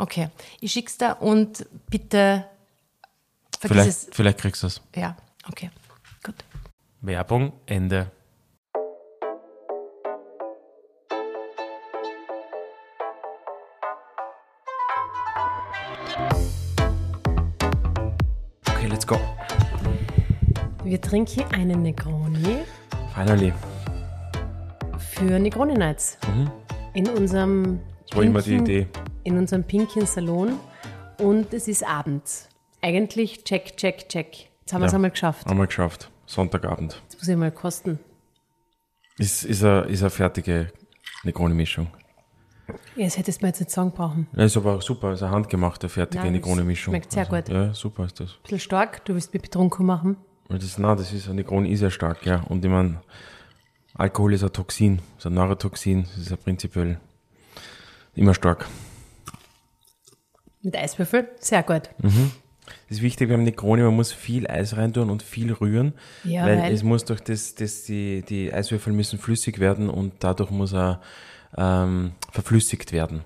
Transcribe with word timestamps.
Okay, 0.00 0.28
ich 0.60 0.72
schick's 0.72 0.96
da 0.96 1.12
und 1.12 1.66
bitte 1.90 2.44
vergiss 3.58 3.74
Vielleicht, 3.76 3.88
es. 3.88 4.08
vielleicht 4.12 4.38
kriegst 4.38 4.62
du 4.62 4.68
es. 4.68 4.80
Ja, 4.94 5.16
okay, 5.48 5.70
gut. 6.22 6.36
Werbung, 7.00 7.52
Ende. 7.66 8.10
Okay, 18.68 18.86
let's 18.88 19.06
go. 19.06 19.18
Wir 20.84 21.00
trinken 21.00 21.42
einen 21.52 21.82
Negroni 21.82 22.60
Finally. 23.14 23.52
für 24.98 25.38
Negroni 25.38 25.74
Nights. 25.74 26.18
In 26.94 27.08
unserem 27.08 27.62
Mhm. 27.62 27.80
Das 28.08 28.16
war 28.16 28.24
immer 28.24 28.40
die 28.42 28.50
pinken- 28.56 28.64
Idee. 28.66 28.86
In 29.24 29.38
unserem 29.38 29.64
pinken 29.64 30.06
Salon. 30.06 30.58
Und 31.18 31.52
es 31.52 31.68
ist 31.68 31.86
abends. 31.86 32.48
Eigentlich 32.80 33.44
check, 33.44 33.76
check, 33.76 34.08
check. 34.08 34.48
Jetzt 34.60 34.72
haben 34.72 34.80
wir 34.82 34.86
es 34.86 34.92
Ja. 34.92 34.96
einmal 34.96 35.10
geschafft. 35.10 35.48
Wir 35.50 35.66
geschafft. 35.66 36.10
Sonntagabend. 36.26 37.00
Jetzt 37.04 37.18
muss 37.18 37.28
ich 37.28 37.36
mal 37.36 37.50
kosten. 37.50 37.98
Ist, 39.18 39.44
ist, 39.44 39.64
eine, 39.64 39.80
ist 39.82 40.02
eine 40.02 40.10
fertige 40.10 40.70
Negroni-Mischung. 41.24 41.88
Ja, 42.96 43.04
das 43.04 43.16
hättest 43.16 43.40
du 43.40 43.46
mir 43.46 43.48
jetzt 43.48 43.60
nicht 43.60 43.70
sagen 43.70 43.92
brauchen. 43.92 44.28
Ja, 44.36 44.44
ist 44.44 44.56
aber 44.56 44.80
super. 44.80 45.12
Ist 45.12 45.22
eine 45.22 45.32
handgemachte, 45.32 45.88
fertige 45.88 46.22
Nein, 46.22 46.34
Negroni-Mischung. 46.34 46.92
schmeckt 46.92 47.12
sehr 47.12 47.24
gut. 47.26 47.48
Ja, 47.48 47.72
super 47.74 48.04
ist 48.04 48.20
das. 48.20 48.34
bisschen 48.42 48.60
stark, 48.60 49.04
du 49.06 49.14
willst 49.14 49.32
mich 49.32 49.42
betrunken 49.42 49.86
machen. 49.86 50.16
Das, 50.48 50.78
nein, 50.78 50.96
das 50.96 51.12
ist, 51.12 51.26
eine 51.26 51.36
Negroni 51.36 51.70
ist 51.72 51.80
ja 51.80 51.90
stark, 51.90 52.24
ja. 52.26 52.42
Und 52.42 52.64
ich 52.64 52.70
meine, 52.70 53.00
Alkohol 53.94 54.34
ist 54.34 54.44
ein 54.44 54.52
Toxin, 54.52 55.00
ist 55.16 55.26
ein 55.26 55.34
Neurotoxin, 55.34 56.04
das 56.04 56.16
ist 56.18 56.30
ja 56.30 56.36
prinzipiell 56.36 57.00
immer 58.18 58.34
stark. 58.34 58.66
Mit 60.62 60.76
Eiswürfel, 60.76 61.28
sehr 61.38 61.62
gut. 61.62 61.82
Das 62.02 62.96
ist 62.98 63.02
wichtig 63.02 63.28
beim 63.28 63.44
Negroni, 63.44 63.82
man 63.82 63.94
muss 63.94 64.12
viel 64.12 64.46
Eis 64.46 64.76
reintun 64.76 65.08
und 65.10 65.22
viel 65.22 65.52
rühren, 65.52 65.94
Ja, 66.24 66.44
weil, 66.44 66.58
weil- 66.58 66.72
es 66.74 66.82
muss 66.82 67.04
durch 67.04 67.20
das, 67.20 67.54
das 67.54 67.84
die, 67.84 68.22
die 68.28 68.52
Eiswürfel 68.52 68.92
müssen 68.92 69.18
flüssig 69.18 69.58
werden 69.58 69.88
und 69.88 70.12
dadurch 70.20 70.50
muss 70.50 70.72
er 70.74 71.00
ähm, 71.56 72.12
verflüssigt 72.32 72.92
werden. 72.92 73.22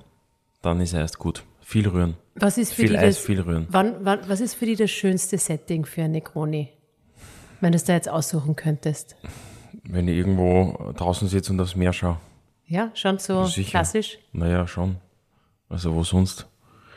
Dann 0.60 0.80
ist 0.80 0.92
er 0.92 1.00
erst 1.00 1.18
gut. 1.18 1.42
Viel 1.60 1.88
rühren. 1.88 2.16
Was 2.34 2.58
ist 2.58 2.72
für 2.74 2.82
Viel 2.82 2.90
die 2.90 2.98
Eis, 2.98 3.16
das, 3.16 3.24
viel 3.24 3.40
rühren. 3.40 3.66
Wann, 3.70 3.96
wann, 4.04 4.20
was 4.28 4.40
ist 4.40 4.54
für 4.54 4.66
die 4.66 4.76
das 4.76 4.90
schönste 4.90 5.38
Setting 5.38 5.84
für 5.86 6.02
ein 6.02 6.12
Negroni? 6.12 6.68
Wenn 7.60 7.72
du 7.72 7.76
es 7.76 7.84
da 7.84 7.94
jetzt 7.94 8.08
aussuchen 8.08 8.54
könntest. 8.56 9.16
Wenn 9.84 10.06
ich 10.06 10.16
irgendwo 10.16 10.92
draußen 10.96 11.28
sitze 11.28 11.52
und 11.52 11.60
aufs 11.60 11.74
Meer 11.76 11.92
schaue. 11.92 12.18
Ja, 12.72 12.90
schon 12.94 13.18
so 13.18 13.44
Sicher. 13.44 13.68
klassisch. 13.68 14.18
Naja, 14.32 14.66
schon. 14.66 14.96
Also 15.68 15.94
wo 15.94 16.04
sonst? 16.04 16.46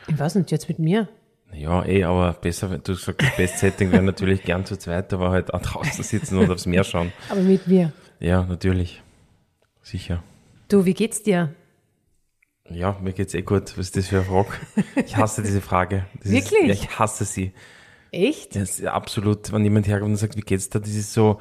Ich 0.08 0.18
weiß 0.18 0.36
nicht, 0.36 0.50
jetzt 0.50 0.70
mit 0.70 0.78
mir. 0.78 1.06
Ja, 1.52 1.84
eh, 1.84 2.02
aber 2.04 2.32
besser, 2.32 2.70
wenn 2.70 2.82
du 2.82 2.94
sagst, 2.94 3.20
das 3.20 3.36
beste 3.36 3.58
Setting 3.58 3.92
wäre 3.92 4.02
natürlich 4.02 4.42
gern 4.42 4.64
zu 4.64 4.78
zweit, 4.78 5.12
aber 5.12 5.32
halt 5.32 5.52
auch 5.52 5.60
draußen 5.60 6.02
sitzen 6.02 6.38
und 6.38 6.50
aufs 6.50 6.64
Meer 6.64 6.82
schauen. 6.82 7.12
Aber 7.28 7.42
mit 7.42 7.66
mir. 7.66 7.92
Ja, 8.20 8.44
natürlich. 8.44 9.02
Sicher. 9.82 10.22
Du, 10.68 10.86
wie 10.86 10.94
geht's 10.94 11.22
dir? 11.22 11.54
Ja, 12.70 12.96
mir 13.02 13.12
geht's 13.12 13.34
eh 13.34 13.42
gut. 13.42 13.76
Was 13.76 13.88
ist 13.88 13.98
das 13.98 14.06
für 14.06 14.20
eine 14.20 14.24
Frage? 14.24 14.48
Ich 15.04 15.14
hasse 15.18 15.42
diese 15.42 15.60
Frage. 15.60 16.06
Das 16.22 16.32
Wirklich? 16.32 16.70
Ist, 16.70 16.84
ja, 16.84 16.88
ich 16.90 16.98
hasse 16.98 17.26
sie. 17.26 17.52
Echt? 18.12 18.56
Das 18.56 18.78
ist 18.80 18.86
absolut, 18.86 19.52
wenn 19.52 19.62
jemand 19.62 19.86
herkommt 19.88 20.12
und 20.12 20.16
sagt, 20.16 20.38
wie 20.38 20.40
geht's 20.40 20.70
dir? 20.70 20.80
Das 20.80 20.88
ist 20.88 21.12
so. 21.12 21.38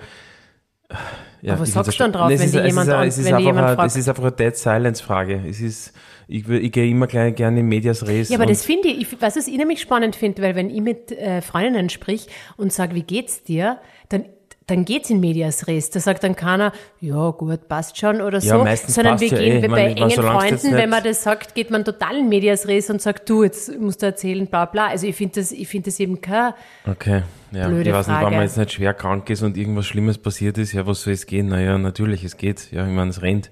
Ja, 1.46 1.54
Aber 1.54 1.62
was 1.62 1.74
sagst 1.74 1.94
du 2.00 2.04
dann 2.04 2.12
drauf, 2.12 2.30
schon- 2.32 2.40
wenn 2.40 2.52
dir 2.52 2.60
ist- 2.62 2.66
jemand 2.68 2.90
an- 2.90 3.08
es 3.08 3.18
ist 3.20 3.26
wenn 3.26 3.38
jemand 3.40 3.58
eine, 3.68 3.76
fragt? 3.76 3.92
Es 3.92 3.96
ist 3.98 4.10
einfach 4.10 4.24
eine 4.24 4.32
Dead 4.32 4.56
Silence 4.58 5.04
Frage. 5.04 5.42
Es 5.48 5.62
ist, 5.62 5.94
ich, 6.28 6.48
ich 6.50 6.72
gehe 6.72 6.90
immer 6.90 7.06
gleich, 7.08 7.36
gerne 7.36 7.60
in 7.60 7.68
Medias 7.68 8.08
Res. 8.08 8.30
Ja, 8.30 8.38
aber 8.38 8.48
das 8.48 8.66
finde 8.66 8.88
ich, 8.88 9.14
ich, 9.14 9.22
was 9.22 9.36
ich 9.36 9.56
nämlich 9.56 9.80
spannend 9.80 10.16
finde, 10.16 10.42
weil 10.42 10.56
wenn 10.56 10.70
ich 10.72 10.82
mit 10.82 11.12
äh, 11.12 11.42
Freundinnen 11.42 11.90
sprich 11.90 12.28
und 12.58 12.74
sage, 12.74 12.96
wie 12.96 13.04
geht's 13.04 13.44
dir, 13.44 13.78
dann 14.10 14.26
dann 14.68 14.84
geht's 14.84 15.10
in 15.12 15.20
Medias 15.20 15.68
Res. 15.68 15.92
Da 15.92 16.00
sagt 16.00 16.24
dann 16.24 16.36
keiner, 16.36 16.72
ja 17.00 17.30
gut, 17.32 17.68
passt 17.68 17.98
schon 18.00 18.20
oder 18.22 18.40
Ja, 18.40 18.58
so, 18.58 18.64
meistens 18.64 18.96
sondern 18.96 19.14
passt 19.14 19.22
wir 19.22 19.30
ja 19.30 19.38
gehen 19.38 19.64
eh. 19.64 19.68
bei 19.68 19.84
engen 19.94 20.10
Freunden, 20.10 20.64
wenn 20.72 20.76
nicht- 20.76 20.90
man 20.90 21.04
das 21.04 21.22
sagt, 21.24 21.54
geht 21.54 21.70
man 21.70 21.86
total 21.86 22.18
in 22.18 22.30
Medias 22.30 22.68
Res 22.68 22.90
und 22.90 23.02
sagt, 23.02 23.30
du, 23.30 23.44
jetzt 23.44 23.80
musst 23.80 24.02
du 24.02 24.08
erzählen, 24.08 24.48
bla 24.48 24.66
bla. 24.66 24.88
Also 24.88 25.06
ich 25.08 25.16
finde 25.16 25.40
das, 25.40 25.52
ich 25.52 25.68
finde 25.68 25.92
das 25.92 26.00
eben 26.00 26.20
kein, 26.20 26.54
Okay, 26.90 27.22
ja. 27.52 27.68
Blöde 27.68 27.90
ich 27.90 27.96
weiß 27.96 28.08
nicht, 28.08 28.16
Frage. 28.16 28.26
wenn 28.28 28.34
man 28.38 28.44
jetzt 28.44 28.58
nicht 28.58 28.72
schwer 28.74 28.94
krank 28.96 29.30
ist 29.30 29.44
und 29.44 29.56
irgendwas 29.56 29.86
Schlimmes 29.86 30.18
passiert 30.18 30.58
ist, 30.58 30.74
ja, 30.74 30.88
was 30.88 31.02
soll 31.04 31.14
es 31.14 31.26
gehen? 31.28 31.48
Naja, 31.50 31.78
natürlich, 31.78 32.24
es 32.24 32.36
geht. 32.38 32.72
Ja, 32.72 32.88
ich 32.88 32.94
meine, 32.94 33.12
es 33.12 33.22
rennt. 33.22 33.52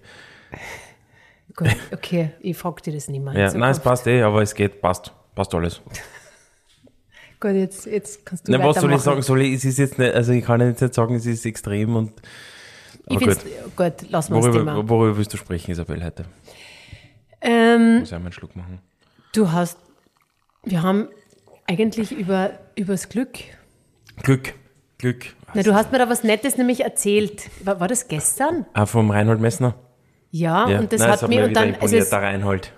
gut, 1.55 1.69
okay, 1.91 2.31
ich 2.39 2.57
frag 2.57 2.81
dir 2.81 2.93
das 2.93 3.07
nicht 3.07 3.23
mehr. 3.23 3.33
Ja, 3.37 3.53
nein, 3.53 3.71
es 3.71 3.79
passt 3.79 4.07
eh, 4.07 4.23
aber 4.23 4.41
es 4.41 4.55
geht, 4.55 4.81
passt. 4.81 5.11
Passt 5.35 5.53
alles. 5.55 5.81
Gut, 7.43 7.55
jetzt, 7.55 7.85
jetzt 7.87 8.25
kannst 8.25 8.47
du 8.47 8.53
Na, 8.53 8.63
was 8.63 8.77
soll 8.79 8.93
ich 8.93 9.01
sagen? 9.01 9.21
Soll 9.21 9.41
ich, 9.41 9.55
es 9.55 9.65
ist 9.65 9.77
jetzt 9.77 9.99
nicht, 9.99 10.15
also 10.15 10.31
ich 10.31 10.45
kann 10.45 10.61
jetzt 10.61 10.81
nicht 10.81 10.93
sagen, 10.93 11.13
es 11.15 11.25
ist 11.25 11.45
extrem 11.45 11.97
und, 11.97 12.13
Ich 13.09 13.17
find's, 13.17 13.43
gut, 13.75 14.09
lassen 14.09 14.33
wir 14.33 14.41
das 14.41 14.51
Thema. 14.55 14.75
worüber, 14.77 14.89
worüber 14.89 15.17
willst 15.17 15.33
du 15.33 15.37
sprechen, 15.37 15.71
Isabel, 15.71 16.01
heute? 16.05 16.23
Ähm, 17.41 17.99
Muss 17.99 18.07
ich 18.07 18.13
einmal 18.15 18.27
einen 18.27 18.31
Schluck 18.31 18.55
machen. 18.55 18.79
du 19.33 19.51
hast, 19.51 19.77
wir 20.63 20.81
haben 20.83 21.09
eigentlich 21.67 22.13
über, 22.13 22.51
übers 22.77 23.09
Glück 23.09 23.39
Glück, 24.21 24.53
Glück. 24.97 25.25
Na, 25.53 25.63
du 25.63 25.73
hast 25.73 25.91
mir 25.91 25.97
da 25.97 26.07
was 26.07 26.23
Nettes 26.23 26.55
nämlich 26.57 26.81
erzählt. 26.85 27.49
War, 27.65 27.81
war 27.81 27.89
das 27.89 28.07
gestern? 28.07 28.65
Ah, 28.73 28.85
vom 28.85 29.11
Reinhold 29.11 29.41
Messner? 29.41 29.75
Ja, 30.31 30.69
Ja, 30.69 30.79
und 30.79 30.93
das 30.93 31.01
Nein, 31.01 31.11
hat 31.11 31.21
hat 31.23 31.29
mir 31.29 31.41
mir 31.41 31.47
und 31.47 31.53
dann 31.57 31.75
also 31.75 31.97
es, 31.97 32.09
der 32.09 32.21
Reinhold. 32.21 32.71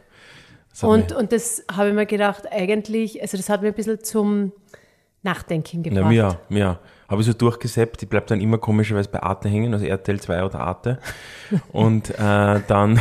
Und 0.81 1.11
und 1.13 1.31
das 1.31 1.63
habe 1.71 1.89
ich 1.89 1.95
mir 1.95 2.05
gedacht, 2.05 2.43
eigentlich, 2.51 3.21
also 3.21 3.37
das 3.37 3.49
hat 3.49 3.61
mir 3.61 3.69
ein 3.69 3.73
bisschen 3.73 4.03
zum 4.03 4.51
Nachdenken 5.23 5.81
Na, 5.85 5.89
gebracht. 5.89 6.09
mir, 6.09 6.39
mir. 6.49 6.79
Habe 7.07 7.21
ich 7.21 7.27
so 7.27 7.33
durchgesäppt, 7.33 8.01
die 8.01 8.05
bleibt 8.05 8.31
dann 8.31 8.41
immer 8.41 8.57
komischerweise 8.57 9.09
bei 9.09 9.21
Arte 9.21 9.47
hängen, 9.47 9.73
also 9.73 9.85
RTL 9.85 10.19
2 10.19 10.43
oder 10.43 10.59
Arte. 10.59 10.99
Und 11.71 12.09
äh, 12.11 12.61
dann 12.67 12.99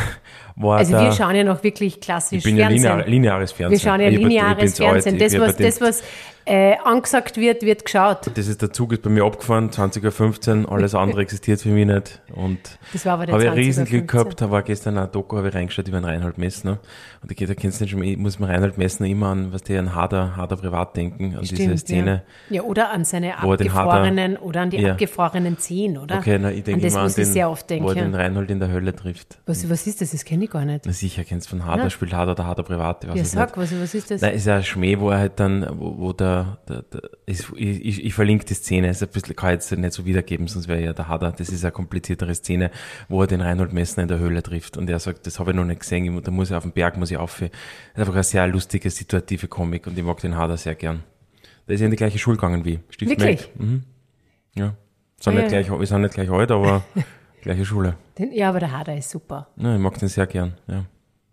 war 0.56 0.78
Also 0.78 0.92
wir 0.92 1.12
schauen 1.12 1.34
ja 1.34 1.44
noch 1.44 1.62
wirklich 1.64 2.00
klassisch 2.00 2.38
ich 2.38 2.44
bin 2.44 2.56
ja 2.56 2.68
Fernsehen. 2.68 2.82
linear, 2.90 3.08
lineares 3.08 3.52
Fernsehen. 3.52 3.80
wir 3.82 3.90
schauen 3.90 4.00
ja 4.00 4.08
Ich 4.08 4.16
bin- 4.18 4.28
lineares 4.28 4.80
alt. 4.80 4.90
Fernsehen. 4.90 5.18
Das, 5.18 5.32
bin 5.32 5.40
was, 5.40 5.56
das, 5.56 5.80
was 5.80 6.02
äh, 6.46 6.74
angesagt 6.84 7.38
wird, 7.38 7.62
wird 7.62 7.86
geschaut. 7.86 8.30
Das 8.34 8.46
ist 8.48 8.60
der 8.60 8.70
Zug 8.70 8.92
ist 8.92 9.00
bei 9.02 9.08
mir 9.08 9.24
abgefahren, 9.24 9.70
20.15 9.70 10.64
Uhr, 10.66 10.72
alles 10.72 10.94
andere 10.94 11.22
existiert 11.22 11.62
für 11.62 11.70
mich 11.70 11.86
nicht. 11.86 12.20
Und 12.34 12.58
Das 12.92 13.06
war 13.06 13.14
aber 13.14 13.24
der 13.26 13.34
habe 13.36 13.44
ich 13.44 13.48
ein 13.48 13.54
20er, 13.54 13.56
Riesenglück 13.56 14.10
15. 14.10 14.18
gehabt, 14.20 14.40
da 14.42 14.50
war 14.50 14.62
gestern 14.62 14.98
ein 14.98 15.10
Doku, 15.10 15.38
habe 15.38 15.48
ich 15.48 15.54
reingeschaut 15.54 15.88
über 15.88 15.98
den 16.00 16.04
Reinhold 16.04 16.36
Messner. 16.36 16.80
Und 17.22 17.32
ich, 17.32 17.48
da 17.48 17.54
kennst 17.54 17.80
du 17.80 17.88
schon, 17.88 18.02
ich 18.02 18.18
muss 18.18 18.38
mir 18.38 18.48
Reinhold 18.48 18.76
Messner 18.76 19.06
immer 19.06 19.28
an, 19.28 19.54
was 19.54 19.62
der 19.62 19.80
an 19.80 19.94
Hader, 19.94 20.36
Hader 20.36 20.56
privat 20.56 20.94
denken, 20.96 21.34
an 21.34 21.40
diese 21.40 21.56
Stimmt, 21.56 21.80
Szene. 21.80 22.22
Ja. 22.50 22.56
ja, 22.56 22.62
oder 22.62 22.90
an 22.90 23.06
seine 23.06 23.38
abgefrorenen 23.38 24.36
oder 24.36 24.60
an 24.60 24.68
die 24.70 24.80
Ja. 24.80 24.92
abgefrorenen 24.92 25.56
Zehen, 25.58 25.96
oder? 25.96 26.18
Okay, 26.18 26.38
na, 26.38 26.50
ich 26.50 26.58
an 26.58 26.64
denke 26.64 26.80
das 26.82 26.92
immer 26.92 27.02
an 27.04 27.12
den, 27.14 27.24
sehr 27.24 27.48
oft 27.50 27.70
wo 27.70 27.88
er 27.88 27.94
den. 27.94 28.14
Reinhold 28.14 28.50
in 28.50 28.60
der 28.60 28.70
Hölle 28.70 28.94
trifft. 28.94 29.38
Was, 29.46 29.68
was 29.70 29.86
ist 29.86 30.02
das? 30.02 30.10
Das 30.10 30.26
kenne 30.26 30.43
ich 30.44 30.50
gar 30.50 30.64
nicht. 30.64 30.86
Na 30.86 30.92
sicher, 30.92 31.24
kennst 31.24 31.48
von 31.48 31.64
Hader, 31.64 31.84
Na. 31.84 31.90
spielt 31.90 32.12
Hader 32.12 32.32
oder 32.32 32.46
Hader 32.46 32.62
privat, 32.62 33.04
ich 33.04 33.10
weiß 33.10 33.16
Ja, 33.16 33.22
es 33.22 33.32
sag, 33.32 33.56
nicht. 33.56 33.72
was, 33.72 33.80
was 33.80 33.94
ist 33.94 34.10
das? 34.10 34.20
Nein, 34.20 34.34
ist 34.34 34.46
ja 34.46 34.56
ein 34.56 34.62
Schmäh, 34.64 34.98
wo 34.98 35.10
er 35.10 35.18
halt 35.18 35.40
dann, 35.40 35.66
wo, 35.78 35.98
wo 35.98 36.12
der, 36.12 36.58
der, 36.68 36.82
der 36.82 37.02
ist, 37.26 37.52
ich, 37.56 37.84
ich, 37.84 38.04
ich 38.04 38.14
verlinke 38.14 38.44
die 38.44 38.54
Szene, 38.54 38.88
ist 38.88 39.02
ein 39.02 39.08
bisschen, 39.08 39.34
kann 39.36 39.50
ich 39.50 39.54
jetzt 39.54 39.72
nicht 39.72 39.92
so 39.92 40.06
wiedergeben, 40.06 40.46
sonst 40.48 40.68
wäre 40.68 40.80
ja 40.82 40.92
der 40.92 41.08
Hader, 41.08 41.32
das 41.32 41.48
ist 41.48 41.64
eine 41.64 41.72
kompliziertere 41.72 42.34
Szene, 42.34 42.70
wo 43.08 43.20
er 43.22 43.26
den 43.26 43.40
Reinhold 43.40 43.72
Messner 43.72 44.02
in 44.04 44.08
der 44.08 44.18
Höhle 44.18 44.42
trifft 44.42 44.76
und 44.76 44.88
er 44.88 44.98
sagt, 44.98 45.26
das 45.26 45.38
habe 45.38 45.50
ich 45.50 45.56
noch 45.56 45.64
nicht 45.64 45.80
gesehen, 45.80 46.20
da 46.22 46.30
muss 46.30 46.50
ich 46.50 46.56
auf 46.56 46.62
den 46.64 46.72
Berg, 46.72 46.96
muss 46.96 47.10
ich 47.10 47.16
auf. 47.16 47.38
Das 47.40 47.48
ist 47.48 47.52
einfach 47.98 48.14
eine 48.14 48.22
sehr 48.22 48.46
lustige, 48.46 48.90
situative 48.90 49.48
Komik 49.48 49.86
und 49.86 49.98
ich 49.98 50.04
mag 50.04 50.18
den 50.20 50.36
Hader 50.36 50.56
sehr 50.56 50.74
gern. 50.74 51.02
Der 51.66 51.74
ist 51.76 51.80
ja 51.80 51.86
in 51.86 51.90
die 51.90 51.96
gleiche 51.96 52.18
Schule 52.18 52.36
gegangen 52.36 52.64
wie 52.64 52.78
Stiftmeld. 52.90 53.20
Wirklich? 53.20 53.50
Mhm. 53.56 53.82
Ja. 54.54 54.74
Sind 55.20 55.32
Ah, 55.38 55.40
nicht 55.42 55.52
ja. 55.52 55.62
gleich, 55.62 55.70
wir 55.80 55.86
sind 55.86 56.02
nicht 56.02 56.14
gleich 56.14 56.30
alt, 56.30 56.50
aber 56.50 56.84
gleiche 57.44 57.64
Schule. 57.64 57.94
Den, 58.18 58.32
ja, 58.32 58.48
aber 58.48 58.60
der 58.60 58.72
Hader 58.76 58.96
ist 58.96 59.10
super. 59.10 59.48
Ja, 59.56 59.74
ich 59.74 59.80
mag 59.80 59.98
den 59.98 60.08
sehr 60.08 60.26
gern, 60.26 60.54
ja. 60.66 60.84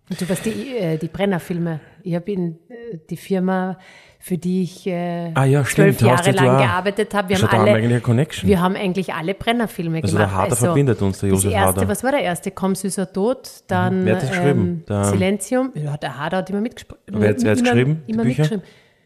Und 0.10 0.20
du 0.20 0.28
weißt, 0.30 0.46
die, 0.46 0.76
äh, 0.78 0.98
die 0.98 1.08
Brenner-Filme. 1.08 1.80
Ich 2.04 2.14
habe 2.16 2.30
in 2.34 2.58
äh, 2.68 2.98
die 3.10 3.16
Firma, 3.16 3.78
für 4.20 4.38
die 4.38 4.64
ich 4.64 4.86
äh, 4.86 5.32
Ah 5.36 5.46
ja, 5.46 5.64
zwölf 5.64 5.96
stimmt, 5.96 6.02
Jahre 6.02 6.32
lang 6.32 6.58
gearbeitet 6.58 7.14
habe. 7.14 7.30
Wir, 7.30 7.38
Schau, 7.38 7.44
haben 7.48 7.52
da 7.52 7.58
haben 7.60 7.66
wir 7.66 7.72
alle- 7.72 7.78
eigentlich 7.80 7.92
eine 7.94 8.02
Connection. 8.02 8.50
wir 8.50 8.60
haben 8.60 8.76
eigentlich 8.76 9.14
alle 9.14 9.34
Brenner-Filme 9.34 10.02
Also 10.04 10.18
gemacht. 10.18 10.32
der 10.34 10.38
Hader 10.38 10.56
verbindet 10.58 11.02
uns, 11.02 11.20
der 11.20 11.30
Josef 11.30 11.54
erste, 11.54 11.80
Hader. 11.82 11.88
Was 11.88 12.04
war 12.04 12.12
der 12.12 12.24
erste? 12.24 12.52
Komm, 12.52 12.76
süßer 12.76 13.14
Tod, 13.14 13.50
dann 13.68 14.02
Mhm. 14.02 14.06
Wer 14.06 14.16
hat 14.16 14.24
das 14.24 14.30
geschrieben? 14.32 14.60
ähm, 14.62 14.84
Der- 14.90 15.04
Silenzium. 15.06 15.72
Ja, 15.76 15.96
der 15.96 16.18
Hader 16.20 16.38
hat 16.38 16.50
immer 16.50 16.62
mitgesprochen. 16.62 17.00
Wer 17.08 17.30
hat- 17.30 17.42
immer, 17.42 17.56
geschrieben, 17.56 18.04
Immer 18.08 18.24
Bücher? 18.24 18.42
mitgeschrieben. 18.42 18.64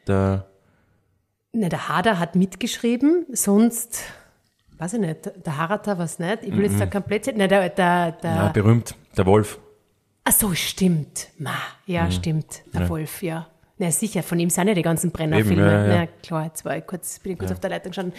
Der, 0.08 0.46
Ne, 1.54 1.70
der 1.70 1.88
Hader 1.88 2.20
hat 2.20 2.36
mitgeschrieben, 2.36 3.26
sonst, 3.32 4.02
weiß 4.78 4.94
ich 4.94 5.00
nicht, 5.00 5.32
der 5.46 5.58
Harata 5.58 5.98
was 5.98 6.20
nicht. 6.20 6.44
Ich 6.44 6.56
will 6.56 6.64
jetzt 6.66 6.80
da 6.80 6.86
komplett, 6.86 7.28
ne, 7.36 7.48
der, 7.48 7.70
der, 7.70 8.12
der, 8.14 8.36
ja, 8.36 8.48
berühmt, 8.50 8.96
der 9.18 9.26
Wolf. 9.26 9.60
Ach 10.24 10.32
so, 10.32 10.54
stimmt. 10.54 11.28
Ma, 11.38 11.54
ja, 11.86 12.10
stimmt. 12.12 12.62
Der 12.74 12.90
Wolf, 12.90 13.22
ja. 13.22 13.48
Na 13.78 13.92
sicher, 13.92 14.24
von 14.24 14.40
ihm 14.40 14.50
sind 14.50 14.68
ja 14.70 14.74
die 14.74 14.82
ganzen 14.82 15.12
Brennerfilme. 15.12 15.62
Ja, 15.62 15.86
ja. 15.88 15.98
Na 16.02 16.08
klar, 16.24 16.46
jetzt 16.46 16.64
war 16.66 16.78
ich 16.78 16.86
kurz, 16.88 17.20
bin 17.20 17.34
ich 17.34 17.40
kurz 17.40 17.52
auf 17.52 17.60
der 17.60 17.70
Leitung 17.72 17.92
gestanden. 17.92 18.14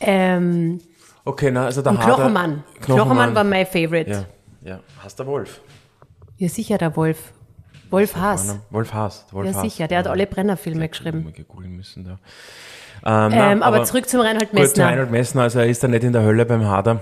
Ähm, 0.00 0.80
Okay, 1.24 1.50
na, 1.50 1.66
also 1.66 1.82
der 1.82 1.92
und 1.92 1.98
Hader. 2.02 2.14
Knochemann. 2.14 2.64
Knochemann 2.80 3.34
war 3.34 3.44
mein 3.44 3.66
Favorite. 3.66 4.10
Ja, 4.10 4.24
Ja. 4.62 4.70
ja. 4.76 4.80
Hast 5.02 5.18
der 5.18 5.26
Wolf? 5.26 5.60
sicher, 6.38 6.78
der 6.78 6.96
Wolf. 6.96 7.32
Wolf 7.90 8.16
Haas. 8.16 8.56
Wolf 8.70 8.92
Haas. 8.94 9.26
Der 9.26 9.32
Wolf 9.34 9.46
Ja, 9.48 9.54
Haas. 9.54 9.62
sicher, 9.62 9.88
der 9.88 9.98
hat 9.98 10.06
alle 10.06 10.26
Brennerfilme 10.26 10.88
geschrieben. 10.88 11.32
Müssen 11.76 12.04
da. 12.04 12.18
Ähm, 13.04 13.30
nein, 13.30 13.52
Ähm, 13.58 13.62
aber, 13.62 13.84
zurück 13.84 14.08
zum 14.08 14.20
Reinhold 14.20 14.50
Gut, 14.50 14.58
der 14.58 14.64
Messner. 14.64 14.86
Reinhold 14.86 15.10
Messner, 15.10 15.42
also 15.42 15.58
er 15.60 15.66
ist 15.66 15.82
da 15.82 15.88
nicht 15.88 16.04
in 16.04 16.12
der 16.12 16.22
Hölle 16.22 16.44
beim 16.46 16.64
Hader, 16.66 17.00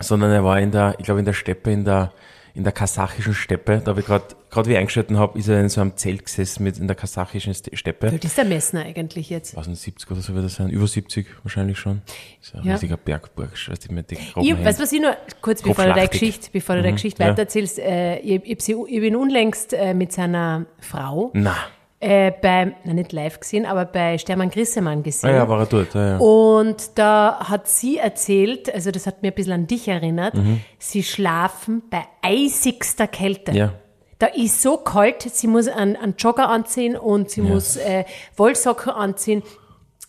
sondern 0.00 0.30
er 0.30 0.44
war 0.44 0.60
in 0.60 0.70
der, 0.70 0.94
ich 0.98 1.04
glaube 1.04 1.20
in 1.20 1.26
der 1.26 1.32
Steppe, 1.32 1.70
in 1.72 1.84
der, 1.84 2.12
in 2.54 2.64
der 2.64 2.72
kasachischen 2.72 3.34
Steppe. 3.34 3.82
Da 3.84 3.90
habe 3.90 4.00
ich 4.00 4.06
gerade, 4.06 4.24
gerade 4.50 4.68
wie 4.68 4.72
ich 4.72 4.78
eingeschalten 4.78 5.18
habe, 5.18 5.38
ist 5.38 5.46
er 5.48 5.60
in 5.60 5.68
so 5.68 5.80
einem 5.82 5.94
Zelt 5.96 6.24
gesessen 6.24 6.64
mit 6.64 6.78
in 6.78 6.86
der 6.86 6.96
kasachischen 6.96 7.52
Ste- 7.52 7.76
Steppe. 7.76 8.06
Wie 8.08 8.12
alt 8.12 8.24
ist 8.24 8.38
der 8.38 8.46
Messner 8.46 8.80
eigentlich 8.84 9.28
jetzt? 9.28 9.54
Was, 9.56 9.66
70 9.66 10.10
oder 10.10 10.20
so 10.22 10.34
wird 10.34 10.44
das 10.46 10.54
sein? 10.54 10.70
Über 10.70 10.86
70 10.86 11.26
wahrscheinlich 11.42 11.78
schon. 11.78 12.00
Ist 12.40 12.54
ja 12.54 12.60
ein 12.60 12.66
Ja. 12.66 12.72
riesiger 12.74 12.96
Bergburg, 12.96 13.50
weißt 13.68 13.88
du, 13.90 13.92
mit 13.94 14.10
den 14.10 14.18
Ich, 14.18 14.34
weißt 14.64 14.78
du, 14.78 14.82
was 14.84 14.92
ich 14.92 15.02
nur, 15.02 15.14
kurz 15.42 15.60
bevor 15.60 15.84
du 15.84 15.92
deine. 15.92 16.08
Geschichte, 16.08 16.48
bevor 16.50 16.76
du 16.76 16.82
deine 16.82 16.94
Geschichte 16.94 17.22
ja. 17.22 17.28
weitererzählst, 17.28 17.78
äh, 17.78 18.18
ich, 18.20 18.40
ich, 18.44 18.68
ich 18.70 19.00
bin 19.00 19.16
unlängst 19.16 19.74
äh, 19.74 19.92
mit 19.92 20.12
seiner 20.12 20.64
Frau 20.80 21.30
Na, 21.34 21.56
äh, 22.00 22.30
bei, 22.42 22.74
na 22.84 22.92
nicht 22.92 23.12
live 23.12 23.40
gesehen, 23.40 23.64
aber 23.66 23.84
bei 23.86 24.18
Stermann 24.18 24.50
Grissemann 24.50 25.02
gesehen. 25.02 25.30
ah 25.30 25.34
ja, 25.34 25.48
war 25.48 25.60
er 25.60 25.66
dort, 25.66 25.94
ja, 25.94 26.10
ja. 26.10 26.16
Und 26.18 26.98
da 26.98 27.38
hat 27.48 27.68
sie 27.68 27.96
erzählt, 27.98 28.72
also 28.74 28.90
das 28.90 29.06
hat 29.06 29.22
mir 29.22 29.28
ein 29.28 29.34
bisschen 29.34 29.52
an 29.54 29.66
dich 29.66 29.88
erinnert, 29.88 30.34
Mhm. 30.34 30.60
sie 30.78 31.02
schlafen 31.02 31.82
bei 31.90 32.04
eisigster 32.22 33.06
Kälte. 33.06 33.52
Ja. 33.52 33.72
Da 34.18 34.26
ist 34.28 34.62
so 34.62 34.76
kalt, 34.78 35.22
sie 35.22 35.46
muss 35.46 35.68
einen, 35.68 35.96
einen 35.96 36.14
Jogger 36.18 36.48
anziehen 36.48 36.96
und 36.96 37.30
sie 37.30 37.42
muss 37.42 37.76
äh, 37.76 38.04
Wollsocken 38.36 38.90
anziehen, 38.92 39.42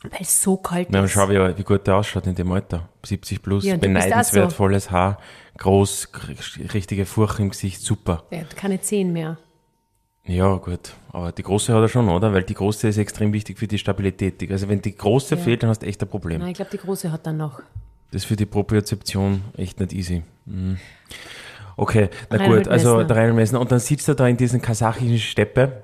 weil 0.04 0.22
es 0.22 0.42
so 0.42 0.56
kalt 0.57 0.88
Na, 0.92 1.04
ist. 1.04 1.12
schau, 1.12 1.30
wie, 1.30 1.57
wie 1.57 1.63
gut 1.63 1.86
der 1.88 1.95
ausschaut 1.98 2.25
in 2.28 2.36
dem 2.36 2.51
Alter. 2.51 2.88
70 3.04 3.42
plus, 3.42 3.66
Ja, 3.66 3.75
beneidenswert, 3.78 4.51
so. 4.51 4.56
volles 4.57 4.92
Haar, 4.92 5.18
groß, 5.57 6.10
richtige 6.74 7.06
Furche 7.06 7.42
im 7.42 7.50
Gesicht, 7.50 7.81
super. 7.81 8.24
Er 8.30 8.42
hat 8.42 8.56
keine 8.56 8.80
Zehen 8.81 9.12
mehr. 9.13 9.38
Ja, 10.27 10.56
gut. 10.56 10.94
Aber 11.12 11.31
die 11.31 11.44
große 11.44 11.74
hat 11.74 11.81
er 11.81 11.88
schon, 11.88 12.09
oder? 12.09 12.33
Weil 12.33 12.44
die 12.44 12.53
große 12.53 12.88
ist 12.89 12.97
extrem 12.97 13.33
wichtig 13.33 13.57
für 13.57 13.68
die 13.68 13.77
Stabilität. 13.77 14.50
Also 14.51 14.68
wenn 14.68 14.81
die 14.81 14.95
große 14.95 15.38
fehlt, 15.38 15.63
dann 15.63 15.69
hast 15.69 15.81
du 15.81 15.88
echt 15.88 16.01
ein 16.01 16.09
Problem. 16.09 16.41
Nein, 16.41 16.50
ich 16.50 16.56
glaube, 16.56 16.71
die 16.71 16.77
große 16.77 17.12
hat 17.12 17.25
dann 17.25 17.38
noch. 17.38 17.62
Das 18.12 18.24
ist 18.24 18.25
für 18.25 18.35
die 18.35 18.45
Propriozeption 18.45 19.41
echt 19.56 19.79
nicht 19.79 19.94
easy. 19.94 20.24
Mhm. 20.45 20.77
Okay, 21.77 22.09
na 22.29 22.38
Reinhold 22.38 22.63
gut, 22.63 22.71
also 22.71 23.03
der 23.03 23.15
Reinhold 23.15 23.35
Messner. 23.35 23.62
Und 23.62 23.71
dann 23.71 23.79
sitzt 23.79 24.07
er 24.09 24.15
da 24.15 24.27
in 24.27 24.38
diesen 24.38 24.62
kasachischen 24.62 25.19
Steppe 25.19 25.83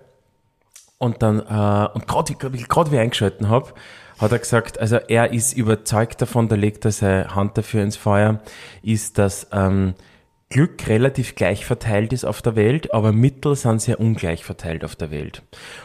und 0.97 1.21
dann, 1.21 1.39
äh, 1.39 1.87
und 1.93 2.07
gerade 2.07 2.33
gerade 2.33 2.91
wie 2.91 2.95
ich 2.95 3.01
eingeschalten 3.01 3.49
habe, 3.49 3.73
hat 4.17 4.31
er 4.31 4.39
gesagt, 4.39 4.79
also 4.79 4.95
er 4.95 5.31
ist 5.33 5.53
überzeugt 5.53 6.21
davon, 6.21 6.47
da 6.47 6.55
legt 6.55 6.85
er 6.85 6.91
seine 6.91 7.35
Hand 7.35 7.57
dafür 7.57 7.83
ins 7.83 7.97
Feuer, 7.97 8.39
ist, 8.81 9.17
dass 9.17 9.47
ähm, 9.51 9.95
Glück 10.53 10.87
relativ 10.87 11.33
gleich 11.33 11.65
verteilt 11.65 12.13
ist 12.13 12.25
auf 12.25 12.43
der 12.43 12.55
Welt, 12.55 12.93
aber 12.93 13.11
Mittel 13.11 13.55
sind 13.55 13.81
sehr 13.81 13.99
ungleich 13.99 14.43
verteilt 14.45 14.85
auf 14.85 14.95
der 14.95 15.09
Welt. 15.09 15.41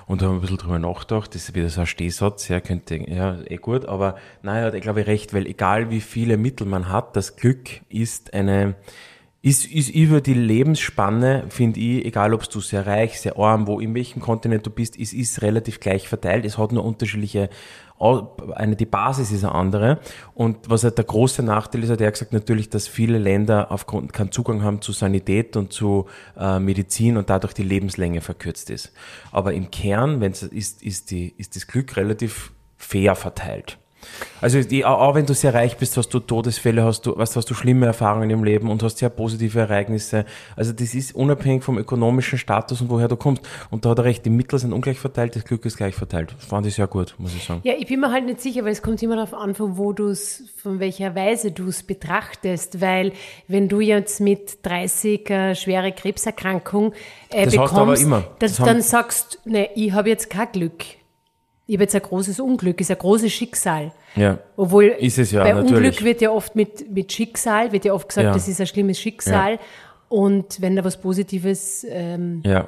Und 0.06 0.20
da 0.20 0.26
haben 0.26 0.32
wir 0.32 0.38
ein 0.38 0.41
bisschen 0.43 0.59
drüber 0.59 0.79
nachgedacht, 0.79 1.35
das 1.35 1.49
ist 1.49 1.55
wieder 1.55 1.70
so 1.70 1.81
ein 1.81 1.87
Stehsatz, 1.87 2.49
ja, 2.49 2.61
könnte, 2.61 2.97
ja, 2.97 3.38
eh 3.47 3.56
gut, 3.56 3.87
aber 3.87 4.17
er 4.43 4.67
hat, 4.67 4.75
ich 4.75 4.82
glaube, 4.82 5.06
recht, 5.06 5.32
weil 5.32 5.47
egal 5.47 5.91
wie 5.91 6.03
viele 6.03 6.37
Mittel 6.37 6.67
man 6.67 6.91
hat, 6.91 7.17
das 7.17 7.37
Glück 7.37 7.81
ist 7.88 8.35
eine, 8.35 8.75
ist, 9.41 9.65
ist 9.65 9.88
über 9.88 10.20
die 10.20 10.35
Lebensspanne, 10.35 11.47
finde 11.49 11.81
ich, 11.81 12.05
egal 12.05 12.35
ob 12.35 12.47
du 12.50 12.61
sehr 12.61 12.87
reich, 12.87 13.19
sehr 13.19 13.38
arm, 13.38 13.67
wo 13.67 13.81
in 13.81 13.94
welchem 13.94 14.20
Kontinent 14.20 14.67
du 14.67 14.70
bist, 14.70 15.00
es 15.00 15.15
ist 15.15 15.41
relativ 15.41 15.81
gleich 15.81 16.09
verteilt. 16.09 16.44
Es 16.44 16.59
hat 16.59 16.73
nur 16.73 16.85
unterschiedliche, 16.85 17.48
eine, 18.55 18.76
die 18.76 18.86
Basis 18.86 19.32
ist 19.32 19.44
eine 19.44 19.55
andere. 19.55 19.98
Und 20.34 20.70
was 20.70 20.84
halt 20.84 20.98
der 20.98 21.05
große 21.05 21.43
Nachteil 21.43 21.82
ist, 21.82 21.90
hat 21.90 22.00
er 22.00 22.10
gesagt, 22.10 22.32
natürlich, 22.32 22.70
dass 22.70 22.86
viele 22.86 23.19
Länder 23.19 23.70
aufgrund 23.70 24.12
keinen 24.12 24.32
Zugang 24.32 24.62
haben 24.62 24.81
zu 24.81 24.93
Sanität 24.93 25.56
und 25.56 25.72
zu 25.72 26.06
äh, 26.38 26.58
Medizin 26.58 27.17
und 27.17 27.31
dadurch 27.31 27.55
die 27.55 27.62
Lebenslänge 27.62 28.20
verkürzt 28.20 28.70
ist. 28.70 28.93
Aber 29.32 29.52
im 29.52 29.70
Kern, 29.70 30.20
wenn 30.20 30.32
es 30.32 30.43
ist, 30.43 30.82
ist 30.82 31.10
die, 31.10 31.34
ist 31.36 31.56
das 31.56 31.67
Glück 31.67 31.96
relativ 31.96 32.52
fair 32.76 33.14
verteilt. 33.17 33.78
Also 34.40 34.62
die, 34.62 34.84
auch 34.84 35.14
wenn 35.14 35.26
du 35.26 35.34
sehr 35.34 35.52
reich 35.52 35.76
bist, 35.76 35.96
hast 35.96 36.10
du 36.10 36.20
Todesfälle, 36.20 36.84
hast 36.84 37.06
du, 37.06 37.17
was 37.17 37.34
hast 37.34 37.50
du 37.50 37.55
schlimme 37.55 37.86
Erfahrungen 37.86 38.31
im 38.31 38.44
Leben 38.44 38.70
und 38.70 38.82
hast 38.82 38.98
sehr 38.98 39.08
positive 39.08 39.58
Ereignisse. 39.58 40.24
Also 40.55 40.72
das 40.72 40.94
ist 40.94 41.14
unabhängig 41.14 41.64
vom 41.64 41.78
ökonomischen 41.78 42.38
Status 42.38 42.81
und 42.81 42.88
woher 42.88 43.08
du 43.08 43.17
kommst. 43.17 43.43
Und 43.70 43.84
da 43.84 43.90
hat 43.90 43.98
er 43.98 44.05
recht, 44.05 44.24
die 44.24 44.31
Mittel 44.31 44.58
sind 44.58 44.72
ungleich 44.72 44.98
verteilt, 44.98 45.34
das 45.34 45.44
Glück 45.44 45.64
ist 45.64 45.76
gleich 45.76 45.94
verteilt. 45.94 46.34
Das 46.36 46.46
fand 46.46 46.67
ich 46.67 46.74
sehr 46.74 46.86
gut, 46.86 47.14
muss 47.19 47.34
ich 47.34 47.44
sagen. 47.44 47.60
Ja, 47.64 47.74
ich 47.76 47.86
bin 47.86 48.00
mir 48.00 48.12
halt 48.12 48.26
nicht 48.26 48.40
sicher, 48.40 48.64
weil 48.64 48.72
es 48.72 48.82
kommt 48.82 49.02
immer 49.02 49.17
darauf 49.17 49.34
an, 49.34 49.55
von 49.55 49.76
wo 49.76 49.93
du 49.93 50.08
es, 50.08 50.44
von 50.62 50.78
welcher 50.78 51.14
Weise 51.14 51.50
du 51.50 51.69
es 51.69 51.82
betrachtest. 51.82 52.81
Weil 52.81 53.12
wenn 53.48 53.69
du 53.69 53.81
jetzt 53.81 54.20
mit 54.20 54.64
30 54.64 55.31
eine 55.31 55.56
schwere 55.56 55.93
Krebserkrankung 55.93 56.93
äh, 57.31 57.44
Das 57.44 57.56
bekommst. 57.56 58.06
Das, 58.38 58.56
Das 58.56 58.56
dann 58.56 58.82
sagst 58.82 59.40
du, 59.44 59.50
ne, 59.50 59.70
ich 59.74 59.93
habe 59.93 60.08
jetzt 60.08 60.31
kein 60.31 60.52
Glück. 60.52 60.84
Ich 61.70 61.75
habe 61.77 61.84
jetzt 61.84 61.94
ein 61.94 62.01
großes 62.01 62.41
Unglück, 62.41 62.81
ist 62.81 62.91
ein 62.91 62.96
großes 62.96 63.31
Schicksal. 63.31 63.93
Ja. 64.17 64.39
Obwohl 64.56 64.84
Ist 64.84 65.19
es 65.19 65.32
ja, 65.32 65.43
bei 65.44 65.53
natürlich. 65.53 65.75
Unglück 65.75 66.03
wird 66.03 66.20
ja 66.22 66.31
oft 66.31 66.56
mit, 66.56 66.91
mit 66.91 67.13
Schicksal, 67.13 67.72
wird 67.72 67.84
ja 67.84 67.93
oft 67.93 68.08
gesagt, 68.08 68.25
Ja. 68.25 68.32
das 68.32 68.48
ist 68.48 68.58
ein 68.58 68.67
schlimmes 68.67 68.98
Schicksal. 68.98 69.58
Und 70.08 70.63
wenn 70.63 70.77
da 70.77 70.82
was 70.84 70.96
Positives, 70.98 71.84
ähm, 71.87 72.41
Ja. 72.43 72.67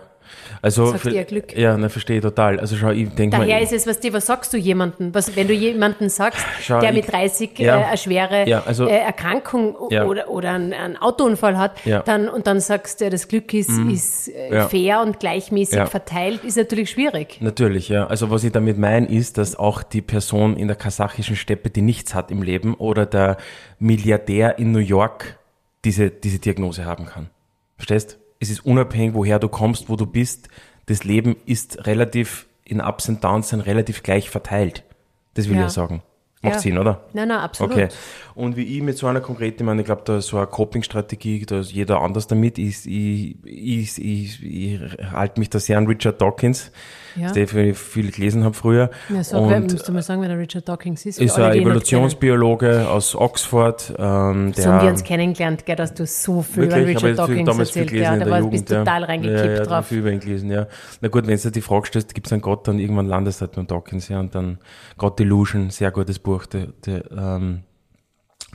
Also, 0.63 0.87
Sagst 0.87 1.03
für- 1.03 1.11
eher 1.15 1.25
Glück. 1.25 1.57
Ja, 1.57 1.77
na, 1.77 1.89
verstehe 1.89 2.17
ich 2.17 2.23
total. 2.23 2.61
Also 2.61 2.77
schau, 2.77 2.91
ich 2.91 3.09
denke 3.15 3.39
mal. 3.39 3.47
daher 3.47 3.63
ist 3.63 3.73
es, 3.73 3.87
was, 3.87 3.99
die, 4.01 4.13
was 4.13 4.27
sagst 4.27 4.53
du 4.53 4.59
jemandem? 4.59 5.15
Was, 5.15 5.35
wenn 5.35 5.49
du 5.49 5.55
jemanden 5.55 6.09
sagst, 6.09 6.45
Schau, 6.63 6.81
der 6.81 6.91
ich- 6.91 6.97
mit 6.97 7.13
30 7.13 7.59
ja. 7.59 7.81
äh, 7.81 7.85
eine 7.85 7.97
schwere 7.97 8.49
Ja, 8.49 8.63
also- 8.67 8.87
äh, 8.87 8.99
Erkrankung 8.99 9.77
Ja. 9.91 10.05
oder, 10.05 10.29
oder 10.29 10.51
einen, 10.53 10.73
einen 10.75 10.97
Autounfall 10.97 11.57
hat. 11.57 11.85
Mhm. 11.87 12.01
dann, 12.05 12.29
und 12.29 12.47
dann 12.47 12.61
sagst 12.61 13.01
du, 13.01 13.09
das 13.11 13.29
Glück 13.29 13.55
ist, 13.55 13.71
ist 13.71 14.29
äh, 14.29 14.69
fair 14.69 15.01
und 15.03 15.19
gleichmäßig 15.21 15.81
verteilt, 15.85 16.45
ist 16.45 16.57
natürlich 16.57 16.91
schwierig. 16.91 17.39
Natürlich, 17.41 17.89
ja. 17.89 18.07
Also 18.07 18.31
was 18.31 18.45
ich 18.45 18.53
damit 18.53 18.77
meine, 18.79 19.09
ist, 19.09 19.39
dass 19.39 19.57
auch 19.57 19.83
die 19.83 20.03
Person 20.03 20.57
in 20.57 20.67
der 20.69 20.77
kasachischen 20.77 21.37
Steppe, 21.37 21.71
die 21.71 21.83
nichts 21.83 22.15
hat 22.15 22.31
im 22.31 22.43
Leben, 22.43 22.75
oder 22.75 23.07
der 23.07 23.39
Milliardär 23.79 24.59
in 24.59 24.73
New 24.73 24.79
York 24.79 25.39
diese, 25.85 26.11
diese 26.11 26.39
Diagnose 26.39 26.85
haben 26.85 27.07
kann. 27.07 27.31
Verstehst? 27.77 28.19
Es 28.41 28.51
ist 28.51 28.65
unabhängig, 28.67 29.15
woher 29.15 29.39
du 29.39 29.49
kommst, 29.49 29.89
wo 29.89 29.97
du 29.97 30.07
bist. 30.07 30.49
Das 30.87 31.05
Leben 31.05 31.37
ist 31.47 31.87
relativ 31.87 32.47
in 32.65 32.81
Ups 32.81 33.09
und 33.09 33.23
Downs 33.23 33.51
sind 33.51 33.61
relativ 33.61 34.03
gleich 34.03 34.31
verteilt. 34.31 34.83
Das 35.35 35.49
will 35.49 35.57
Ja. 35.57 35.67
ich 35.67 35.73
sagen. 35.73 36.03
Macht 36.43 36.55
Ja. 36.55 36.61
Sinn, 36.61 36.79
oder? 36.79 37.05
Nein, 37.13 37.29
nein, 37.29 37.39
absolut. 37.39 37.73
Okay. 37.73 37.89
Und 38.41 38.57
wie 38.57 38.63
ich 38.63 38.83
mit 38.83 38.97
so 38.97 39.07
einer 39.07 39.21
konkreten, 39.21 39.63
ich 39.63 39.67
meine, 39.67 39.83
ich 39.83 39.87
glaube, 39.87 40.03
da 40.05 40.17
ist 40.17 40.29
so 40.29 40.39
eine 40.39 40.47
Coping-Strategie, 40.47 41.45
da 41.45 41.61
ist 41.61 41.73
jeder 41.73 42.01
anders 42.01 42.27
damit. 42.27 42.59
Ich, 42.59 42.87
ich, 42.87 43.37
ich, 43.45 43.99
ich, 44.03 44.43
ich 44.43 44.81
halte 45.13 45.39
mich 45.39 45.51
da 45.51 45.59
sehr 45.61 45.77
an 45.77 45.87
Richard 45.87 46.21
Dawkins, 46.23 46.73
Ja. 47.17 47.31
den 47.33 47.45
ich 47.45 47.77
viel 47.77 48.11
gelesen 48.11 48.43
habe 48.45 48.55
früher. 48.55 48.91
Ja, 49.11 49.21
wer- 49.31 49.57
und 49.59 49.73
musst 49.73 49.87
du 49.87 49.93
mal 49.93 50.03
sagen, 50.03 50.23
wer 50.23 50.29
der 50.29 50.39
Richard 50.39 50.67
Dawkins 50.69 51.05
ist? 51.05 51.21
ist 51.21 51.39
ein 51.39 51.53
Evolutionsbiologe 51.53 52.89
aus 52.89 53.15
Oxford. 53.15 53.95
Ähm, 53.99 54.53
der, 54.53 54.65
So 54.65 54.71
haben 54.71 54.83
wir 54.85 54.91
uns 54.91 55.05
kennengelernt, 55.05 55.67
gell, 55.67 55.77
dass 55.77 55.93
du 55.93 56.07
so 56.07 56.41
viel 56.43 56.65
über 56.65 56.77
Wirklich, 56.77 56.97
Richard 56.97 57.03
ich 57.03 57.09
viel, 57.09 57.17
Dawkins 57.17 57.47
damals 57.47 57.71
viel 57.73 57.83
erzählt 57.83 57.89
gelesen 57.91 58.05
ja, 58.05 58.15
in 58.15 58.19
da 58.21 58.25
der 58.25 58.33
war, 58.33 58.39
Jugend. 58.41 58.53
bist 58.53 58.69
total 58.69 59.01
ja. 59.03 59.07
reingekippt 59.07 59.45
ja, 59.45 59.53
ja, 59.55 59.63
drauf. 59.65 59.87
viel 59.87 59.99
über 59.99 60.11
ihn 60.13 60.21
gelesen, 60.21 60.51
ja. 60.51 60.67
Na 61.03 61.09
gut, 61.09 61.27
wenn 61.27 61.39
du 61.39 61.51
die 61.51 61.61
Frage 61.61 61.87
stellst, 61.89 62.15
gibt 62.15 62.27
es 62.27 62.33
einen 62.33 62.43
Gott, 62.43 62.67
dann 62.67 62.79
irgendwann 62.79 63.07
landest 63.07 63.41
du 63.41 63.47
halt 63.47 63.53
beim 63.57 63.67
Dawkins, 63.67 64.09
ja, 64.09 64.19
und 64.21 64.35
dann 64.35 64.59
God 64.97 65.19
Delusion, 65.19 65.71
sehr 65.71 65.91
gutes 65.91 66.19
Buch, 66.19 66.47
der, 66.47 66.69
der, 66.87 67.11
ähm, 67.13 67.65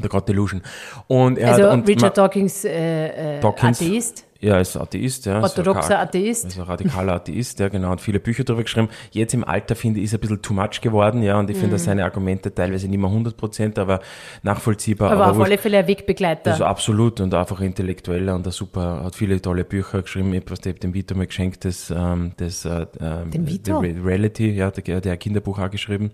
der 0.02 0.10
God 0.10 0.28
Delusion. 0.28 0.62
Und 1.08 1.38
er 1.38 1.52
Also 1.54 1.64
hat, 1.66 1.74
und 1.74 1.88
Richard 1.88 2.18
Dawkins, 2.18 2.66
äh, 2.66 3.38
äh, 3.38 3.40
Dawkins. 3.40 3.82
Atheist, 3.82 4.26
ja, 4.46 4.60
ist 4.60 4.78
Atheist, 4.78 5.26
ja. 5.26 5.42
orthodoxer 5.42 6.00
Atheist. 6.00 6.46
Also 6.46 6.64
radikaler 6.64 7.14
Atheist, 7.14 7.60
ja 7.60 7.70
genau, 7.70 7.90
hat 7.90 8.02
viele 8.02 8.20
Bücher 8.20 8.44
darüber 8.44 8.64
geschrieben. 8.64 8.90
Jetzt 9.12 9.34
im 9.34 9.44
Alter 9.44 9.76
finde 9.76 10.00
ich, 10.00 10.06
ist 10.06 10.14
er 10.14 10.18
ein 10.18 10.22
bisschen 10.22 10.42
too 10.42 10.54
much 10.54 10.82
geworden, 10.82 11.24
ja, 11.24 11.40
und 11.40 11.50
ich 11.50 11.58
Mhm. 11.58 11.62
finde 11.62 11.80
seine 11.80 12.04
Argumente 12.06 12.54
teilweise 12.54 12.88
nicht 12.88 13.00
mehr 13.00 13.10
100 13.10 13.36
Prozent, 13.38 13.80
aber 13.80 14.00
nachvollziehbar. 14.44 15.12
aber, 15.12 15.32
auf 15.32 15.38
wurscht. 15.38 15.50
alle 15.50 15.58
Fälle 15.58 15.78
ein 15.80 15.88
Wegbegleiter. 15.88 16.52
Also 16.52 16.66
absolut 16.66 17.20
und 17.22 17.34
einfach 17.34 17.60
intellektueller 17.62 18.36
und 18.36 18.46
ein 18.48 18.52
super, 18.52 19.04
hat 19.04 19.16
viele 19.16 19.42
tolle 19.42 19.64
Bücher 19.66 20.02
geschrieben. 20.02 20.34
Ich 20.34 20.44
habe 20.48 20.74
dem 20.80 20.94
Vito 20.94 21.16
mal 21.16 21.28
geschenkt, 21.28 21.66
das, 21.66 21.90
ähm, 21.96 22.34
das 22.38 22.66
äh, 22.66 22.86
ähm, 23.02 23.32
Dem 23.32 23.48
Vito? 23.48 23.82
The 23.82 23.88
Re- 23.90 24.06
Reality, 24.06 24.52
ja, 24.52 24.72
der, 24.72 25.02
der 25.02 25.18
Kinderbuch 25.18 25.60
auch 25.60 25.70
geschrieben. 25.72 26.12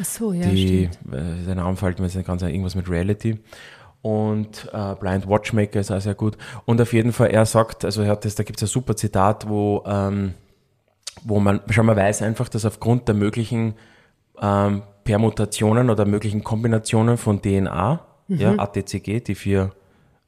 Ach 0.00 0.04
so, 0.04 0.32
ja, 0.32 0.46
die, 0.46 0.88
stimmt. 0.90 1.14
äh, 1.14 1.44
sein 1.44 1.56
Name 1.56 1.76
fällt 1.76 1.98
mir 1.98 2.06
jetzt 2.06 2.26
ganz 2.26 2.42
irgendwas 2.42 2.74
mit 2.74 2.88
Reality. 2.88 3.38
Und 4.04 4.68
äh, 4.74 4.94
Blind 4.96 5.26
Watchmaker 5.26 5.80
ist 5.80 5.90
auch 5.90 5.98
sehr 5.98 6.14
gut. 6.14 6.36
Und 6.66 6.78
auf 6.78 6.92
jeden 6.92 7.10
Fall, 7.10 7.28
er 7.28 7.46
sagt, 7.46 7.86
also 7.86 8.02
er 8.02 8.10
hat 8.10 8.26
das, 8.26 8.34
da 8.34 8.42
gibt 8.42 8.58
es 8.58 8.68
ein 8.68 8.70
super 8.70 8.94
Zitat, 8.96 9.48
wo, 9.48 9.82
ähm, 9.86 10.34
wo 11.22 11.40
man 11.40 11.62
schon 11.70 11.86
mal 11.86 11.96
weiß 11.96 12.20
einfach, 12.20 12.50
dass 12.50 12.66
aufgrund 12.66 13.08
der 13.08 13.14
möglichen 13.14 13.76
ähm, 14.42 14.82
Permutationen 15.04 15.88
oder 15.88 16.04
möglichen 16.04 16.44
Kombinationen 16.44 17.16
von 17.16 17.40
DNA, 17.40 18.00
ja, 18.28 18.54
ATCG, 18.58 19.20
die 19.20 19.34
vier, 19.34 19.72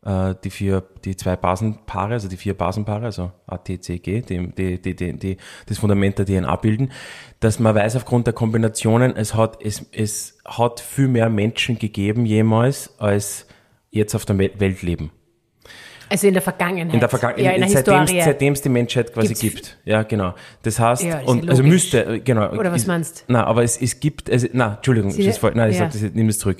äh, 0.06 0.34
die 0.42 0.48
vier, 0.48 0.82
die 1.04 1.14
zwei 1.14 1.36
Basenpaare, 1.36 2.14
also 2.14 2.28
die 2.28 2.38
vier 2.38 2.54
Basenpaare, 2.54 3.04
also 3.04 3.30
ATCG, 3.46 4.22
die, 4.22 4.54
die, 4.56 4.80
die, 4.80 4.96
die, 4.96 5.12
die 5.18 5.36
das 5.66 5.76
Fundament 5.76 6.18
der 6.18 6.24
DNA 6.24 6.56
bilden, 6.56 6.92
dass 7.40 7.58
man 7.58 7.74
weiß 7.74 7.96
aufgrund 7.96 8.26
der 8.26 8.32
Kombinationen, 8.32 9.14
es 9.14 9.34
hat, 9.34 9.62
es, 9.62 9.84
es 9.92 10.38
hat 10.46 10.80
viel 10.80 11.08
mehr 11.08 11.28
Menschen 11.28 11.78
gegeben 11.78 12.24
jemals, 12.24 12.98
als 12.98 13.45
jetzt 13.96 14.14
auf 14.14 14.24
der 14.24 14.38
Welt 14.38 14.82
leben. 14.82 15.10
Also 16.08 16.28
in 16.28 16.34
der 16.34 16.42
Vergangenheit. 16.42 16.94
In 16.94 17.00
der 17.00 17.08
Vergangenheit, 17.08 18.12
ja, 18.12 18.24
seitdem 18.24 18.52
es 18.52 18.62
die 18.62 18.68
Menschheit 18.68 19.12
quasi 19.12 19.28
Gibt's- 19.34 19.40
gibt. 19.40 19.78
Ja, 19.84 20.04
genau. 20.04 20.34
Das 20.62 20.78
heißt, 20.78 21.02
Ja, 21.02 21.20
und, 21.22 21.44
ja 21.44 21.50
also 21.50 21.64
müsste, 21.64 22.04
äh, 22.04 22.20
genau. 22.20 22.52
Oder 22.52 22.70
was 22.70 22.86
meinst 22.86 23.24
Nein, 23.26 23.42
aber 23.42 23.64
es, 23.64 23.80
es 23.80 23.98
gibt, 23.98 24.30
also, 24.30 24.46
nein, 24.52 24.74
Entschuldigung, 24.76 25.10
Sie- 25.10 25.26
das 25.26 25.42
nein, 25.42 25.70
ich 25.70 25.78
ja. 25.78 25.90
sag 25.90 26.00
das, 26.00 26.14
nimm 26.14 26.28
das 26.28 26.38
zurück. 26.38 26.58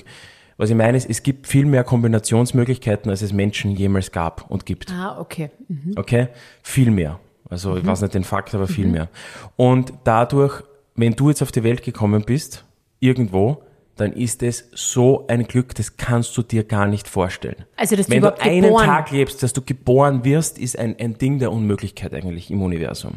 Was 0.57 0.69
ich 0.69 0.75
meine 0.75 0.97
ist, 0.97 1.09
es 1.09 1.23
gibt 1.23 1.47
viel 1.47 1.65
mehr 1.65 1.83
Kombinationsmöglichkeiten, 1.83 3.09
als 3.09 3.21
es 3.21 3.31
Menschen 3.31 3.71
jemals 3.71 4.11
gab 4.11 4.49
und 4.49 4.65
gibt. 4.65 4.91
Ah, 4.91 5.17
okay. 5.19 5.51
Mhm. 5.67 5.93
Okay? 5.95 6.27
Viel 6.63 6.91
mehr. 6.91 7.19
Also 7.49 7.77
ich 7.77 7.85
weiß 7.85 8.01
nicht 8.01 8.15
den 8.15 8.23
Fakt, 8.25 8.53
aber 8.53 8.67
viel 8.67 8.87
mehr. 8.87 9.07
Und 9.55 9.93
dadurch, 10.03 10.63
wenn 10.95 11.13
du 11.13 11.29
jetzt 11.29 11.41
auf 11.41 11.51
die 11.53 11.63
Welt 11.63 11.83
gekommen 11.83 12.23
bist, 12.25 12.65
irgendwo, 12.99 13.63
dann 13.97 14.13
ist 14.13 14.43
es 14.43 14.69
so 14.73 15.25
ein 15.27 15.43
Glück, 15.47 15.75
das 15.75 15.97
kannst 15.97 16.37
du 16.37 16.43
dir 16.43 16.63
gar 16.63 16.87
nicht 16.87 17.07
vorstellen. 17.07 17.65
Also, 17.75 17.95
dass 17.95 18.07
du 18.07 18.11
Wenn 18.13 18.21
du 18.21 18.27
überhaupt 18.27 18.43
einen 18.45 18.63
geboren- 18.63 18.85
Tag 18.85 19.11
lebst, 19.11 19.43
dass 19.43 19.53
du 19.53 19.61
geboren 19.61 20.23
wirst, 20.23 20.57
ist 20.59 20.77
ein, 20.77 20.95
ein 20.99 21.17
Ding 21.17 21.39
der 21.39 21.51
Unmöglichkeit 21.51 22.13
eigentlich 22.13 22.49
im 22.51 22.61
Universum. 22.61 23.15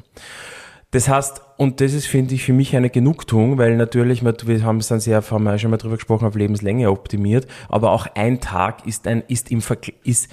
Das 0.93 1.09
heißt, 1.09 1.41
und 1.57 1.81
das 1.81 1.93
ist, 1.93 2.07
finde 2.07 2.35
ich, 2.35 2.43
für 2.43 2.53
mich 2.53 2.75
eine 2.75 2.91
Genugtuung, 2.91 3.59
weil 3.59 3.77
natürlich, 3.77 4.25
wir 4.25 4.35
wir 4.45 4.65
haben 4.65 4.79
es 4.79 4.89
dann 4.89 4.99
sehr, 4.99 5.23
haben 5.31 5.45
wir 5.45 5.57
schon 5.59 5.71
mal 5.71 5.77
drüber 5.77 5.95
gesprochen, 5.95 6.27
auf 6.27 6.35
Lebenslänge 6.35 6.91
optimiert, 6.91 7.47
aber 7.69 7.93
auch 7.93 8.09
ein 8.17 8.41
Tag 8.41 8.87
ist 8.87 9.07
ein, 9.07 9.23
ist 9.29 9.53
im 9.53 9.63
Vergleich, 9.63 9.95
ist, 10.03 10.29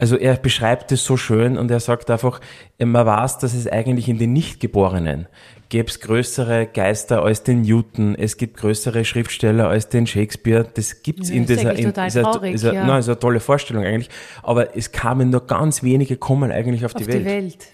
also 0.00 0.16
er 0.16 0.34
beschreibt 0.36 0.90
es 0.92 1.04
so 1.04 1.16
schön 1.16 1.56
und 1.58 1.70
er 1.70 1.78
sagt 1.80 2.10
einfach, 2.10 2.40
man 2.78 3.06
weiß, 3.06 3.38
dass 3.38 3.54
es 3.54 3.66
eigentlich 3.68 4.08
in 4.08 4.18
den 4.18 4.32
Nichtgeborenen 4.32 5.28
gäbe 5.68 5.88
es 5.88 6.00
größere 6.00 6.66
Geister 6.66 7.22
als 7.22 7.44
den 7.44 7.62
Newton, 7.62 8.16
es 8.16 8.36
gibt 8.36 8.56
größere 8.56 9.04
Schriftsteller 9.04 9.68
als 9.68 9.88
den 9.88 10.04
Shakespeare, 10.08 10.66
das 10.74 11.04
gibt's 11.04 11.28
Ja, 11.28 11.36
in 11.36 11.42
ist 11.42 11.48
dieser, 11.50 11.74
in, 11.76 11.90
ist 11.90 11.98
eine- 12.16 12.22
traurig, 12.24 12.54
ist 12.54 12.64
eine- 12.64 12.74
ja. 12.74 12.86
nein, 12.86 12.98
ist 12.98 13.08
eine 13.08 13.20
tolle 13.20 13.38
Vorstellung 13.38 13.84
eigentlich, 13.84 14.08
aber 14.42 14.76
es 14.76 14.90
kamen 14.90 15.30
nur 15.30 15.46
ganz 15.46 15.84
wenige 15.84 16.16
kommen 16.16 16.50
eigentlich 16.50 16.84
auf, 16.84 16.96
Auf 16.96 17.02
die 17.02 17.06
Welt. 17.06 17.20
die 17.20 17.24
Welt. 17.26 17.68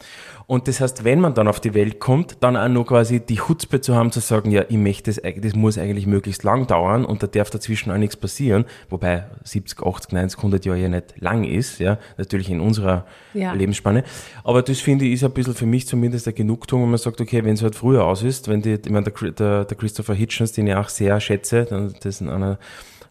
Und 0.48 0.68
das 0.68 0.80
heißt, 0.80 1.02
wenn 1.02 1.18
man 1.20 1.34
dann 1.34 1.48
auf 1.48 1.58
die 1.58 1.74
Welt 1.74 1.98
kommt, 1.98 2.36
dann 2.40 2.56
auch 2.56 2.68
nur 2.68 2.86
quasi 2.86 3.18
die 3.18 3.34
Chutzpe 3.34 3.80
zu 3.80 3.96
haben, 3.96 4.12
zu 4.12 4.20
sagen, 4.20 4.52
ja, 4.52 4.64
ich 4.68 4.76
möchte 4.76 5.12
das, 5.12 5.20
das 5.42 5.54
muss 5.56 5.76
eigentlich 5.76 6.06
möglichst 6.06 6.44
lang 6.44 6.68
dauern 6.68 7.04
und 7.04 7.20
da 7.20 7.26
darf 7.26 7.50
dazwischen 7.50 7.90
auch 7.90 7.96
nichts 7.96 8.16
passieren, 8.16 8.64
wobei 8.88 9.24
70, 9.42 9.82
80, 9.84 10.12
90, 10.12 10.38
100 10.38 10.64
Jahre 10.64 10.78
ja 10.78 10.88
nicht 10.88 11.14
lang 11.18 11.42
ist, 11.42 11.80
ja, 11.80 11.98
natürlich 12.16 12.48
in 12.48 12.60
unserer 12.60 13.06
Ja. 13.34 13.54
Lebensspanne. 13.54 14.04
Aber 14.44 14.62
das 14.62 14.78
finde 14.78 15.04
ich 15.06 15.14
ist 15.14 15.24
ein 15.24 15.32
bisschen 15.32 15.54
für 15.54 15.66
mich 15.66 15.88
zumindest 15.88 16.28
eine 16.28 16.34
Genugtuung, 16.34 16.82
wenn 16.84 16.90
man 16.90 16.98
sagt, 16.98 17.20
okay, 17.20 17.42
wenn 17.44 17.54
es 17.54 17.62
halt 17.64 17.74
früher 17.74 18.04
aus 18.04 18.22
ist, 18.22 18.46
wenn 18.46 18.62
die, 18.62 18.74
ich 18.74 18.88
meine, 18.90 19.10
der, 19.10 19.30
der, 19.32 19.64
der 19.64 19.76
Christopher 19.76 20.14
Hitchens, 20.14 20.52
den 20.52 20.68
ich 20.68 20.74
auch 20.76 20.88
sehr 20.90 21.18
schätze, 21.18 21.64
dann- 21.64 21.92
das 21.94 22.04
ist 22.06 22.22
ein, 22.22 22.56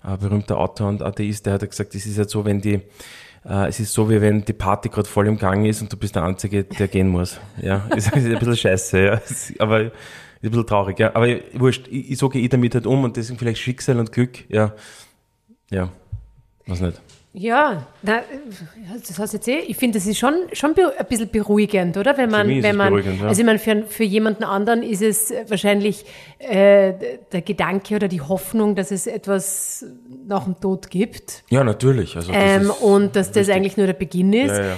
ein 0.03 0.19
berühmter 0.21 0.57
Autor 0.57 0.87
und 0.87 1.01
Atheist, 1.01 1.45
der 1.47 1.55
hat 1.55 1.69
gesagt, 1.69 1.95
es 1.95 2.05
ist 2.05 2.17
halt 2.17 2.29
so, 2.29 2.45
wenn 2.45 2.61
die, 2.61 2.79
äh, 3.47 3.67
es 3.67 3.79
ist 3.79 3.93
so, 3.93 4.09
wie 4.09 4.21
wenn 4.21 4.43
die 4.43 4.53
Party 4.53 4.89
gerade 4.89 5.07
voll 5.07 5.27
im 5.27 5.37
Gang 5.37 5.65
ist 5.65 5.81
und 5.81 5.91
du 5.91 5.97
bist 5.97 6.15
der 6.15 6.23
Einzige, 6.23 6.63
der 6.63 6.87
gehen 6.87 7.09
muss. 7.09 7.39
Ja, 7.61 7.87
ist, 7.95 8.07
ist 8.07 8.25
ein 8.25 8.39
bisschen 8.39 8.57
scheiße, 8.57 8.99
ja. 8.99 9.21
Aber 9.59 9.81
ist 9.81 9.93
ein 10.41 10.49
bisschen 10.49 10.67
traurig, 10.67 10.99
ja. 10.99 11.15
Aber 11.15 11.27
wurscht, 11.53 11.87
ich, 11.89 12.17
so 12.17 12.29
gehe 12.29 12.41
ich 12.41 12.49
damit 12.49 12.73
halt 12.73 12.87
um 12.87 13.03
und 13.03 13.17
deswegen 13.17 13.37
vielleicht 13.37 13.61
Schicksal 13.61 13.99
und 13.99 14.11
Glück, 14.11 14.49
ja. 14.49 14.73
Ja, 15.69 15.89
weiß 16.67 16.81
nicht. 16.81 17.01
Ja, 17.37 17.85
na, 18.01 18.21
das 19.05 19.19
heißt 19.19 19.33
jetzt 19.33 19.47
eh, 19.49 19.57
ich 19.67 19.75
finde, 19.75 19.99
das 19.99 20.07
ist 20.07 20.17
schon, 20.17 20.33
schon 20.53 20.69
ein 20.73 21.05
bisschen 21.09 21.29
beruhigend, 21.29 21.97
oder? 21.97 22.17
Wenn 22.17 22.29
man, 22.29 22.47
wenn 22.47 22.63
es 22.63 22.75
man, 22.77 22.93
ja. 23.19 23.27
also 23.27 23.41
ich 23.41 23.45
meine, 23.45 23.59
für, 23.59 23.83
für 23.89 24.05
jemanden 24.05 24.45
anderen 24.45 24.81
ist 24.83 25.01
es 25.01 25.33
wahrscheinlich 25.49 26.05
äh, 26.39 26.93
der 27.33 27.41
Gedanke 27.41 27.95
oder 27.97 28.07
die 28.07 28.21
Hoffnung, 28.21 28.75
dass 28.75 28.89
es 28.91 29.05
etwas 29.05 29.85
nach 30.25 30.45
dem 30.45 30.57
Tod 30.61 30.89
gibt. 30.89 31.43
Ja, 31.49 31.65
natürlich. 31.65 32.15
Also 32.15 32.31
das 32.31 32.41
Ähm, 32.41 32.69
und 32.81 33.17
dass 33.17 33.27
das 33.33 33.47
wichtig. 33.47 33.53
eigentlich 33.55 33.75
nur 33.75 33.87
der 33.87 33.93
Beginn 33.93 34.31
ist. 34.31 34.55
Ja, 34.55 34.77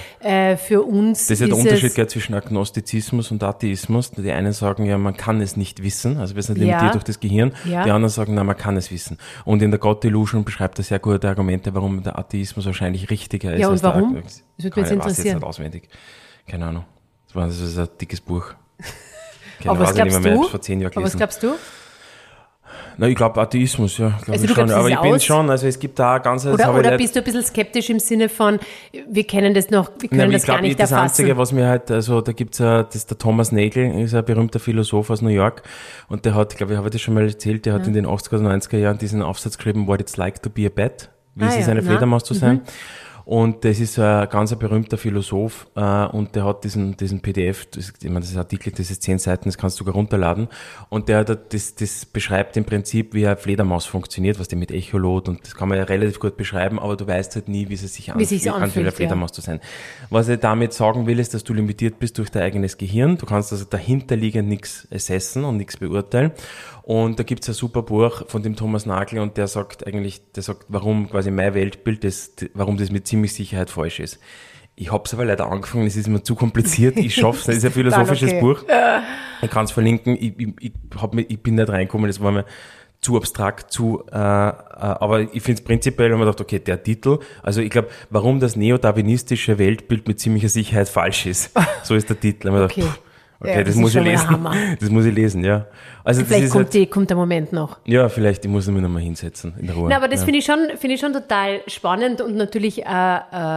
Äh, 0.50 0.56
für 0.56 0.82
uns 0.82 1.28
Das 1.28 1.40
ist 1.40 1.40
ja 1.42 1.46
der 1.46 1.56
es, 1.58 1.62
Unterschied 1.62 1.94
gell, 1.94 2.08
zwischen 2.08 2.34
Agnostizismus 2.34 3.30
und 3.30 3.40
Atheismus. 3.44 4.10
Die 4.10 4.32
einen 4.32 4.52
sagen 4.52 4.84
ja, 4.84 4.98
man 4.98 5.16
kann 5.16 5.40
es 5.40 5.56
nicht 5.56 5.84
wissen, 5.84 6.16
also 6.16 6.34
wir 6.34 6.42
sind 6.42 6.58
Ja. 6.58 6.64
limitiert 6.64 6.94
durch 6.94 7.04
das 7.04 7.20
Gehirn. 7.20 7.52
Ja. 7.64 7.84
Die 7.84 7.90
anderen 7.92 8.10
sagen, 8.10 8.34
na, 8.34 8.42
man 8.42 8.56
kann 8.56 8.76
es 8.76 8.90
wissen. 8.90 9.16
Und 9.44 9.62
in 9.62 9.70
der 9.70 9.78
God 9.78 10.02
Delusion 10.02 10.44
beschreibt 10.44 10.78
er 10.78 10.82
sehr 10.82 10.98
gute 10.98 11.28
Argumente, 11.28 11.72
warum 11.72 12.02
der 12.02 12.18
Atheismus 12.18 12.47
wahrscheinlich 12.56 13.10
richtiger 13.10 13.52
ist. 13.54 13.60
Ja, 13.60 13.68
und 13.68 13.82
der 13.82 13.94
warum? 13.94 14.16
Ag- 14.16 14.24
Das 14.24 14.42
würde 14.42 14.44
mich 14.58 14.64
jetzt 14.64 14.76
weiß 14.76 14.90
jetzt 14.90 14.92
interessieren. 14.92 15.34
nicht 15.36 15.44
auswendig. 15.46 15.88
Keine 16.46 16.66
Ahnung. 16.66 16.84
Das, 17.26 17.34
war, 17.36 17.46
das 17.46 17.60
ist 17.60 17.78
ein 17.78 17.88
dickes 18.00 18.20
Buch. 18.20 18.54
Keine 19.58 19.70
aber 19.70 19.80
was 19.80 19.94
glaubst 19.94 20.24
du? 20.24 20.42
ich 20.44 20.50
vor 20.50 20.60
zehn 20.60 20.80
Jahren 20.80 20.92
Aber 20.96 21.04
was 21.04 21.16
glaubst 21.16 21.42
du? 21.42 21.54
Na, 23.00 23.06
ich 23.06 23.14
glaube 23.16 23.40
Atheismus, 23.40 23.96
ja. 23.98 24.08
Glaub 24.08 24.28
Also 24.30 24.44
ich 24.44 24.50
du 24.50 24.54
schon. 24.54 24.70
Aber 24.70 24.88
ich 24.90 25.00
bin 25.00 25.20
schon, 25.20 25.48
also 25.50 25.66
es 25.68 25.78
gibt 25.78 25.98
da 25.98 26.18
ganz, 26.18 26.42
das 26.42 26.54
Oder, 26.54 26.74
oder 26.74 26.96
bist 26.96 27.14
du 27.14 27.20
ein 27.20 27.24
bisschen 27.24 27.44
skeptisch 27.44 27.90
im 27.90 27.98
Sinne 28.00 28.28
von, 28.28 28.58
wir 29.08 29.24
kennen 29.24 29.54
das 29.54 29.70
noch, 29.70 29.90
wir 30.00 30.08
können 30.08 30.20
Nein, 30.22 30.32
das 30.32 30.42
ich 30.42 30.48
gar 30.48 30.60
nicht 30.60 30.78
das 30.80 30.90
erfassen? 30.90 31.22
Einzige, 31.22 31.36
was 31.38 31.52
mir 31.52 31.68
halt, 31.68 31.90
also 31.90 32.20
da 32.20 32.32
gibt's 32.32 32.58
ja, 32.58 32.82
das 32.82 32.96
ist 32.96 33.10
der 33.10 33.18
Thomas 33.18 33.52
Nagel, 33.52 34.00
ist 34.02 34.14
ein 34.14 34.24
berühmter 34.24 34.58
Philosoph 34.58 35.10
aus 35.10 35.22
New 35.22 35.28
York 35.30 35.62
und 36.08 36.24
der 36.24 36.34
hat, 36.34 36.56
glaube 36.56 36.72
ich, 36.72 36.76
habe 36.76 36.88
ich 36.88 36.92
das 36.92 37.00
schon 37.00 37.14
mal 37.14 37.24
erzählt, 37.24 37.66
der 37.66 37.74
hat 37.74 37.86
in 37.86 37.92
den 37.94 38.06
80er 38.06 38.36
und 38.38 38.46
90er 38.46 38.78
Jahren 38.78 38.98
diesen 38.98 39.22
Aufsatz 39.22 39.56
geschrieben, 39.56 39.86
What 39.86 40.00
It's 40.00 40.16
Like 40.16 40.42
to 40.42 40.50
be 40.50 40.66
a 40.66 40.70
Bat, 40.74 41.08
wie 41.38 41.44
Ah 41.44 41.48
es 41.48 41.56
ist, 41.56 41.66
ja, 41.66 41.72
eine 41.72 41.82
na. 41.82 41.90
Fledermaus 41.90 42.24
zu 42.24 42.34
sein. 42.34 42.62
Und 43.28 43.62
das 43.66 43.78
ist 43.78 43.98
ein 43.98 44.26
ganz 44.30 44.52
ein 44.54 44.58
berühmter 44.58 44.96
Philosoph 44.96 45.66
äh, 45.76 46.06
und 46.06 46.34
der 46.34 46.46
hat 46.46 46.64
diesen, 46.64 46.96
diesen 46.96 47.20
PDF, 47.20 47.66
das, 47.66 47.92
ich 48.00 48.08
meine, 48.08 48.20
das 48.20 48.30
ist 48.30 48.36
ein 48.36 48.38
Artikel, 48.38 48.72
das 48.72 48.90
ist 48.90 49.02
zehn 49.02 49.18
Seiten, 49.18 49.50
das 49.50 49.58
kannst 49.58 49.78
du 49.78 49.84
sogar 49.84 49.96
runterladen. 49.96 50.48
Und 50.88 51.10
der 51.10 51.24
das, 51.24 51.74
das 51.74 52.06
beschreibt 52.06 52.56
im 52.56 52.64
Prinzip, 52.64 53.12
wie 53.12 53.26
eine 53.26 53.36
Fledermaus 53.36 53.84
funktioniert, 53.84 54.40
was 54.40 54.48
die 54.48 54.56
mit 54.56 54.70
Echolot 54.70 55.28
und 55.28 55.44
das 55.44 55.54
kann 55.54 55.68
man 55.68 55.76
ja 55.76 55.84
relativ 55.84 56.20
gut 56.20 56.38
beschreiben, 56.38 56.78
aber 56.78 56.96
du 56.96 57.06
weißt 57.06 57.34
halt 57.34 57.48
nie, 57.48 57.68
wie 57.68 57.76
sie 57.76 57.88
sich 57.88 58.10
Wie 58.16 58.24
sich's 58.24 58.46
anfühlt, 58.46 58.62
anfühlt, 58.62 58.76
eine 58.84 58.92
ja. 58.92 58.96
Fledermaus 58.96 59.32
zu 59.32 59.42
sein. 59.42 59.60
Was 60.08 60.30
ich 60.30 60.40
damit 60.40 60.72
sagen 60.72 61.06
will, 61.06 61.18
ist, 61.18 61.34
dass 61.34 61.44
du 61.44 61.52
limitiert 61.52 61.98
bist 61.98 62.16
durch 62.16 62.30
dein 62.30 62.44
eigenes 62.44 62.78
Gehirn. 62.78 63.18
Du 63.18 63.26
kannst 63.26 63.52
also 63.52 63.66
dahinterliegend 63.66 64.48
nichts 64.48 64.88
assessen 64.90 65.44
und 65.44 65.58
nichts 65.58 65.76
beurteilen. 65.76 66.32
Und 66.88 67.18
da 67.18 67.22
gibt's 67.22 67.46
ein 67.50 67.54
super 67.54 67.82
Buch 67.82 68.22
von 68.28 68.42
dem 68.42 68.56
Thomas 68.56 68.86
Nagel 68.86 69.18
und 69.18 69.36
der 69.36 69.46
sagt 69.46 69.86
eigentlich, 69.86 70.22
der 70.32 70.42
sagt, 70.42 70.64
warum 70.68 71.10
quasi 71.10 71.30
mein 71.30 71.52
Weltbild, 71.52 72.02
das, 72.02 72.32
warum 72.54 72.78
das 72.78 72.90
mit 72.90 73.06
ziemlich 73.06 73.34
Sicherheit 73.34 73.68
falsch 73.68 74.00
ist. 74.00 74.18
Ich 74.74 74.90
habe 74.90 75.02
es 75.04 75.12
aber 75.12 75.26
leider 75.26 75.52
angefangen, 75.52 75.86
es 75.86 75.96
ist 75.96 76.08
mir 76.08 76.22
zu 76.22 76.34
kompliziert. 76.34 76.96
Ich 76.96 77.14
schaffe 77.14 77.40
es, 77.40 77.48
es 77.48 77.56
ist 77.58 77.64
ein 77.66 77.72
philosophisches 77.72 78.30
okay. 78.30 78.40
Buch. 78.40 78.64
Ich 79.42 79.50
kann 79.50 79.66
es 79.66 79.72
verlinken. 79.72 80.16
Ich, 80.18 80.32
ich, 80.38 80.48
ich, 80.60 80.72
hab 80.96 81.12
mir, 81.12 81.26
ich 81.28 81.42
bin 81.42 81.56
nicht 81.56 81.68
reingekommen, 81.68 82.06
das 82.06 82.22
war 82.22 82.32
mir 82.32 82.46
zu 83.02 83.18
abstrakt, 83.18 83.70
zu, 83.70 84.04
äh, 84.10 84.16
äh, 84.16 84.16
aber 84.16 85.20
ich 85.20 85.42
finde 85.42 85.60
es 85.60 85.64
prinzipiell, 85.66 86.10
wenn 86.10 86.16
man 86.18 86.26
gedacht, 86.26 86.40
okay, 86.40 86.58
der 86.58 86.82
Titel, 86.82 87.18
also 87.42 87.60
ich 87.60 87.68
glaube, 87.68 87.88
warum 88.08 88.40
das 88.40 88.56
neodarwinistische 88.56 89.58
Weltbild 89.58 90.08
mit 90.08 90.20
ziemlicher 90.20 90.48
Sicherheit 90.48 90.88
falsch 90.88 91.26
ist. 91.26 91.50
So 91.82 91.94
ist 91.94 92.08
der 92.08 92.18
Titel. 92.18 92.48
Und 92.48 92.62
Okay. 92.62 92.80
Gedacht, 92.80 92.94
pff, 92.96 93.07
okay, 93.40 93.50
Ja, 93.50 93.56
das, 93.58 93.66
das 93.68 93.76
muss 93.76 93.90
ich 93.94 94.02
der 94.02 94.12
lesen. 94.12 94.30
Hammer. 94.30 94.54
Das 94.80 94.90
muss 94.90 95.04
ich 95.04 95.14
lesen, 95.14 95.44
ja. 95.44 95.66
Also 96.04 96.20
das 96.20 96.28
Vielleicht 96.28 96.50
kommt, 96.52 96.64
halt, 96.64 96.74
die, 96.74 96.86
kommt 96.86 97.10
der 97.10 97.16
Moment 97.16 97.52
noch. 97.52 97.78
ja, 97.84 98.08
vielleicht, 98.08 98.44
ich 98.44 98.50
muss 98.50 98.66
mich 98.68 98.82
nochmal 98.82 99.02
hinsetzen, 99.02 99.54
in 99.58 99.66
der 99.66 99.76
Ruhe. 99.76 99.88
Na, 99.88 99.96
aber 99.96 100.08
das 100.08 100.20
ja. 100.20 100.24
finde 100.24 100.38
ich, 100.38 100.44
schon, 100.44 100.58
finde 100.76 100.94
ich 100.94 101.00
schon 101.00 101.12
total 101.12 101.60
spannend 101.66 102.20
und 102.20 102.36
natürlich 102.36 102.84
äh, 102.86 103.16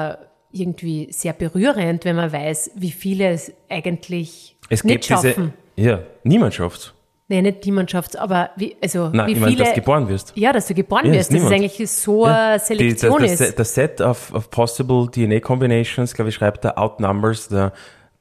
äh, 0.09 0.15
irgendwie 0.51 1.07
sehr 1.11 1.33
berührend, 1.33 2.03
wenn 2.05 2.15
man 2.15 2.31
weiß, 2.31 2.71
wie 2.75 2.91
viele 2.91 3.29
es 3.29 3.51
eigentlich 3.69 4.57
es 4.69 4.83
nicht 4.83 4.93
gibt 4.93 5.05
schaffen. 5.05 5.53
diese, 5.77 5.89
ja, 5.89 5.99
niemand 6.23 6.53
schafft's. 6.53 6.93
Nee, 7.29 7.41
nicht 7.41 7.65
niemand 7.65 7.89
schafft 7.89 8.17
aber 8.17 8.49
wie, 8.57 8.75
also 8.83 9.07
Nein, 9.13 9.27
wie 9.27 9.31
ich 9.31 9.39
meine, 9.39 9.51
viele. 9.53 9.63
dass 9.63 9.73
du 9.73 9.79
geboren 9.79 10.09
wirst. 10.09 10.33
ja, 10.35 10.51
dass 10.51 10.67
du 10.67 10.73
geboren 10.73 11.05
Ja, 11.05 11.13
wirst, 11.13 11.31
ist 11.31 11.37
dass 11.39 11.45
es 11.47 11.51
eigentlich 11.55 11.89
so 11.89 12.27
Ja. 12.27 12.49
eine 12.49 12.59
Selektion 12.59 13.17
die, 13.19 13.23
das, 13.23 13.31
ist. 13.31 13.39
das, 13.41 13.55
das 13.55 13.73
Set 13.75 14.01
of, 14.01 14.33
of 14.33 14.49
possible 14.51 15.07
DNA 15.09 15.39
combinations, 15.39 16.13
glaube 16.13 16.27
ich, 16.27 16.35
schreibt 16.35 16.65
er 16.65 16.77
outnumbers 16.77 17.45
the, 17.49 17.67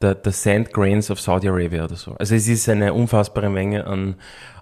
the, 0.00 0.14
the 0.24 0.32
sand 0.32 0.72
grains 0.72 1.10
of 1.10 1.20
Saudi 1.20 1.48
Arabia 1.48 1.84
oder 1.84 1.96
so. 1.96 2.14
Also 2.18 2.34
es 2.34 2.48
ist 2.48 2.68
eine 2.68 2.92
unfassbare 2.94 3.50
Menge 3.50 3.86
an, 3.86 4.16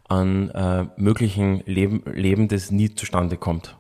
an 0.09 0.51
äh, 0.51 0.87
möglichen 0.97 1.63
Leben, 1.67 2.03
Leben, 2.13 2.49
das 2.49 2.71
nie 2.71 2.95
zustande 2.95 3.37
kommt. 3.37 3.77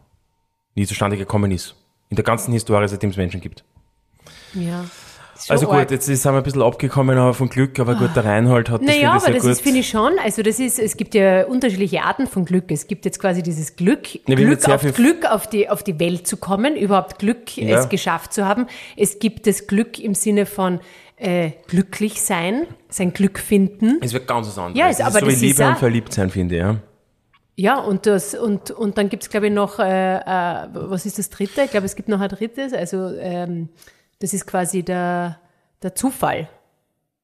Nie 0.74 0.86
zustande 0.86 1.16
gekommen 1.16 1.50
ist. 1.50 1.74
In 2.10 2.16
der 2.16 2.24
ganzen 2.24 2.52
Historie, 2.52 2.88
seitdem 2.88 3.10
es 3.10 3.16
Menschen 3.16 3.40
gibt. 3.40 3.64
ja. 4.54 4.84
Also 5.48 5.66
gut, 5.66 5.76
arg. 5.76 5.90
jetzt 5.92 6.06
sind 6.06 6.24
wir 6.24 6.32
ein 6.36 6.42
bisschen 6.42 6.62
abgekommen 6.62 7.16
aber 7.16 7.32
von 7.32 7.48
Glück, 7.48 7.78
aber 7.78 7.94
gut, 7.94 8.10
der 8.16 8.24
Reinhold 8.24 8.70
hat 8.70 8.80
das 8.80 8.88
Naja, 8.88 9.12
finde 9.20 9.36
ich 9.36 9.40
aber 9.40 9.48
das 9.50 9.58
gut. 9.58 9.64
finde 9.64 9.78
ich 9.78 9.88
schon, 9.88 10.12
also 10.18 10.42
das 10.42 10.58
ist, 10.58 10.80
es 10.80 10.96
gibt 10.96 11.14
ja 11.14 11.46
unterschiedliche 11.46 12.02
Arten 12.02 12.26
von 12.26 12.44
Glück. 12.44 12.72
Es 12.72 12.88
gibt 12.88 13.04
jetzt 13.04 13.20
quasi 13.20 13.40
dieses 13.40 13.76
Glück, 13.76 14.16
Ja, 14.26 14.34
Glück 14.34 14.68
auf 14.68 14.82
Glück 14.94 15.26
auf 15.30 15.46
die, 15.46 15.68
auf 15.70 15.84
die 15.84 16.00
Welt 16.00 16.26
zu 16.26 16.38
kommen, 16.38 16.74
überhaupt 16.74 17.20
Glück 17.20 17.56
Ja. 17.56 17.78
es 17.78 17.88
geschafft 17.88 18.32
zu 18.32 18.46
haben. 18.46 18.66
Es 18.96 19.20
gibt 19.20 19.46
das 19.46 19.68
Glück 19.68 20.00
im 20.00 20.14
Sinne 20.14 20.44
von 20.44 20.80
äh, 21.18 21.52
glücklich 21.66 22.20
sein, 22.22 22.66
sein 22.88 23.12
Glück 23.12 23.38
finden. 23.38 23.98
es 24.00 24.12
wird 24.12 24.26
ganz 24.26 24.46
was 24.48 24.58
anderes. 24.58 24.78
Ja, 24.78 24.88
ist- 24.88 25.00
Das 25.00 25.06
aber 25.08 25.20
so 25.20 25.26
das 25.26 25.40
wie 25.40 25.46
ist 25.50 25.58
Liebe 25.58 25.68
und 25.68 25.78
verliebt 25.78 26.12
sein, 26.12 26.30
finde 26.30 26.54
ich, 26.56 26.60
ja. 26.60 26.76
Ja, 27.56 27.78
und 27.80 28.06
das, 28.06 28.34
und, 28.34 28.70
und 28.70 28.98
dann 28.98 29.08
gibt 29.08 29.24
es, 29.24 29.30
glaube 29.30 29.48
ich, 29.48 29.52
noch, 29.52 29.80
äh, 29.80 30.16
äh, 30.18 30.68
was 30.72 31.06
ist 31.06 31.18
das 31.18 31.28
dritte? 31.28 31.62
Ich 31.62 31.70
glaube, 31.72 31.86
es 31.86 31.96
gibt 31.96 32.08
noch 32.08 32.20
ein 32.20 32.28
drittes, 32.28 32.72
also 32.72 33.12
ähm, 33.18 33.68
das 34.20 34.32
ist 34.32 34.46
quasi 34.46 34.84
der, 34.84 35.40
der 35.82 35.94
Zufall. 35.96 36.48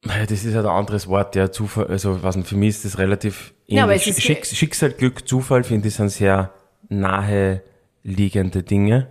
Das 0.03 0.31
ist 0.43 0.53
halt 0.53 0.65
ein 0.65 0.71
anderes 0.71 1.07
Wort, 1.07 1.35
ja, 1.35 1.49
Zufall, 1.51 1.87
also 1.87 2.21
was 2.21 2.37
für 2.43 2.57
mich 2.57 2.69
ist 2.69 2.85
das 2.85 2.97
relativ 2.97 3.53
ähnlich. 3.65 3.77
Ja, 3.77 3.83
aber 3.85 3.95
es 3.95 4.05
ist- 4.05 4.21
Schick, 4.21 4.45
Schicksal, 4.45 4.91
Glück, 4.91 5.25
Zufall, 5.27 5.63
finde 5.63 5.87
ich, 5.87 5.95
sind 5.95 6.09
sehr 6.09 6.53
nahe 6.89 7.61
liegende 8.03 8.61
Dinge. 8.61 9.07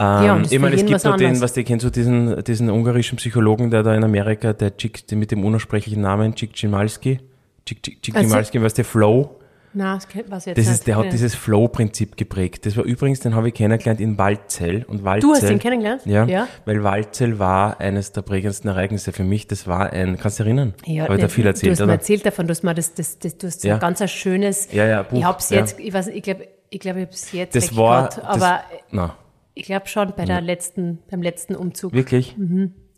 Ähm, 0.00 0.24
Ja, 0.24 0.38
das 0.38 0.50
ich 0.50 0.58
meine, 0.58 0.76
es 0.76 0.84
gibt 0.86 1.04
noch 1.04 1.16
den, 1.16 1.40
was 1.42 1.52
die 1.52 1.62
kennst 1.62 1.84
du, 1.84 1.90
diesen, 1.90 2.42
diesen 2.44 2.70
ungarischen 2.70 3.16
Psychologen, 3.18 3.70
der 3.70 3.82
da 3.82 3.94
in 3.94 4.02
Amerika, 4.02 4.52
der 4.54 4.76
Chick, 4.76 5.06
der 5.08 5.18
mit 5.18 5.30
dem 5.30 5.44
unaussprechlichen 5.44 6.00
Namen 6.00 6.34
Chick 6.34 6.56
Cimalski, 6.56 7.20
Chick, 7.66 7.82
Chick, 7.82 8.02
Chick 8.02 8.16
Also- 8.16 8.28
Cimalski, 8.28 8.62
was 8.62 8.72
der 8.74 8.84
Flow, 8.86 9.36
Na, 9.72 9.94
das 9.94 10.08
kennt 10.08 10.28
was 10.32 10.46
jetzt 10.46 10.58
das 10.58 10.66
ist, 10.68 10.86
der 10.88 10.96
hat 10.96 11.04
Ja. 11.04 11.10
dieses 11.12 11.36
Flow-Prinzip 11.36 12.16
geprägt. 12.16 12.66
Das 12.66 12.76
war 12.76 12.82
übrigens, 12.82 13.20
den 13.20 13.36
habe 13.36 13.46
ich 13.48 13.54
kennengelernt 13.54 14.00
in 14.00 14.18
Waldzell. 14.18 14.84
Und 14.88 15.04
Waldzell, 15.04 15.30
Du 15.30 15.34
hast 15.36 15.48
ihn 15.48 15.60
kennengelernt? 15.60 16.02
Ja, 16.06 16.24
Ja. 16.24 16.48
weil 16.64 16.82
Waldzell 16.82 17.38
war 17.38 17.78
eines 17.78 18.10
der 18.10 18.22
prägendsten 18.22 18.68
Ereignisse 18.70 19.12
für 19.12 19.22
mich. 19.22 19.46
Das 19.46 19.68
war 19.68 19.92
ein, 19.92 20.18
kannst 20.18 20.40
du 20.40 20.42
erinnern? 20.42 20.74
Ja, 20.86 21.04
habe 21.04 21.14
ich 21.14 21.20
da 21.20 21.28
viel 21.28 21.44
du 21.44 21.50
erzählt, 21.50 21.72
hast 21.74 21.78
mir 21.80 21.84
oder? 21.84 21.92
erzählt 21.92 22.26
davon, 22.26 22.48
du 22.48 22.50
hast 22.50 22.64
mir 22.64 22.74
das, 22.74 22.94
das, 22.94 23.20
das, 23.20 23.38
du 23.38 23.46
hast 23.46 23.60
so 23.60 23.68
Ja. 23.68 23.74
ein 23.74 23.80
ganz 23.80 24.00
ein 24.02 24.08
schönes, 24.08 24.72
Ja, 24.72 24.86
ja, 24.86 25.02
Buch, 25.04 25.18
ich 25.18 25.24
hab's 25.24 25.50
ja. 25.50 25.58
jetzt, 25.58 25.78
ich 25.78 25.92
weiß, 25.94 26.08
ich 26.08 26.22
glaube, 26.24 26.48
ich 26.70 26.80
glaube, 26.80 27.00
ich 27.02 27.06
hab's 27.06 27.30
jetzt 27.30 27.54
Das 27.54 27.76
war, 27.76 28.06
das, 28.08 28.18
aber 28.24 28.62
na, 28.90 29.14
ich 29.54 29.64
glaube 29.64 29.88
schon 29.88 30.12
bei 30.16 30.24
der 30.24 30.40
letzten, 30.40 30.98
beim 31.10 31.22
letzten 31.22 31.54
Umzug 31.56 31.92
wirklich? 31.92 32.36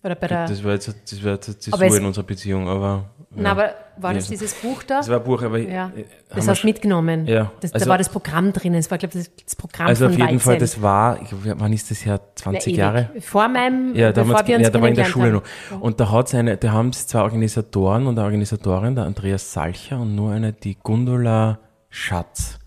oder 0.04 0.14
bei 0.16 0.26
der, 0.26 0.46
Das 0.46 0.64
war 0.64 0.72
jetzt, 0.72 0.88
das 0.88 1.24
war 1.24 1.32
jetzt 1.32 1.48
eine 1.48 1.58
Zäsur 1.58 1.80
es- 1.82 1.94
in 1.96 2.04
unserer 2.04 2.24
Beziehung, 2.24 2.68
aber, 2.68 3.10
na, 3.30 3.42
ja. 3.44 3.50
aber 3.52 3.70
war 3.98 4.14
das 4.14 4.26
Ja. 4.26 4.32
dieses 4.32 4.54
Buch 4.54 4.82
da? 4.82 4.96
Das 4.98 5.08
war 5.08 5.18
ein 5.18 5.24
Buch, 5.24 5.42
aber, 5.42 5.58
ja, 5.58 5.86
äh, 5.94 6.00
haben 6.00 6.04
das 6.34 6.48
hast 6.48 6.62
du 6.62 6.66
mitgenommen. 6.66 7.26
Ja, 7.26 7.52
Das, 7.60 7.72
also- 7.72 7.84
da 7.84 7.90
war 7.90 7.98
das 7.98 8.08
Programm 8.08 8.52
drin, 8.52 8.74
es 8.74 8.90
war, 8.90 8.98
glaube 8.98 9.16
ich, 9.18 9.30
das, 9.44 9.54
Programm 9.54 9.86
Also 9.86 10.06
auf 10.06 10.12
jeden 10.12 10.40
Fall, 10.40 10.54
Waldzell. 10.54 10.58
das 10.58 10.82
war, 10.82 11.22
ich 11.22 11.28
glaub, 11.28 11.40
wann 11.60 11.72
ist 11.72 11.88
das 11.90 12.04
her? 12.04 12.20
20 12.34 12.72
Na, 12.76 12.78
Jahre? 12.82 13.10
Vor 13.20 13.46
meinem, 13.48 13.94
Ja, 13.94 14.12
da, 14.12 14.22
haben 14.22 14.30
wir 14.30 14.56
uns, 14.56 14.64
ja, 14.64 14.70
da 14.70 14.80
war 14.80 14.88
in 14.88 14.94
der 14.96 15.04
Schule 15.04 15.26
kennengelernt 15.30 15.70
noch. 15.70 15.80
Und 15.80 16.00
da 16.00 16.10
hat's 16.10 16.34
eine, 16.34 16.56
da 16.56 16.72
haben 16.72 16.88
es 16.88 17.06
zwei 17.06 17.20
Organisatoren 17.20 18.06
und 18.08 18.18
eine 18.18 18.24
Organisatorin, 18.24 18.96
der 18.96 19.04
Andreas 19.04 19.52
Salcher 19.52 20.00
und 20.00 20.16
nur 20.16 20.32
eine, 20.32 20.52
die 20.52 20.74
Gundula 20.82 21.60
Schatz. 21.90 22.58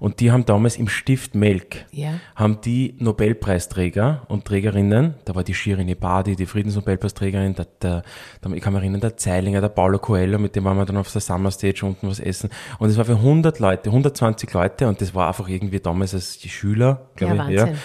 Und 0.00 0.18
die 0.20 0.32
haben 0.32 0.44
damals 0.46 0.76
im 0.76 0.88
Stift 0.88 1.34
Melk, 1.36 1.84
Ja. 1.92 2.14
haben 2.34 2.60
die 2.62 2.94
Nobelpreisträger 2.98 4.22
und 4.28 4.44
Trägerinnen, 4.46 5.14
da 5.26 5.34
war 5.34 5.44
die 5.44 5.54
Shirin 5.54 5.88
Ebadi, 5.88 6.36
die 6.36 6.46
Friedensnobelpreisträgerin, 6.46 7.54
der, 7.54 7.66
der, 7.82 8.02
der, 8.42 8.52
ich 8.52 8.62
kann 8.62 8.72
mich 8.72 8.82
erinnern, 8.82 9.00
der 9.02 9.16
Zeilinger, 9.16 9.60
der 9.60 9.68
Paulo 9.68 9.98
Coelho, 9.98 10.38
mit 10.38 10.56
dem 10.56 10.64
waren 10.64 10.78
wir 10.78 10.86
dann 10.86 10.96
auf 10.96 11.12
der 11.12 11.20
Summer 11.20 11.50
Stage 11.50 11.84
unten 11.84 12.08
was 12.08 12.18
essen. 12.18 12.50
Und 12.78 12.88
es 12.88 12.96
war 12.96 13.04
für 13.04 13.16
100 13.16 13.58
Leute, 13.60 13.90
120 13.90 14.52
Leute 14.52 14.88
und 14.88 15.00
das 15.00 15.14
war 15.14 15.28
einfach 15.28 15.48
irgendwie 15.48 15.80
damals 15.80 16.14
als 16.14 16.38
die 16.38 16.48
Schüler, 16.48 17.08
Ja, 17.20 17.32
glaube 17.34 17.52
ich. 17.52 17.60
Wahnsinn. 17.60 17.76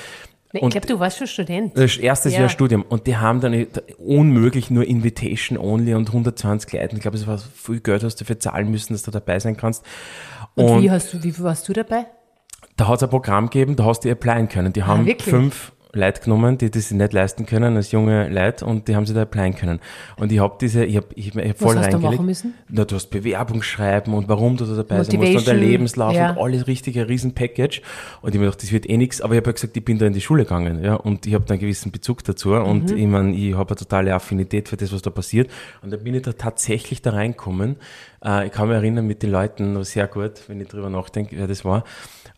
Ich 0.54 0.62
Und- 0.62 0.69
glaube, 0.69 0.88
du 0.88 0.97
warst 1.01 1.17
schon 1.17 1.28
Student. 1.28 1.78
Das 1.78 1.97
erstes 1.97 2.32
Ja. 2.34 2.39
Jahr 2.39 2.49
Studium. 2.49 2.84
Und 2.84 3.08
die 3.08 3.17
haben 3.17 3.41
dann 3.41 3.67
unmöglich 3.97 4.71
nur 4.71 4.86
Invitation 4.86 5.58
only 5.58 5.93
und 5.95 6.13
120 6.13 6.71
Leute. 6.71 6.95
Ich 6.95 7.01
glaube, 7.01 7.17
es 7.17 7.28
war 7.28 7.38
viel 7.39 7.82
Geld, 7.82 8.04
hast 8.06 8.15
du 8.21 8.23
dafür 8.23 8.39
zahlen 8.39 8.71
müssen, 8.71 8.93
dass 8.93 9.04
du 9.04 9.12
dabei 9.12 9.38
sein 9.39 9.58
kannst. 9.58 9.84
Und, 10.55 10.65
Und, 10.65 10.81
wie 10.81 10.89
hast 10.91 11.13
du, 11.13 11.23
wie 11.23 11.37
warst 11.39 11.67
du 11.67 11.73
dabei? 11.73 12.07
da 12.77 12.87
hat 12.89 12.97
es 12.97 13.03
ein 13.03 13.09
Programm 13.09 13.45
gegeben, 13.49 13.75
da 13.77 13.85
hast 13.85 14.01
du 14.03 14.11
applyen 14.11 14.49
können. 14.49 14.73
Die 14.73 14.83
haben 14.83 15.07
Ah, 15.09 15.13
fünf 15.23 15.71
Leute 15.95 16.21
genommen, 16.21 16.58
die 16.58 16.69
das 16.69 16.91
nicht 16.91 17.13
leisten 17.13 17.45
können, 17.45 17.75
als 17.75 17.91
junge 17.91 18.29
Leute, 18.29 18.65
und 18.65 18.88
die 18.88 18.95
haben 18.95 19.05
sie 19.05 19.13
da 19.13 19.23
applyen 19.23 19.55
können. 19.55 19.79
Und 20.17 20.31
ich 20.31 20.39
habe 20.39 20.55
diese, 20.60 20.86
ich 20.86 20.97
habe 20.97 21.08
ich, 21.15 21.36
ich 21.36 21.49
hab 21.49 21.58
voll 21.58 21.75
hast 21.77 21.88
du 21.88 21.91
reingelegt. 21.93 22.13
machen 22.17 22.25
müssen? 22.25 22.53
Na, 22.69 22.86
du 22.86 22.95
hast 22.95 23.08
Bewerbung 23.08 23.63
schreiben 23.63 24.13
und 24.13 24.27
warum 24.29 24.58
du 24.58 24.65
da 24.65 24.75
dabei 24.75 24.95
sein 24.95 24.97
musst 24.97 25.13
und 25.13 25.21
der 25.21 25.29
Motivation, 25.34 25.60
Lebenslauf 25.60 26.13
ja. 26.13 26.31
und 26.31 26.38
alles 26.38 26.67
richtige 26.67 27.08
Riesen-Package. 27.08 27.81
Und 28.21 28.34
ich 28.36 28.39
mir 28.39 28.45
gedacht, 28.45 28.62
das 28.62 28.71
wird 28.71 28.89
eh 28.89 28.97
nix, 28.97 29.21
aber 29.21 29.34
ich 29.34 29.38
habe 29.38 29.49
ja 29.49 29.53
gesagt, 29.53 29.75
ich 29.77 29.86
bin 29.86 29.97
da 29.97 30.05
in 30.05 30.13
die 30.13 30.21
Schule 30.21 30.43
gegangen, 30.43 30.84
ja, 30.84 30.95
und 30.95 31.25
ich 31.25 31.34
habe 31.34 31.45
da 31.45 31.53
einen 31.53 31.62
gewissen 31.62 31.91
Bezug 31.91 32.23
dazu 32.23 32.53
und 32.53 32.91
Mhm. 32.91 32.97
ich 32.97 33.08
meine, 33.08 33.36
ich 33.36 33.53
habe 33.55 33.69
eine 33.69 33.77
totale 33.77 34.13
Affinität 34.13 34.69
für 34.69 34.77
das, 34.77 34.91
was 34.93 35.01
da 35.01 35.10
passiert. 35.10 35.49
Und 35.81 35.91
dann 35.91 36.03
bin 36.03 36.13
ich 36.15 36.21
da 36.23 36.34
tatsächlich 36.34 37.01
da 37.01 37.12
reinkommen. 37.12 37.77
Äh, 38.23 38.47
ich 38.47 38.51
kann 38.51 38.67
mich 38.67 38.75
erinnern 38.75 39.08
mit 39.08 39.23
den 39.23 39.31
Leuten 39.31 39.73
noch 39.73 39.84
sehr 39.84 40.08
gut, 40.08 40.41
wenn 40.47 40.60
ich 40.60 40.67
drüber 40.67 40.89
nachdenke, 40.89 41.36
wer 41.38 41.47
das 41.47 41.63
war. 41.65 41.84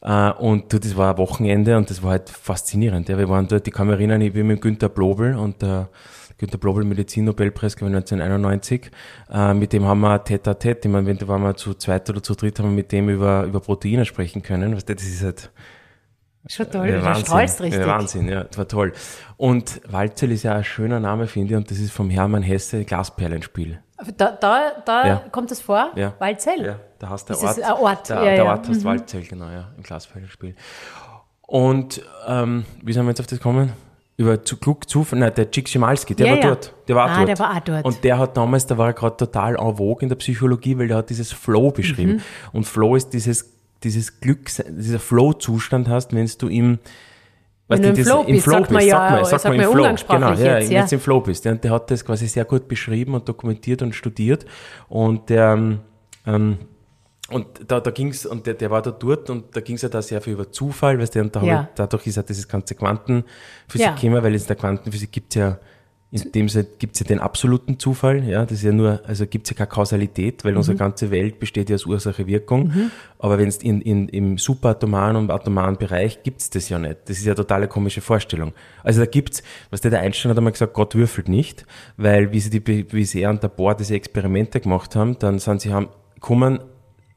Äh, 0.01 0.31
und 0.31 0.71
du, 0.71 0.79
das 0.79 0.95
war 0.95 1.11
ein 1.13 1.17
Wochenende 1.17 1.77
und 1.77 1.89
das 1.89 2.03
war 2.03 2.11
halt 2.11 2.29
faszinierend. 2.29 3.09
Ja. 3.09 3.17
Wir 3.17 3.29
waren 3.29 3.47
dort, 3.47 3.65
mich 3.65 3.75
erinnern, 3.77 4.21
ich 4.21 4.33
bin 4.33 4.47
mit 4.47 4.61
Günter 4.61 4.89
Blobel 4.89 5.35
und 5.35 5.61
der 5.61 5.89
Günter 6.37 6.57
Blobel 6.59 6.83
Medizin-Nobelpreis 6.83 7.75
gewonnen 7.75 7.95
1991. 7.95 8.91
Äh, 9.31 9.53
mit 9.53 9.73
dem 9.73 9.85
haben 9.85 10.01
wir 10.01 10.23
tete 10.23 10.57
tete, 10.57 10.87
ich 10.87 10.91
meine, 10.91 11.07
wenn 11.07 11.17
da 11.17 11.27
waren 11.27 11.41
wir 11.41 11.55
zu 11.55 11.73
zweit 11.73 12.09
oder 12.09 12.21
zu 12.21 12.35
dritt, 12.35 12.59
haben 12.59 12.69
wir 12.69 12.75
mit 12.75 12.91
dem 12.91 13.09
über, 13.09 13.43
über 13.43 13.59
Proteine 13.59 14.05
sprechen 14.05 14.43
können. 14.43 14.75
Weißt 14.75 14.87
du, 14.87 14.95
das 14.95 15.03
ist 15.03 15.23
halt 15.23 15.51
Schon 16.49 16.71
toll, 16.71 16.89
ja, 16.89 17.01
du 17.13 17.19
strahlst 17.19 17.59
richtig. 17.59 17.81
Ja, 17.81 17.87
Wahnsinn, 17.87 18.29
ja, 18.29 18.45
das 18.45 18.57
war 18.57 18.67
toll. 18.69 18.93
Und 19.35 19.81
Waldzell 19.91 20.31
ist 20.31 20.43
ja 20.43 20.53
ein 20.55 20.63
schöner 20.63 20.99
Name, 21.01 21.27
finde 21.27 21.53
ich, 21.53 21.57
und 21.57 21.69
das 21.69 21.77
ist 21.79 21.91
vom 21.91 22.09
Hermann 22.09 22.41
Hesse 22.41 22.85
Glasperlenspiel. 22.85 23.79
Da, 24.15 24.31
da, 24.31 24.71
da 24.85 25.07
Ja. 25.07 25.23
kommt 25.31 25.51
das 25.51 25.59
vor? 25.59 25.91
Ja. 25.95 26.13
Waldzell? 26.19 26.63
Ja, 26.65 26.79
da 26.99 27.09
hast 27.09 27.25
der 27.29 27.35
Ist 27.35 27.43
Ort. 27.43 27.61
ein 27.63 27.71
Ort? 27.73 28.09
Der, 28.09 28.15
Ja, 28.17 28.23
der 28.25 28.35
ja. 28.35 28.43
Ort 28.51 28.67
heißt 28.67 28.83
Waldzell, 28.83 29.23
genau, 29.23 29.49
ja, 29.49 29.69
im 29.77 29.83
Glasperlenspiel. 29.83 30.55
Und 31.41 32.01
ähm, 32.27 32.65
wie 32.83 32.93
sind 32.93 33.03
wir 33.05 33.09
jetzt 33.09 33.19
auf 33.21 33.27
das 33.27 33.37
gekommen? 33.39 33.71
Über 34.17 34.43
zu 34.43 34.57
Glück, 34.57 34.89
Zufall, 34.89 35.19
nein, 35.19 35.31
der 35.35 35.47
Cik 35.53 35.69
Schimalski, 35.69 36.15
der 36.15 36.25
Ja, 36.27 36.33
war 36.33 36.41
dort. 36.41 36.73
Der 36.87 36.95
war 36.95 37.09
Ah, 37.09 37.15
dort. 37.17 37.27
der 37.29 37.39
war 37.39 37.55
auch 37.55 37.59
dort. 37.59 37.85
Und 37.85 38.03
der 38.03 38.17
hat 38.17 38.35
damals, 38.35 38.65
da 38.65 38.77
war 38.77 38.87
er 38.87 38.93
gerade 38.93 39.15
total 39.15 39.55
en 39.55 39.77
vogue 39.77 40.01
in 40.01 40.09
der 40.09 40.15
Psychologie, 40.15 40.77
weil 40.77 40.87
der 40.87 40.97
hat 40.97 41.09
dieses 41.11 41.31
Flow 41.31 41.69
beschrieben. 41.71 42.13
Mhm. 42.13 42.21
Und 42.53 42.63
Flow 42.65 42.95
ist 42.95 43.13
dieses, 43.13 43.53
dieses 43.83 44.19
Glück, 44.19 44.49
dieser 44.69 44.99
Flow-Zustand 44.99 45.87
hast, 45.87 46.13
wenn 46.13 46.29
du 46.39 46.47
im 46.47 46.79
Wenn 47.67 47.81
du 47.83 47.89
im 47.89 47.95
Flow 47.95 48.23
bist, 48.23 48.45
sagt 48.45 48.71
man 48.71 48.85
ja- 48.85 49.23
sagt 49.23 49.43
man 49.45 49.59
ja 49.59 49.67
umgangssprachlich 49.69 50.37
genau, 50.39 50.49
ja, 50.49 50.57
jetzt, 50.57 50.69
wenn 50.69 50.77
ja. 50.77 50.85
du 50.87 50.95
im 50.95 51.01
Flow 51.01 51.19
bist. 51.21 51.45
Und 51.45 51.63
der 51.63 51.71
hat 51.71 51.91
das 51.91 52.03
quasi 52.03 52.27
sehr 52.27 52.45
gut 52.45 52.67
beschrieben 52.67 53.13
und 53.13 53.29
dokumentiert 53.29 53.83
und 53.83 53.93
studiert. 53.93 54.45
Und 54.89 55.29
der, 55.29 55.53
ähm, 55.53 55.79
ähm, 56.25 56.57
und 57.29 57.45
da, 57.67 57.79
da 57.79 57.91
ging's 57.91 58.25
und 58.25 58.45
der, 58.47 58.53
der 58.53 58.71
war 58.71 58.81
da 58.81 58.91
dort 58.91 59.29
und 59.29 59.55
da 59.55 59.61
ging's 59.61 59.81
ja 59.81 59.89
da 59.89 60.01
sehr 60.01 60.21
viel 60.21 60.33
über 60.33 60.51
Zufall, 60.51 60.97
weißt 60.99 61.15
du, 61.15 61.21
und 61.21 61.35
da 61.35 61.43
Ja. 61.43 61.61
ich, 61.63 61.67
dadurch 61.75 62.07
ist 62.07 62.15
ja 62.17 62.23
dieses 62.23 62.47
ganze 62.47 62.75
Quantenphysik 62.75 64.03
Ja. 64.03 64.23
weil 64.23 64.33
in 64.35 64.45
der 64.45 64.55
Quantenphysik 64.55 65.11
gibt's 65.11 65.35
ja 65.35 65.59
In 66.09 66.31
dem 66.31 66.47
Sinne 66.47 66.67
gibt 66.79 66.95
es 66.95 67.01
ja 67.01 67.05
den 67.05 67.19
absoluten 67.19 67.79
Zufall, 67.79 68.23
ja, 68.23 68.43
das 68.45 68.59
ist 68.59 68.63
ja 68.63 68.71
nur, 68.71 69.01
also 69.05 69.27
gibt 69.27 69.45
es 69.45 69.49
ja 69.51 69.57
keine 69.57 69.67
Kausalität, 69.67 70.45
weil 70.45 70.55
unsere 70.55 70.77
ganze 70.77 71.11
Welt 71.11 71.37
besteht 71.37 71.69
ja 71.69 71.75
aus 71.75 71.85
Ursache-Wirkung. 71.85 72.71
Aber 73.19 73.37
wenn 73.37 73.49
es 73.49 73.57
in, 73.57 73.81
in, 73.81 74.07
im 74.07 74.37
subatomaren 74.37 75.17
und 75.17 75.29
atomaren 75.31 75.75
Bereich 75.75 76.23
gibt 76.23 76.39
es 76.39 76.49
das 76.49 76.69
ja 76.69 76.79
nicht. 76.79 76.99
Das 77.09 77.17
ist 77.17 77.25
ja 77.25 77.31
eine 77.33 77.35
totale 77.35 77.67
komische 77.67 77.99
Vorstellung. 77.99 78.53
Also 78.83 79.01
da 79.01 79.05
gibt's, 79.05 79.43
was 79.69 79.81
der, 79.81 79.91
der 79.91 79.99
Einstein 79.99 80.29
hat 80.29 80.37
einmal 80.37 80.53
gesagt, 80.53 80.73
Gott 80.73 80.95
würfelt 80.95 81.27
nicht, 81.27 81.65
weil 81.97 82.31
wie 82.31 82.39
sie 82.39 82.51
die, 82.57 82.89
wie 82.93 83.03
sie 83.03 83.23
er 83.23 83.29
und 83.31 83.43
der 83.43 83.49
Bohr 83.49 83.75
diese 83.75 83.93
Experimente 83.95 84.61
gemacht 84.61 84.95
haben, 84.95 85.19
dann 85.19 85.39
sind 85.39 85.59
sie 85.59 85.73
haben, 85.73 85.89
kommen 86.21 86.59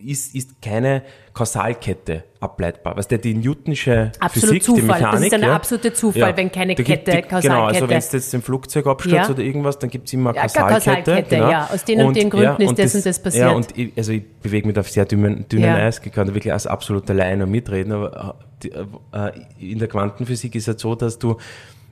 ist, 0.04 0.34
ist 0.34 0.60
keine 0.62 1.02
Kausalkette 1.34 2.24
ableitbar. 2.40 2.96
Was 2.96 3.08
der 3.08 3.18
die 3.18 3.34
Newtonsche 3.34 4.12
Absolut 4.18 4.48
Physik, 4.48 4.62
Zufall. 4.64 4.80
die 4.80 4.86
Mechanik. 4.86 5.12
Das 5.12 5.22
ist 5.22 5.34
ein 5.34 5.42
ja, 5.42 5.54
absoluter 5.54 5.94
Zufall, 5.94 6.36
wenn 6.36 6.50
keine 6.52 6.74
Da 6.74 6.82
gibt- 6.82 7.04
Kette, 7.06 7.10
die- 7.10 7.22
Genau, 7.22 7.34
also 7.36 7.48
Kausalkette. 7.80 7.88
wenn 7.88 7.96
es 7.98 8.12
jetzt 8.12 8.34
ein 8.34 8.42
Flugzeug 8.42 8.86
abstürzt 8.86 9.14
Ja. 9.28 9.30
oder 9.34 9.42
irgendwas, 9.42 9.78
dann 9.78 9.90
gibt 9.90 10.06
es 10.08 10.12
immer 10.14 10.30
eine 10.30 10.36
Ja, 10.38 10.42
eine 10.42 10.50
Kausalkette. 10.52 10.94
Kausalkette, 11.12 11.36
genau. 11.36 11.50
ja. 11.50 11.68
Aus 11.72 11.84
den 11.84 12.02
und 12.02 12.16
den 12.16 12.30
Gründen 12.30 12.62
ist 12.62 12.78
das 12.78 12.94
und 12.94 13.06
das 13.06 13.22
passiert. 13.22 13.42
Ja, 13.46 13.50
und 13.52 13.76
ich, 13.78 13.92
also 13.96 14.12
ich 14.12 14.26
bewege 14.42 14.66
mich 14.66 14.78
auf 14.78 14.90
sehr 14.90 15.04
dünnen, 15.04 15.46
dünnen 15.48 15.64
Ja. 15.64 15.76
Eis, 15.76 16.00
ich 16.04 16.12
kann 16.12 16.26
da 16.26 16.34
wirklich 16.34 16.52
als 16.52 16.66
absoluter 16.66 17.14
und 17.14 17.50
mitreden, 17.50 17.92
aber 17.92 18.36
äh, 18.40 18.44
die, 18.62 18.70
äh, 18.72 19.70
in 19.72 19.78
der 19.78 19.88
Quantenphysik 19.88 20.54
ist 20.54 20.68
es 20.68 20.80
so, 20.80 20.94
dass 20.94 21.18
du 21.18 21.36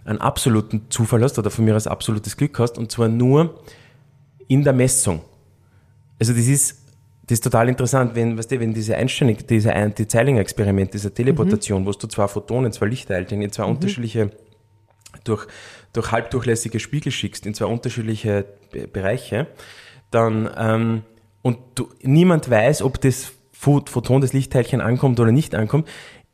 einen 0.05 0.21
absoluten 0.21 0.87
Zufall 0.89 1.23
hast 1.23 1.39
oder 1.39 1.51
von 1.51 1.65
mir 1.65 1.77
aus 1.77 1.87
absolutes 1.87 2.37
Glück 2.37 2.59
hast 2.59 2.79
und 2.79 2.91
zwar 2.91 3.09
nur 3.09 3.61
in 4.49 4.65
der 4.65 4.73
Messung. 4.73 5.21
Also 6.19 6.33
das 6.33 6.47
ist, 6.47 6.79
das 7.29 7.37
ist 7.37 7.45
total 7.45 7.69
interessant, 7.69 8.15
wenn, 8.15 8.37
weißt 8.37 8.51
du, 8.51 8.59
wenn 8.59 8.75
diese 8.75 8.97
Einstellung, 8.97 9.37
diese 9.49 9.73
ein, 9.73 9.95
die 9.95 10.09
Zeilinger-Experiment, 10.09 10.93
diese 10.95 11.13
Teleportation, 11.15 11.87
wo 11.87 11.93
du 11.93 12.07
zwei 12.09 12.27
Photonen, 12.27 12.73
zwei 12.73 12.87
Lichtteilchen 12.87 13.41
in 13.43 13.53
zwei 13.53 13.65
unterschiedliche, 13.65 14.31
durch, 15.25 15.47
durch 15.93 16.11
halbdurchlässige 16.11 16.81
Spiegel 16.81 17.13
schickst, 17.13 17.47
in 17.47 17.55
zwei 17.55 17.67
unterschiedliche 17.67 18.45
Be 18.73 18.89
Bereiche, 18.89 19.47
dann, 20.11 20.51
ähm, 20.57 21.03
und 21.43 21.59
du, 21.77 21.89
niemand 22.03 22.51
weiß, 22.51 22.83
ob 22.83 23.01
das 23.01 23.33
Pho- 23.53 23.89
Photon, 23.89 24.21
das 24.21 24.33
Lichtteilchen 24.33 24.81
ankommt 24.81 25.21
oder 25.21 25.31
nicht 25.33 25.55
ankommt. 25.55 25.87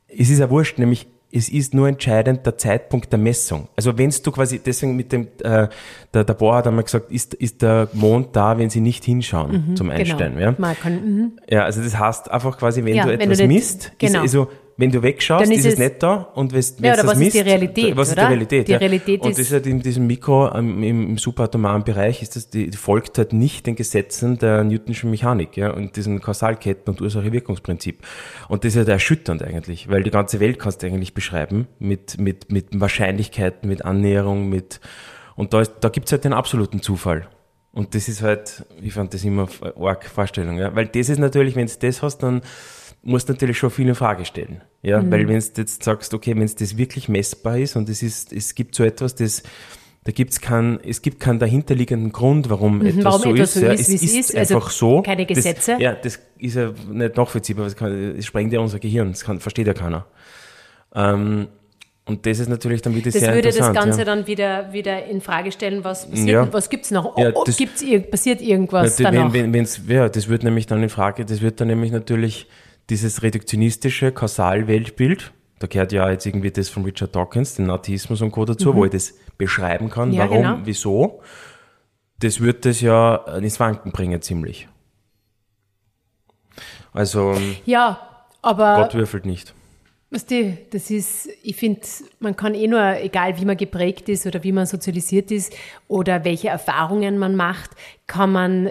Es 0.08 0.30
ist 0.30 0.38
ja 0.38 0.48
wurscht, 0.48 0.78
nämlich 0.78 1.08
es 1.36 1.48
ist 1.48 1.74
nur 1.74 1.88
entscheidend 1.88 2.46
der 2.46 2.56
Zeitpunkt 2.56 3.10
der 3.12 3.18
Messung. 3.18 3.68
Also 3.76 3.98
wenn 3.98 4.10
du 4.10 4.30
quasi, 4.30 4.60
deswegen 4.64 4.94
mit 4.96 5.10
dem, 5.12 5.26
äh, 5.42 5.68
der, 6.12 6.24
der 6.24 6.34
Bohr 6.34 6.56
hat 6.56 6.66
einmal 6.66 6.84
gesagt, 6.84 7.10
ist, 7.10 7.34
ist 7.34 7.60
der 7.62 7.88
Mond 7.92 8.36
da, 8.36 8.56
wenn 8.58 8.70
sie 8.70 8.80
nicht 8.80 9.04
hinschauen 9.04 9.74
zum 9.76 9.90
Einstellen. 9.90 10.36
genau. 10.38 10.54
Ja? 10.60 10.90
Mhm. 10.90 11.32
ja, 11.50 11.64
also 11.64 11.82
das 11.82 11.98
heißt 11.98 12.30
einfach 12.30 12.56
quasi, 12.58 12.84
wenn 12.84 12.94
Ja, 12.94 13.04
du 13.04 13.10
wenn 13.10 13.20
etwas 13.20 13.38
du 13.38 13.46
nicht- 13.48 13.54
misst, 13.56 13.92
genau. 13.98 14.18
ist, 14.18 14.34
also 14.34 14.48
wenn 14.76 14.90
du 14.90 15.02
wegschaust, 15.02 15.44
Dann 15.44 15.52
ist 15.52 15.60
ist, 15.60 15.66
es 15.66 15.72
es- 15.74 15.78
nicht 15.78 16.02
da 16.02 16.14
und 16.34 16.52
wenn 16.52 16.62
Ja, 16.84 16.94
oder 16.94 17.04
was 17.06 17.12
ist 17.12 17.18
misst, 17.20 17.34
die 17.36 17.40
Realität, 17.40 17.96
was 17.96 18.08
ist 18.08 18.14
oder? 18.14 18.22
die 18.22 18.28
Realität? 18.32 18.66
Die 18.68 18.72
ja. 18.72 18.78
Realität 18.78 19.20
und 19.20 19.30
ist- 19.30 19.38
das 19.38 19.46
ist 19.46 19.52
halt 19.52 19.66
in 19.66 19.80
diesem 19.80 20.06
Mikro, 20.06 20.52
ähm, 20.54 20.82
im, 20.82 21.08
im 21.10 21.18
subatomaren 21.18 21.84
Bereich, 21.84 22.22
ist 22.22 22.34
das, 22.34 22.50
die, 22.50 22.70
die 22.70 22.76
folgt 22.76 23.16
halt 23.18 23.32
nicht 23.32 23.66
den 23.66 23.76
Gesetzen 23.76 24.36
der 24.38 24.64
Newtonschen 24.64 25.10
Mechanik, 25.10 25.56
ja, 25.56 25.70
und 25.70 25.94
diesen 25.96 26.20
Kausalketten 26.20 26.92
und 26.92 27.00
Ursache-Wirkungsprinzip. 27.00 28.00
Und 28.48 28.64
das 28.64 28.72
ist 28.72 28.78
halt 28.78 28.88
erschütternd 28.88 29.42
eigentlich, 29.42 29.88
weil 29.88 30.02
die 30.02 30.10
ganze 30.10 30.40
Welt 30.40 30.58
kannst 30.58 30.82
du 30.82 30.86
eigentlich 30.88 31.14
beschreiben 31.14 31.68
mit, 31.78 32.18
mit, 32.18 32.50
mit 32.50 32.66
Wahrscheinlichkeiten, 32.80 33.68
mit 33.68 33.84
Annäherung, 33.84 34.48
mit, 34.48 34.80
und 35.36 35.52
da, 35.52 35.60
ist, 35.60 35.72
da 35.80 35.88
gibt's 35.88 36.10
halt 36.12 36.24
den 36.24 36.32
absoluten 36.32 36.82
Zufall. 36.82 37.28
Und 37.72 37.96
das 37.96 38.08
ist 38.08 38.22
halt, 38.22 38.64
ich 38.80 38.92
fand 38.92 39.14
das 39.14 39.24
immer 39.24 39.48
arg 39.80 40.04
Vorstellung, 40.06 40.58
ja. 40.58 40.76
Weil 40.76 40.86
das 40.86 41.08
ist 41.08 41.18
natürlich, 41.18 41.56
wenn 41.56 41.66
du 41.66 41.72
das 41.80 42.02
hast, 42.02 42.18
dann 42.18 42.42
musst 43.04 43.28
du 43.28 43.32
natürlich 43.34 43.58
schon 43.58 43.70
viel 43.70 43.88
in 43.88 43.94
Frage 43.94 44.24
stellen. 44.24 44.62
Ja, 44.82 45.00
Mhm. 45.02 45.10
weil 45.10 45.28
wenn 45.28 45.38
du 45.38 45.44
jetzt 45.60 45.82
sagst, 45.84 46.12
okay, 46.14 46.34
wenn 46.34 46.42
es 46.42 46.54
das 46.56 46.76
wirklich 46.76 47.08
messbar 47.08 47.58
ist 47.58 47.76
und 47.76 47.88
es 47.88 48.02
ist, 48.02 48.32
es 48.32 48.54
gibt 48.54 48.74
so 48.74 48.82
etwas, 48.84 49.14
das, 49.14 49.42
da 50.04 50.12
gibt's 50.12 50.40
keinen, 50.40 50.80
es 50.86 51.00
gibt 51.02 51.20
keinen 51.20 51.38
dahinterliegenden 51.38 52.12
Grund, 52.12 52.50
warum 52.50 52.80
etwas 52.82 52.94
Mhm, 52.96 53.04
warum 53.04 53.22
so 53.22 53.34
etwas 53.34 53.48
ist. 53.56 53.60
so 53.60 53.66
ja, 53.66 53.72
ist, 53.72 53.88
es 53.88 54.02
ist 54.02 54.14
ist. 54.30 54.36
Also 54.36 54.56
einfach 54.56 54.70
so. 54.70 55.02
keine 55.02 55.24
Gesetze. 55.26 55.72
Das, 55.72 55.80
ja, 55.80 55.92
das 55.94 56.18
ist 56.38 56.56
ja 56.56 56.72
nicht 56.90 57.16
nachvollziehbar, 57.16 57.64
das, 57.64 57.76
kann, 57.76 58.16
das 58.16 58.24
sprengt 58.26 58.52
ja 58.52 58.60
unser 58.60 58.78
Gehirn, 58.78 59.10
das 59.12 59.22
kann, 59.24 59.38
versteht 59.40 59.66
ja 59.66 59.74
keiner. 59.74 60.06
Ähm, 60.94 61.48
und 62.06 62.26
das 62.26 62.38
ist 62.38 62.48
natürlich 62.50 62.82
dann 62.82 62.94
wieder 62.94 63.10
Das 63.10 63.14
sehr 63.20 63.30
würde 63.34 63.48
das 63.48 63.56
interessant. 63.56 63.78
Ganze 63.86 63.98
ja. 64.00 64.04
dann 64.04 64.26
wieder, 64.26 64.72
wieder 64.74 65.06
in 65.06 65.22
Frage 65.22 65.50
stellen, 65.52 65.84
was 65.84 66.08
passiert, 66.10 66.28
Ja. 66.28 66.52
was 66.52 66.68
gibt's 66.68 66.90
noch? 66.90 67.16
Ja, 67.16 67.30
oh, 67.34 67.40
oh, 67.40 67.44
das- 67.46 67.56
gibt's 67.56 67.82
passiert 68.10 68.42
irgendwas 68.42 68.98
Ja, 68.98 69.10
danach? 69.10 69.32
wenn, 69.32 69.44
wenn, 69.44 69.54
wenn's, 69.54 69.80
ja, 69.88 70.08
das 70.10 70.28
wird 70.28 70.42
nämlich 70.44 70.66
dann 70.66 70.82
in 70.82 70.90
Frage, 70.90 71.24
das 71.24 71.40
wird 71.40 71.60
dann 71.62 71.68
nämlich 71.68 71.92
natürlich 71.92 72.46
dieses 72.90 73.22
reduktionistische 73.22 74.12
Kausalweltbild, 74.12 75.32
da 75.58 75.66
gehört 75.66 75.92
ja 75.92 76.10
jetzt 76.10 76.26
irgendwie 76.26 76.50
das 76.50 76.68
von 76.68 76.84
Richard 76.84 77.14
Dawkins, 77.16 77.54
den 77.54 77.70
Atheismus 77.70 78.20
und 78.22 78.32
Co. 78.32 78.44
dazu, 78.44 78.74
wo 78.74 78.84
ich 78.84 78.90
das 78.90 79.14
beschreiben 79.38 79.88
kann, 79.88 80.08
Mhm. 80.10 80.14
Ja, 80.14 80.28
warum, 80.28 80.42
genau. 80.42 80.58
wieso, 80.64 81.22
das 82.18 82.40
wird 82.40 82.64
das 82.64 82.80
ja 82.80 83.16
ins 83.38 83.58
Wanken 83.60 83.92
bringen 83.92 84.20
ziemlich. 84.20 84.68
Also, 86.92 87.34
ja, 87.64 88.26
aber 88.42 88.76
Gott 88.76 88.94
würfelt 88.94 89.26
nicht. 89.26 89.54
Weißt 90.10 90.30
du, 90.30 90.56
das 90.70 90.90
ist, 90.90 91.28
ich 91.42 91.56
finde, 91.56 91.80
man 92.20 92.36
kann 92.36 92.54
eh 92.54 92.68
nur, 92.68 92.98
egal 93.00 93.36
wie 93.40 93.44
man 93.44 93.56
geprägt 93.56 94.08
ist 94.08 94.26
oder 94.26 94.44
wie 94.44 94.52
man 94.52 94.64
sozialisiert 94.64 95.32
ist 95.32 95.52
oder 95.88 96.24
welche 96.24 96.48
Erfahrungen 96.48 97.18
man 97.18 97.34
macht, 97.34 97.70
kann 98.06 98.30
man, 98.30 98.70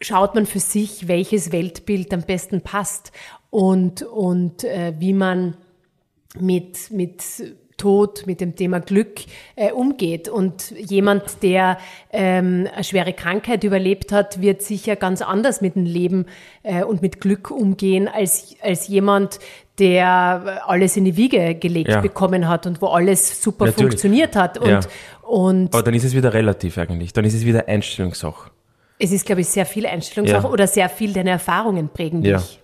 schaut 0.00 0.34
man 0.34 0.46
für 0.46 0.60
sich, 0.60 1.08
welches 1.08 1.52
Weltbild 1.52 2.12
am 2.14 2.22
besten 2.22 2.60
passt 2.62 3.12
und, 3.50 4.02
und 4.02 4.64
äh, 4.64 4.92
wie 4.98 5.12
man 5.12 5.56
mit, 6.38 6.90
mit 6.90 7.22
Tod, 7.78 8.26
mit 8.26 8.40
dem 8.40 8.56
Thema 8.56 8.80
Glück 8.80 9.20
äh, 9.56 9.70
umgeht. 9.72 10.28
Und 10.28 10.72
jemand, 10.72 11.42
der 11.42 11.78
ähm, 12.12 12.68
eine 12.74 12.84
schwere 12.84 13.12
Krankheit 13.12 13.62
überlebt 13.64 14.10
hat, 14.12 14.40
wird 14.42 14.62
sicher 14.62 14.96
ganz 14.96 15.22
anders 15.22 15.60
mit 15.60 15.76
dem 15.76 15.84
Leben 15.84 16.26
äh, 16.64 16.82
und 16.82 17.02
mit 17.02 17.20
Glück 17.20 17.50
umgehen 17.50 18.08
als, 18.08 18.56
als 18.62 18.88
jemand, 18.88 19.38
der 19.78 20.62
alles 20.66 20.96
in 20.96 21.04
die 21.04 21.16
Wiege 21.16 21.54
gelegt 21.54 21.88
Ja. 21.90 22.00
bekommen 22.00 22.48
hat 22.48 22.66
und 22.66 22.82
wo 22.82 22.88
alles 22.88 23.40
super 23.42 23.66
Natürlich. 23.66 23.90
funktioniert 23.92 24.34
hat. 24.34 24.58
Und, 24.58 24.68
Ja. 24.68 24.80
und 25.22 25.72
Aber 25.72 25.84
dann 25.84 25.94
ist 25.94 26.04
es 26.04 26.16
wieder 26.16 26.34
relativ 26.34 26.78
eigentlich. 26.78 27.12
Dann 27.12 27.24
ist 27.24 27.34
es 27.34 27.44
wieder 27.46 27.68
Einstellungssache. 27.68 28.50
Es 28.98 29.12
ist, 29.12 29.26
glaube 29.26 29.40
ich, 29.42 29.48
sehr 29.48 29.66
viel 29.66 29.86
Einstellungssache 29.86 30.46
Ja. 30.46 30.52
oder 30.52 30.66
sehr 30.66 30.88
viel 30.88 31.12
deine 31.12 31.30
Erfahrungen 31.30 31.88
prägen 31.88 32.22
Ja. 32.22 32.38
dich. 32.38 32.60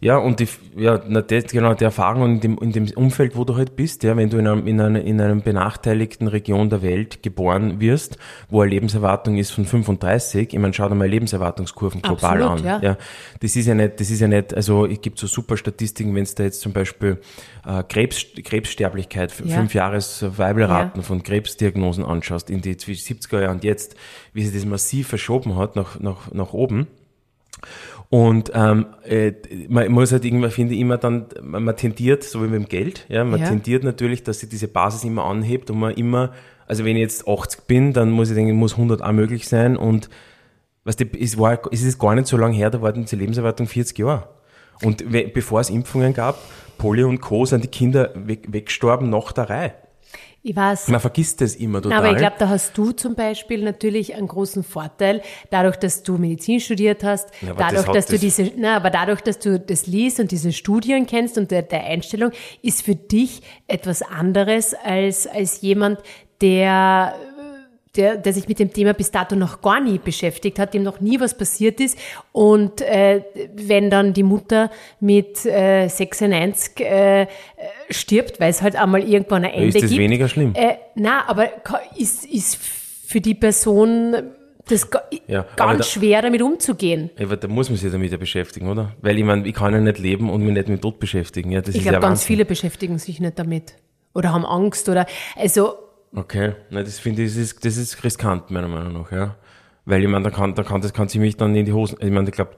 Ja, 0.00 0.16
und 0.18 0.40
die, 0.40 0.48
ja, 0.76 1.00
na, 1.06 1.20
das, 1.22 1.44
genau, 1.46 1.74
die 1.74 1.84
Erfahrung 1.84 2.24
in 2.34 2.40
dem, 2.40 2.58
in 2.58 2.72
dem 2.72 2.88
Umfeld, 2.96 3.36
wo 3.36 3.44
du 3.44 3.56
halt 3.56 3.76
bist, 3.76 4.02
ja, 4.02 4.16
wenn 4.16 4.30
du 4.30 4.38
in 4.38 4.46
einem, 4.46 4.66
in 4.66 4.80
einer, 4.80 5.00
in 5.02 5.20
einem 5.20 5.42
benachteiligten 5.42 6.28
Region 6.28 6.70
der 6.70 6.82
Welt 6.82 7.22
geboren 7.22 7.80
wirst, 7.80 8.16
wo 8.48 8.60
eine 8.62 8.70
Lebenserwartung 8.70 9.36
ist 9.36 9.50
von 9.50 9.64
35, 9.64 10.52
ich 10.52 10.58
meine, 10.58 10.72
schau 10.74 10.88
dir 10.88 10.94
mal 10.94 11.08
Lebenserwartungskurven 11.08 12.02
global 12.02 12.42
Absolut, 12.42 12.66
an. 12.72 12.82
ja. 12.82 12.96
das 13.40 13.56
ist 13.56 13.66
ja 13.66 13.74
nicht, 13.74 14.00
das 14.00 14.10
ist 14.10 14.20
ja 14.20 14.28
nicht, 14.28 14.54
also 14.54 14.86
es 14.86 15.00
gibt 15.00 15.18
so 15.18 15.26
super 15.26 15.56
Statistiken, 15.56 16.14
wenn 16.14 16.22
es 16.22 16.34
da 16.34 16.44
jetzt 16.44 16.60
zum 16.60 16.72
Beispiel 16.72 17.20
äh, 17.66 17.82
Krebs, 17.82 18.26
Krebssterblichkeit, 18.44 19.32
Ja. 19.44 19.56
fünf 19.56 19.74
Jahres 19.74 20.18
Survival-Raten 20.18 21.02
von 21.02 21.22
Krebsdiagnosen 21.22 22.04
anschaust, 22.04 22.50
in 22.50 22.60
die 22.60 22.76
zwischen 22.76 23.16
70er 23.16 23.42
Jahren 23.42 23.56
und 23.56 23.64
jetzt, 23.64 23.96
wie 24.32 24.44
sich 24.44 24.54
das 24.54 24.64
massiv 24.64 25.08
verschoben 25.08 25.56
hat 25.56 25.76
nach, 25.76 26.00
nach, 26.00 26.32
nach 26.32 26.52
oben. 26.52 26.86
Und 28.08 28.52
ähm, 28.54 28.86
äh, 29.04 29.32
man 29.68 29.90
muss 29.90 30.12
halt 30.12 30.24
irgendwann, 30.24 30.50
finde 30.50 30.74
ich, 30.74 30.80
immer 30.80 30.96
dann, 30.96 31.26
man, 31.42 31.76
tendiert, 31.76 32.22
so 32.22 32.40
wie 32.42 32.46
mit 32.46 32.54
dem 32.54 32.68
Geld, 32.68 33.04
ja, 33.08 33.24
man 33.24 33.40
Ja. 33.40 33.48
tendiert 33.48 33.82
natürlich, 33.82 34.22
dass 34.22 34.40
sich 34.40 34.48
diese 34.48 34.68
Basis 34.68 35.02
immer 35.04 35.24
anhebt 35.24 35.70
und 35.70 35.78
man 35.80 35.94
immer, 35.94 36.32
also 36.66 36.84
wenn 36.84 36.96
ich 36.96 37.02
jetzt 37.02 37.26
80 37.26 37.62
bin, 37.66 37.92
dann 37.92 38.10
muss 38.10 38.30
ich 38.30 38.36
denken, 38.36 38.54
muss 38.54 38.72
100 38.74 39.02
auch 39.02 39.12
möglich 39.12 39.48
sein 39.48 39.76
und 39.76 40.08
weißt 40.84 41.00
du, 41.00 41.04
es 41.20 41.36
war, 41.36 41.58
es 41.72 41.82
ist 41.82 41.98
gar 41.98 42.14
nicht 42.14 42.28
so 42.28 42.36
lange 42.36 42.54
her, 42.54 42.70
da 42.70 42.80
war 42.80 42.92
diese 42.92 43.16
Lebenserwartung 43.16 43.66
40 43.66 43.98
Jahre. 43.98 44.28
Und 44.82 45.04
bevor 45.32 45.60
es 45.60 45.70
Impfungen 45.70 46.12
gab, 46.14 46.38
Polio 46.78 47.08
und 47.08 47.20
Co., 47.20 47.44
sind 47.46 47.64
die 47.64 47.68
Kinder 47.68 48.10
weg, 48.14 48.46
weggestorben 48.48 49.08
nach 49.08 49.32
der 49.32 49.48
Reihe. 49.50 49.72
Ich 50.48 50.54
weiß. 50.54 50.86
Man 50.88 51.00
vergisst 51.00 51.40
das 51.40 51.56
immer 51.56 51.82
total. 51.82 51.98
Aber 51.98 52.12
ich 52.12 52.18
glaube, 52.18 52.36
da 52.38 52.48
hast 52.48 52.78
du 52.78 52.92
zum 52.92 53.16
Beispiel 53.16 53.64
natürlich 53.64 54.14
einen 54.14 54.28
großen 54.28 54.62
Vorteil, 54.62 55.20
dadurch, 55.50 55.74
dass 55.74 56.04
du 56.04 56.18
Medizin 56.18 56.60
studiert 56.60 57.02
hast, 57.02 57.30
Ja, 57.42 57.52
dadurch, 57.52 57.86
dass 57.86 58.06
du 58.06 58.16
diese, 58.16 58.52
na, 58.56 58.76
aber 58.76 58.90
dadurch, 58.90 59.22
dass 59.22 59.40
du 59.40 59.58
das 59.58 59.88
liest 59.88 60.20
und 60.20 60.30
diese 60.30 60.52
Studien 60.52 61.04
kennst 61.06 61.36
und 61.36 61.50
der, 61.50 61.62
der 61.62 61.82
Einstellung, 61.86 62.30
ist 62.62 62.82
für 62.82 62.94
dich 62.94 63.42
etwas 63.66 64.02
anderes 64.02 64.72
als, 64.72 65.26
als 65.26 65.62
jemand, 65.62 65.98
der, 66.40 67.16
der, 67.96 68.16
der 68.16 68.32
sich 68.32 68.48
mit 68.48 68.58
dem 68.58 68.72
Thema 68.72 68.92
bis 68.94 69.10
dato 69.10 69.34
noch 69.36 69.60
gar 69.62 69.80
nie 69.80 69.98
beschäftigt 69.98 70.58
hat, 70.58 70.74
dem 70.74 70.82
noch 70.82 71.00
nie 71.00 71.18
was 71.20 71.36
passiert 71.36 71.80
ist. 71.80 71.98
Und 72.32 72.80
äh, 72.82 73.22
wenn 73.54 73.90
dann 73.90 74.12
die 74.12 74.22
Mutter 74.22 74.70
mit 75.00 75.44
äh, 75.46 75.88
96 75.88 76.80
äh, 76.80 77.26
stirbt, 77.90 78.40
weil 78.40 78.50
es 78.50 78.62
halt 78.62 78.76
einmal 78.76 79.02
irgendwann 79.02 79.44
ein 79.44 79.52
Ende 79.52 79.68
ist 79.68 79.82
das 79.82 79.90
gibt. 79.90 80.00
weniger 80.00 80.28
schlimm? 80.28 80.52
Äh, 80.54 80.74
na, 80.94 81.28
aber 81.28 81.48
ist, 81.96 82.24
ist 82.26 82.56
für 82.56 83.20
die 83.20 83.34
Person 83.34 84.16
das 84.68 84.88
Ja, 85.28 85.46
ganz 85.54 85.78
da- 85.78 85.84
schwer, 85.84 86.22
damit 86.22 86.42
umzugehen. 86.42 87.10
Aber 87.20 87.36
da 87.36 87.46
muss 87.46 87.68
man 87.70 87.78
sich 87.78 87.92
damit 87.92 88.10
ja 88.10 88.16
beschäftigen, 88.18 88.68
oder? 88.68 88.92
Weil 89.00 89.16
ich 89.16 89.24
meine, 89.24 89.46
ich 89.46 89.54
kann 89.54 89.72
ja 89.72 89.80
nicht 89.80 89.98
leben 89.98 90.28
und 90.28 90.42
mich 90.42 90.54
nicht 90.54 90.68
mit 90.68 90.82
Tod 90.82 90.98
beschäftigen. 90.98 91.52
Ja, 91.52 91.60
das 91.60 91.70
Ich 91.70 91.76
ist 91.76 91.82
glaube, 91.82 91.94
ja 91.94 92.00
ganz 92.00 92.20
Wahnsinn. 92.20 92.26
viele 92.26 92.44
beschäftigen 92.44 92.98
sich 92.98 93.20
nicht 93.20 93.38
damit 93.38 93.74
oder 94.12 94.32
haben 94.32 94.44
Angst 94.44 94.88
oder 94.88 95.06
also 95.36 95.74
Okay, 96.16 96.54
na, 96.70 96.82
das 96.82 96.98
finde 96.98 97.22
ich, 97.22 97.28
das 97.32 97.36
ist, 97.36 97.64
das 97.64 97.76
ist 97.76 98.02
riskant, 98.02 98.50
meiner 98.50 98.68
Meinung 98.68 99.02
nach, 99.02 99.12
ja. 99.12 99.36
Weil 99.84 100.02
ich 100.02 100.08
meine, 100.08 100.24
da 100.24 100.30
kann, 100.30 100.54
da 100.54 100.62
kann, 100.64 100.80
das 100.80 100.92
kann 100.92 101.08
ziemlich 101.08 101.36
dann 101.36 101.54
in 101.54 101.64
die 101.66 101.72
Hosen, 101.72 101.98
ich 102.00 102.10
meine, 102.10 102.26
ich 102.28 102.34
glaube, 102.34 102.52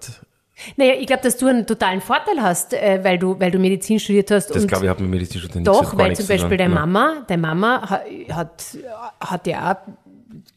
Naja, 0.77 0.95
ich 0.99 1.07
glaube, 1.07 1.23
dass 1.23 1.37
du 1.37 1.47
einen 1.49 1.67
totalen 1.67 2.01
Vorteil 2.01 2.41
hast, 2.41 2.73
äh, 2.73 3.01
weil, 3.03 3.19
du, 3.19 3.39
weil 3.39 3.51
du 3.51 3.59
Medizin 3.59 3.99
studiert 4.01 4.31
hast. 4.31 4.49
das 4.55 4.67
glaube 4.67 4.85
ich, 4.85 4.91
hat 4.91 5.01
mit 5.01 5.11
Medizin 5.11 5.41
schon 5.41 5.65
Doch, 5.65 5.97
weil 5.99 6.15
zum 6.17 6.27
Beispiel 6.27 6.57
deine 6.57 6.73
Mama, 6.75 7.25
deine 7.27 7.43
Mama 7.43 7.83
ha- 7.91 8.03
hat, 8.35 8.65
hat 9.21 9.47
ja 9.47 9.83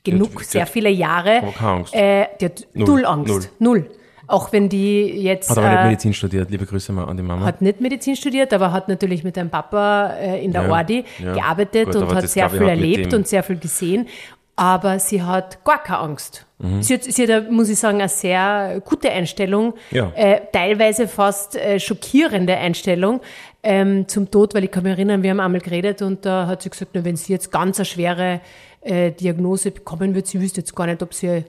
genug, 0.03 0.39
hat- 0.39 0.45
sehr 0.47 0.61
hat 0.61 0.69
viele 0.69 0.89
Jahre. 0.89 1.41
keine 1.57 1.71
Angst. 1.71 1.93
Äh, 1.95 2.27
die 2.39 2.45
hat 2.45 2.67
Null. 2.73 2.87
null, 2.87 3.05
Angst. 3.05 3.49
Null. 3.59 3.89
Auch 4.27 4.51
wenn 4.51 4.69
die 4.69 5.03
jetzt. 5.21 5.49
Hat 5.49 5.57
aber 5.57 5.69
nicht 5.69 5.79
äh, 5.79 5.86
Medizin 5.88 6.13
studiert, 6.13 6.51
liebe 6.51 6.65
Grüße 6.65 6.91
mal 6.91 7.05
an 7.05 7.17
die 7.17 7.23
Mama. 7.23 7.45
hat 7.45 7.62
nicht 7.62 7.81
Medizin 7.81 8.15
studiert, 8.15 8.53
aber 8.53 8.71
hat 8.71 8.88
natürlich 8.88 9.23
mit 9.23 9.36
deinem 9.38 9.49
Papa 9.49 10.13
äh, 10.19 10.43
in 10.43 10.51
der 10.51 10.63
Ja, 10.63 10.69
Ordi 10.71 11.03
ja. 11.23 11.34
gearbeitet 11.34 11.86
Gut, 11.88 11.95
und 11.95 12.13
hat 12.15 12.27
sehr 12.29 12.49
viel 12.49 12.62
erlebt 12.62 13.13
und 13.13 13.27
sehr 13.27 13.43
viel 13.43 13.57
gesehen. 13.57 14.07
Aber 14.55 14.99
sie 14.99 15.23
hat 15.23 15.63
gar 15.63 15.81
keine 15.81 15.99
Angst. 15.99 16.45
Mhm. 16.60 16.84
Sie, 16.84 16.93
hat, 16.93 17.03
sie 17.05 17.34
hat, 17.34 17.49
muss 17.49 17.69
ich 17.69 17.79
sagen, 17.79 17.99
eine 17.99 18.10
sehr 18.10 18.81
gute 18.86 19.10
Einstellung, 19.10 19.73
Ja. 19.89 20.12
äh, 20.15 20.41
teilweise 20.51 21.07
fast 21.07 21.55
äh, 21.55 21.79
schockierende 21.79 22.55
Einstellung 22.57 23.21
ähm, 23.63 24.07
zum 24.07 24.29
Tod, 24.29 24.53
weil 24.53 24.65
ich 24.65 24.71
kann 24.71 24.84
mich 24.84 24.91
erinnern, 24.91 25.23
wir 25.23 25.31
haben 25.31 25.39
einmal 25.39 25.62
geredet 25.62 26.01
und 26.03 26.25
da 26.25 26.45
hat 26.47 26.62
sie 26.62 26.69
gesagt, 26.69 26.91
na, 26.93 27.03
wenn 27.03 27.15
sie 27.15 27.31
jetzt 27.34 27.51
ganz 27.51 27.79
eine 27.79 27.86
schwere 27.86 28.41
äh, 28.81 29.12
Diagnose 29.12 29.71
bekommen 29.71 30.13
wird, 30.13 30.27
sie 30.27 30.39
wüsste 30.41 30.62
jetzt 30.62 30.75
gar 30.75 30.86
nicht, 30.86 31.01
ob 31.01 31.13
sie 31.13 31.45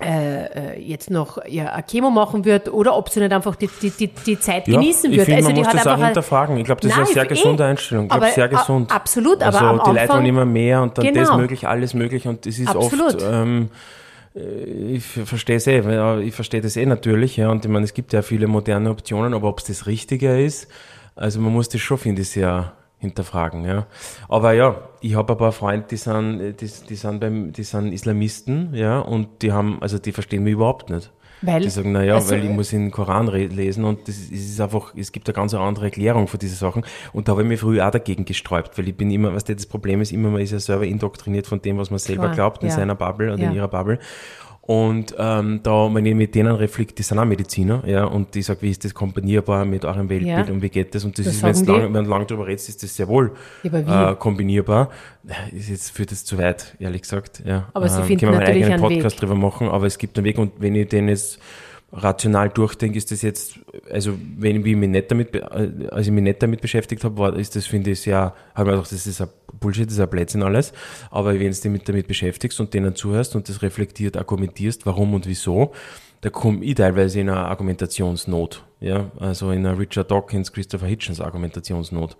äh, 0.00 0.74
äh, 0.76 0.80
jetzt 0.80 1.10
noch 1.10 1.44
ja, 1.46 1.72
eine 1.72 1.82
Chemo 1.82 2.10
machen 2.10 2.44
wird 2.44 2.72
oder 2.72 2.96
ob 2.96 3.08
sie 3.08 3.18
nicht 3.18 3.32
einfach 3.32 3.56
die, 3.56 3.68
die, 3.82 3.90
die, 3.90 4.06
die 4.08 4.38
Zeit 4.38 4.66
genießen 4.66 5.10
ich 5.10 5.16
wird. 5.18 5.26
finde, 5.26 5.36
also 5.38 5.48
man 5.48 5.54
die 5.56 5.60
muss 5.62 5.68
hat 5.68 5.74
das 5.74 5.86
auch 5.88 6.04
hinterfragen. 6.04 6.56
Ich 6.56 6.64
glaube, 6.64 6.80
das 6.80 6.90
Nein, 6.92 7.02
ist 7.02 7.08
eine 7.08 7.14
sehr 7.14 7.24
eh. 7.24 7.28
gesunde 7.28 7.64
Einstellung. 7.64 8.04
Ich 8.04 8.10
glaube, 8.10 8.26
sehr 8.32 8.44
a- 8.44 8.46
gesund. 8.46 8.92
absolut, 8.94 9.42
aber 9.42 9.60
also, 9.60 9.82
die 9.82 9.90
Leute 9.90 10.00
Anfang- 10.02 10.16
wollen 10.18 10.26
immer 10.26 10.44
mehr 10.44 10.82
und 10.82 10.96
dann 10.98 11.04
das 11.14 11.28
Genau. 11.28 11.38
möglich, 11.38 11.66
alles 11.66 11.94
möglich 11.94 12.28
und 12.28 12.46
das 12.46 12.58
ist 12.60 12.68
Absolut. 12.68 13.16
oft, 13.16 13.24
ähm, 13.28 13.70
äh, 14.36 14.40
ich 14.94 15.04
verstehe 15.04 15.56
es 15.56 15.66
eh, 15.66 15.78
äh, 15.78 16.22
ich 16.22 16.34
verstehe 16.34 16.60
das 16.60 16.76
eh 16.76 16.86
natürlich, 16.86 17.36
ja, 17.36 17.48
und 17.50 17.64
ich 17.64 17.70
meine, 17.70 17.84
es 17.84 17.92
gibt 17.92 18.12
ja 18.12 18.22
viele 18.22 18.46
moderne 18.46 18.90
Optionen, 18.90 19.34
aber 19.34 19.48
ob 19.48 19.58
es 19.58 19.64
das 19.64 19.86
Richtige 19.88 20.40
ist, 20.40 20.68
also 21.16 21.40
man 21.40 21.52
muss 21.52 21.68
das 21.68 21.80
schon, 21.80 21.98
finde 21.98 22.22
ich, 22.22 22.30
sehr 22.30 22.72
hinterfragen, 23.00 23.64
ja. 23.64 23.86
Aber 24.28 24.52
ja, 24.52 24.76
ich 25.00 25.14
habe 25.14 25.32
ein 25.34 25.38
paar 25.38 25.52
Freunde, 25.52 25.86
die 25.90 25.96
sind, 25.96 26.40
äh, 26.40 26.52
die, 26.52 26.70
die 26.88 26.94
sind 26.96 27.20
beim, 27.20 27.52
die 27.52 27.62
sind 27.62 27.92
Islamisten, 27.92 28.74
ja, 28.74 28.98
und 29.00 29.42
die 29.42 29.52
haben, 29.52 29.78
also 29.80 29.98
die 29.98 30.12
verstehen 30.12 30.44
mich 30.44 30.54
überhaupt 30.54 30.90
nicht. 30.90 31.10
Weil- 31.40 31.62
die 31.62 31.70
sagen, 31.70 31.92
naja, 31.92 32.16
also, 32.16 32.32
weil 32.32 32.44
ich 32.44 32.50
muss 32.50 32.70
den 32.70 32.90
Koran 32.90 33.28
lesen 33.28 33.84
und 33.84 34.08
das 34.08 34.16
ist 34.18 34.60
einfach, 34.60 34.92
es 34.96 35.12
gibt 35.12 35.28
eine 35.28 35.34
ganz 35.34 35.54
andere 35.54 35.84
Erklärung 35.84 36.26
für 36.26 36.36
diese 36.36 36.56
Sachen. 36.56 36.84
Und 37.12 37.28
da 37.28 37.32
habe 37.32 37.42
ich 37.42 37.48
mich 37.48 37.60
früher 37.60 37.86
auch 37.86 37.92
dagegen 37.92 38.24
gesträubt, 38.24 38.76
weil 38.76 38.88
ich 38.88 38.96
bin 38.96 39.08
immer, 39.12 39.32
was 39.32 39.44
das 39.44 39.66
Problem 39.66 40.00
ist, 40.00 40.10
immer 40.10 40.30
man 40.30 40.40
ist 40.40 40.50
ja 40.50 40.58
selber 40.58 40.84
indoktriniert 40.84 41.46
von 41.46 41.62
dem, 41.62 41.78
was 41.78 41.90
man 41.90 42.00
selber 42.00 42.24
Klar, 42.24 42.34
glaubt 42.34 42.62
in 42.64 42.70
ja. 42.70 42.74
seiner 42.74 42.96
Bubble 42.96 43.32
und 43.32 43.38
Ja. 43.40 43.50
in 43.50 43.54
ihrer 43.54 43.68
Bubble. 43.68 44.00
Und 44.68 45.14
ähm, 45.18 45.60
da, 45.62 45.88
wenn 45.94 46.04
ich 46.04 46.14
mit 46.14 46.34
denen 46.34 46.54
reflektiere, 46.54 46.96
die 46.98 47.02
sind 47.02 47.18
auch 47.18 47.24
Mediziner, 47.24 47.82
ja, 47.86 48.04
und 48.04 48.34
die 48.34 48.42
sagen, 48.42 48.58
wie 48.60 48.68
ist 48.70 48.84
das 48.84 48.92
kombinierbar 48.92 49.64
mit 49.64 49.86
eurem 49.86 50.10
Weltbild 50.10 50.46
Ja. 50.46 50.52
und 50.52 50.60
wie 50.60 50.68
geht 50.68 50.94
das? 50.94 51.06
Und 51.06 51.18
das, 51.18 51.24
Das 51.24 51.36
ist, 51.36 51.42
wenn 51.42 51.64
du 51.64 51.72
lang, 51.72 51.94
wenn 51.94 52.04
lang 52.04 52.26
drüber 52.26 52.46
redest, 52.46 52.68
ist 52.68 52.82
das 52.82 52.94
sehr 52.94 53.08
wohl 53.08 53.32
Ja, 53.62 54.10
äh, 54.10 54.14
kombinierbar. 54.16 54.90
Ist 55.52 55.70
jetzt 55.70 55.90
führt 55.92 56.10
das 56.12 56.22
zu 56.22 56.36
weit, 56.36 56.76
ehrlich 56.80 57.00
gesagt. 57.00 57.42
Ja. 57.46 57.68
Aber 57.72 57.88
sie 57.88 58.02
finden 58.02 58.26
können 58.26 58.32
wir 58.32 58.40
einen 58.40 58.48
eigenen 58.56 58.72
einen 58.72 58.82
Podcast 58.82 59.16
Weg. 59.16 59.20
drüber 59.20 59.36
machen, 59.36 59.68
aber 59.70 59.86
es 59.86 59.96
gibt 59.96 60.18
einen 60.18 60.26
Weg 60.26 60.36
und 60.36 60.52
wenn 60.58 60.74
ich 60.74 60.86
den 60.86 61.08
jetzt 61.08 61.38
rational 61.92 62.50
durchdenke, 62.50 62.98
ist 62.98 63.10
das 63.10 63.22
jetzt, 63.22 63.58
also 63.90 64.12
wenn 64.36 64.56
ich 64.56 64.76
mich 64.76 64.88
nicht 64.88 65.10
damit, 65.10 65.42
als 65.42 66.06
ich 66.06 66.12
mich 66.12 66.22
nicht 66.22 66.42
damit 66.42 66.60
beschäftigt 66.60 67.02
habe, 67.02 67.16
war, 67.16 67.36
ist 67.36 67.56
das, 67.56 67.66
finde 67.66 67.92
ich, 67.92 68.00
sehr, 68.00 68.18
habe 68.18 68.34
ich 68.56 68.64
mir 68.66 68.72
gedacht, 68.72 68.92
das 68.92 69.06
ist 69.06 69.20
ein 69.22 69.28
Bullshit, 69.58 69.86
das 69.86 69.94
ist 69.94 70.00
ein 70.00 70.10
Blödsinn 70.10 70.42
alles. 70.42 70.72
Aber 71.10 71.32
wenn 71.32 71.38
du 71.40 71.48
dich 71.48 71.60
damit, 71.60 71.88
damit 71.88 72.06
beschäftigst 72.06 72.60
und 72.60 72.74
denen 72.74 72.94
zuhörst 72.94 73.34
und 73.36 73.48
das 73.48 73.62
reflektiert 73.62 74.16
argumentierst, 74.16 74.84
warum 74.84 75.14
und 75.14 75.26
wieso, 75.26 75.72
da 76.20 76.30
komme 76.30 76.64
ich 76.64 76.74
teilweise 76.74 77.20
in 77.20 77.30
eine 77.30 77.46
Argumentationsnot. 77.46 78.64
Ja, 78.80 79.10
also 79.18 79.50
in 79.50 79.66
eine 79.66 79.78
Richard 79.78 80.10
Dawkins, 80.10 80.52
Christopher 80.52 80.86
Hitchens 80.86 81.20
Argumentationsnot. 81.20 82.16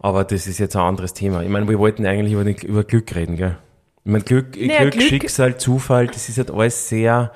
Aber 0.00 0.24
das 0.24 0.46
ist 0.46 0.58
jetzt 0.58 0.76
ein 0.76 0.82
anderes 0.82 1.12
Thema. 1.14 1.42
Ich 1.42 1.48
meine, 1.48 1.68
wir 1.68 1.78
wollten 1.78 2.06
eigentlich 2.06 2.32
über, 2.32 2.44
den, 2.44 2.56
über 2.56 2.84
Glück 2.84 3.14
reden, 3.14 3.36
gell? 3.36 3.56
Ich 4.04 4.10
meine, 4.12 4.24
Glück, 4.24 4.56
Naja, 4.56 4.80
Glück, 4.82 4.94
Glück- 4.94 5.02
Schicksal, 5.08 5.56
Zufall, 5.58 6.06
das 6.06 6.28
ist 6.28 6.38
halt 6.38 6.50
alles 6.50 6.88
sehr, 6.88 7.32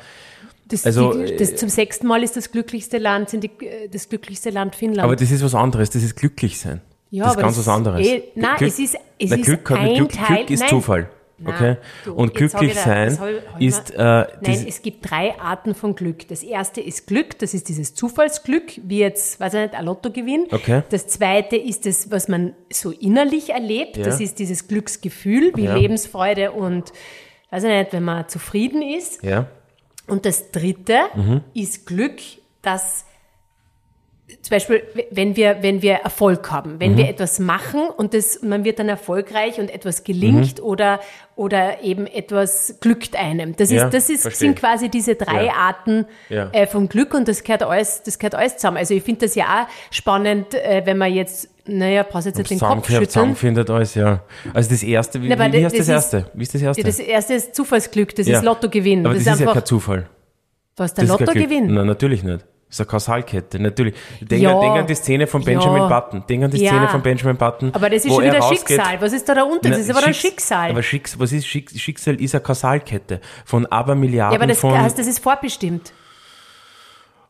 Das, 0.72 0.84
Also, 0.86 1.12
die, 1.12 1.36
das 1.36 1.56
zum 1.56 1.68
sechsten 1.68 2.06
Mal 2.06 2.22
ist 2.22 2.36
das 2.36 2.50
glücklichste 2.50 2.98
Land, 2.98 3.30
sind 3.30 3.44
die, 3.44 3.50
äh, 3.66 3.88
das 3.88 4.08
glücklichste 4.08 4.50
Land 4.50 4.74
Finnland. 4.74 5.04
aber 5.04 5.16
das 5.16 5.30
ist 5.30 5.44
was 5.44 5.54
anderes, 5.54 5.90
das 5.90 6.02
ist 6.02 6.16
glücklich 6.16 6.58
sein. 6.58 6.80
Ja, 7.10 7.24
das 7.24 7.34
ist 7.34 7.40
ganz 7.40 7.56
das 7.56 7.66
was 7.66 7.74
anderes. 7.74 8.06
eh- 8.06 8.22
nein, 8.34 8.56
Glück, 8.56 8.70
es 8.70 8.78
ist- 8.78 8.96
es 9.18 9.30
ist 9.32 9.42
Glück, 9.44 9.68
mit 9.70 9.78
ein 9.78 9.94
Glück, 9.96 10.12
Teil- 10.12 10.36
Glück 10.38 10.50
ist 10.50 10.60
nein. 10.60 10.68
Zufall. 10.70 11.08
Nein, 11.44 11.54
Okay? 11.54 11.76
du, 12.04 12.14
Und 12.14 12.34
glücklich 12.34 12.74
sein 12.74 13.18
ist, 13.58 13.90
äh, 13.90 13.96
Nein, 13.98 14.64
es 14.68 14.80
gibt 14.80 15.10
drei 15.10 15.36
Arten 15.40 15.74
von 15.74 15.96
Glück. 15.96 16.28
Das 16.28 16.44
erste 16.44 16.80
ist 16.80 17.08
Glück, 17.08 17.36
das 17.40 17.52
ist 17.52 17.68
dieses 17.68 17.94
Zufallsglück, 17.94 18.80
wie 18.84 19.00
jetzt, 19.00 19.40
weiß 19.40 19.54
ich 19.54 19.60
nicht, 19.60 19.74
ein 19.74 19.84
Lottogewinn. 19.84 20.46
Okay. 20.52 20.82
Das 20.90 21.08
zweite 21.08 21.56
ist 21.56 21.84
das, 21.84 22.12
was 22.12 22.28
man 22.28 22.54
so 22.72 22.92
innerlich 22.92 23.50
erlebt. 23.50 23.96
Ja. 23.96 24.04
Das 24.04 24.20
ist 24.20 24.38
dieses 24.38 24.68
Glücksgefühl, 24.68 25.50
wie 25.56 25.64
Ja. 25.64 25.74
Lebensfreude 25.74 26.52
und, 26.52 26.92
weiß 27.50 27.64
ich 27.64 27.70
nicht, 27.70 27.92
wenn 27.92 28.04
man 28.04 28.28
zufrieden 28.28 28.80
ist. 28.80 29.22
ja, 29.24 29.46
Und 30.08 30.24
das 30.26 30.50
dritte 30.50 30.98
Mhm. 31.14 31.40
ist 31.54 31.86
Glück, 31.86 32.20
das 32.62 33.04
zum 34.40 34.50
Beispiel, 34.56 34.82
wenn 35.10 35.36
wir, 35.36 35.58
wenn 35.62 35.82
wir 35.82 35.94
Erfolg 35.96 36.50
haben, 36.50 36.80
wenn 36.80 36.92
Mhm. 36.92 36.96
wir 36.96 37.08
etwas 37.08 37.38
machen 37.38 37.82
und 37.96 38.14
das, 38.14 38.40
man 38.42 38.64
wird 38.64 38.78
dann 38.78 38.88
erfolgreich 38.88 39.58
und 39.60 39.68
etwas 39.70 40.04
gelingt 40.04 40.58
Mhm. 40.58 40.64
oder, 40.64 41.00
oder 41.36 41.82
eben 41.82 42.06
etwas 42.06 42.76
glückt 42.80 43.14
einem. 43.14 43.54
Das, 43.56 43.70
Ja, 43.70 43.84
ist, 43.84 43.94
das 43.94 44.08
ist, 44.08 44.22
verstehe. 44.22 44.48
sind 44.48 44.58
quasi 44.58 44.88
diese 44.88 45.16
drei 45.16 45.46
Ja. 45.46 45.52
Arten 45.52 46.06
Ja. 46.30 46.48
äh, 46.52 46.66
vom 46.66 46.88
Glück 46.88 47.12
und 47.12 47.28
das 47.28 47.44
gehört 47.44 47.62
alles, 47.62 48.02
das 48.04 48.18
gehört 48.18 48.34
alles 48.34 48.56
zusammen. 48.56 48.78
Also 48.78 48.94
ich 48.94 49.02
finde 49.02 49.26
das 49.26 49.34
ja 49.34 49.64
auch 49.64 49.92
spannend, 49.94 50.54
äh, 50.54 50.82
wenn 50.86 50.96
man 50.96 51.12
jetzt, 51.12 51.50
naja, 51.66 52.02
brauchst 52.08 52.26
jetzt 52.26 52.38
nicht 52.38 52.50
den 52.50 52.58
Kopf 52.58 52.86
schütteln. 52.88 53.08
zusammenfindet 53.08 53.70
alles, 53.70 53.94
ja. 53.94 54.22
Also 54.52 54.70
das 54.70 54.82
erste, 54.82 55.22
wie, 55.22 55.28
Na, 55.28 55.38
wie, 55.38 55.52
wie 55.52 55.62
das- 55.62 55.72
heißt 55.72 55.74
das, 55.74 55.80
ist- 55.80 55.88
erste? 55.88 56.26
Wie 56.34 56.42
ist 56.42 56.54
das 56.54 56.62
erste? 56.62 56.82
Das 56.82 56.98
erste 56.98 57.34
ist 57.34 57.54
Zufallsglück, 57.54 58.14
das 58.14 58.26
Ja. 58.26 58.38
ist 58.38 58.44
Lottogewinn. 58.44 59.06
Aber 59.06 59.14
das, 59.14 59.24
das, 59.24 59.34
ist 59.34 59.40
ist 59.40 59.46
ja 59.46 59.52
kein 59.52 59.64
Zufall. 59.64 60.08
was 60.76 60.94
der. 60.94 61.04
Lottogewinn. 61.04 61.72
Nein, 61.72 61.86
natürlich 61.86 62.22
nicht. 62.22 62.44
Das 62.68 62.76
ist 62.78 62.80
eine 62.80 62.86
Kausalkette, 62.86 63.58
natürlich. 63.58 63.94
Denk, 64.22 64.42
Ja. 64.42 64.58
denk 64.58 64.72
an 64.76 64.86
die 64.86 64.94
Szene 64.94 65.26
von 65.26 65.44
Benjamin 65.44 65.82
Ja. 65.82 65.88
Button. 66.00 66.24
Denk 66.26 66.44
an 66.44 66.50
die. 66.50 66.56
Szene 66.66 66.88
von 66.88 67.02
Benjamin 67.02 67.36
Button. 67.36 67.70
Aber 67.74 67.90
das 67.90 68.04
ist 68.06 68.10
schon 68.14 68.24
er 68.24 68.32
wieder 68.32 68.42
Schicksal. 68.48 68.98
Was 69.00 69.12
ist 69.12 69.28
da 69.28 69.34
der 69.34 69.44
Unterschied? 69.46 69.72
Das 69.72 69.78
ist 69.80 69.90
aber 69.90 69.98
ein 70.06 70.14
Schicks- 70.14 70.20
Schicksal. 70.22 70.70
Aber 70.70 70.82
Schicks, 70.82 71.18
was 71.18 71.32
ist 71.32 71.46
Schicks, 71.46 71.78
Schicksal? 71.78 72.18
Ist 72.18 72.34
eine 72.34 72.42
Kausalkette 72.42 73.20
von 73.44 73.66
Abermilliarden 73.66 74.32
ja, 74.32 74.38
aber 74.40 74.46
das 74.48 74.58
von, 74.58 74.72
heißt, 74.80 74.98
das 74.98 75.06
ist 75.06 75.18
vorbestimmt. 75.18 75.92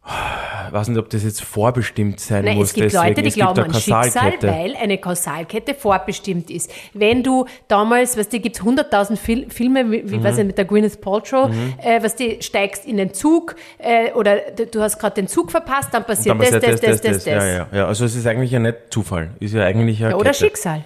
Ich 0.05 0.73
weiß 0.73 0.89
nicht, 0.89 0.99
ob 0.99 1.11
das 1.11 1.23
jetzt 1.23 1.43
vorbestimmt 1.45 2.19
sein 2.19 2.45
Nein, 2.45 2.57
muss. 2.57 2.69
es 2.69 2.75
gibt 2.75 2.93
deswegen. 2.93 3.09
Leute, 3.09 3.23
die 3.23 3.29
es 3.29 3.35
glauben 3.35 3.61
an 3.61 3.75
Schicksal, 3.75 4.33
weil 4.41 4.75
eine 4.75 4.99
Kausalkette 4.99 5.75
vorbestimmt 5.75 6.51
ist. 6.51 6.73
Wenn 6.93 7.23
du 7.23 7.47
damals, 7.69 8.17
was 8.17 8.29
die 8.29 8.41
gibt 8.41 8.57
es 8.57 8.63
100.000 8.63 9.17
Fil 9.17 9.49
Filme, 9.51 9.89
wie, 9.93 10.03
Mhm. 10.03 10.25
weiß 10.25 10.39
ich, 10.39 10.45
mit 10.47 10.59
der 10.59 10.65
Gwyneth 10.65 11.01
Paltrow, 11.01 11.51
äh, 11.85 12.03
was 12.03 12.17
die 12.17 12.39
steigst 12.43 12.85
in 12.85 12.97
den 12.97 13.15
Zug 13.15 13.55
äh, 13.79 14.11
oder 14.13 14.39
du 14.73 14.81
hast 14.81 14.99
gerade 14.99 15.15
den 15.15 15.29
Zug 15.29 15.51
verpasst, 15.53 15.91
dann 15.93 16.05
passiert 16.05 16.35
Dann 16.35 16.39
das, 16.41 16.51
passiert 16.51 16.73
das, 16.73 16.81
das, 16.81 17.01
das, 17.01 17.25
das. 17.25 17.25
Ja, 17.27 17.47
ja, 17.47 17.67
ja. 17.73 17.87
Also 17.87 18.05
es 18.05 18.17
ist 18.17 18.27
eigentlich 18.27 18.51
ja 18.51 18.59
nicht 18.59 18.77
Zufall. 18.91 19.31
Ist 19.39 19.55
ja 19.55 19.65
eigentlich 19.65 20.01
Ja, 20.01 20.17
oder. 20.17 20.33
Schicksal. 20.35 20.85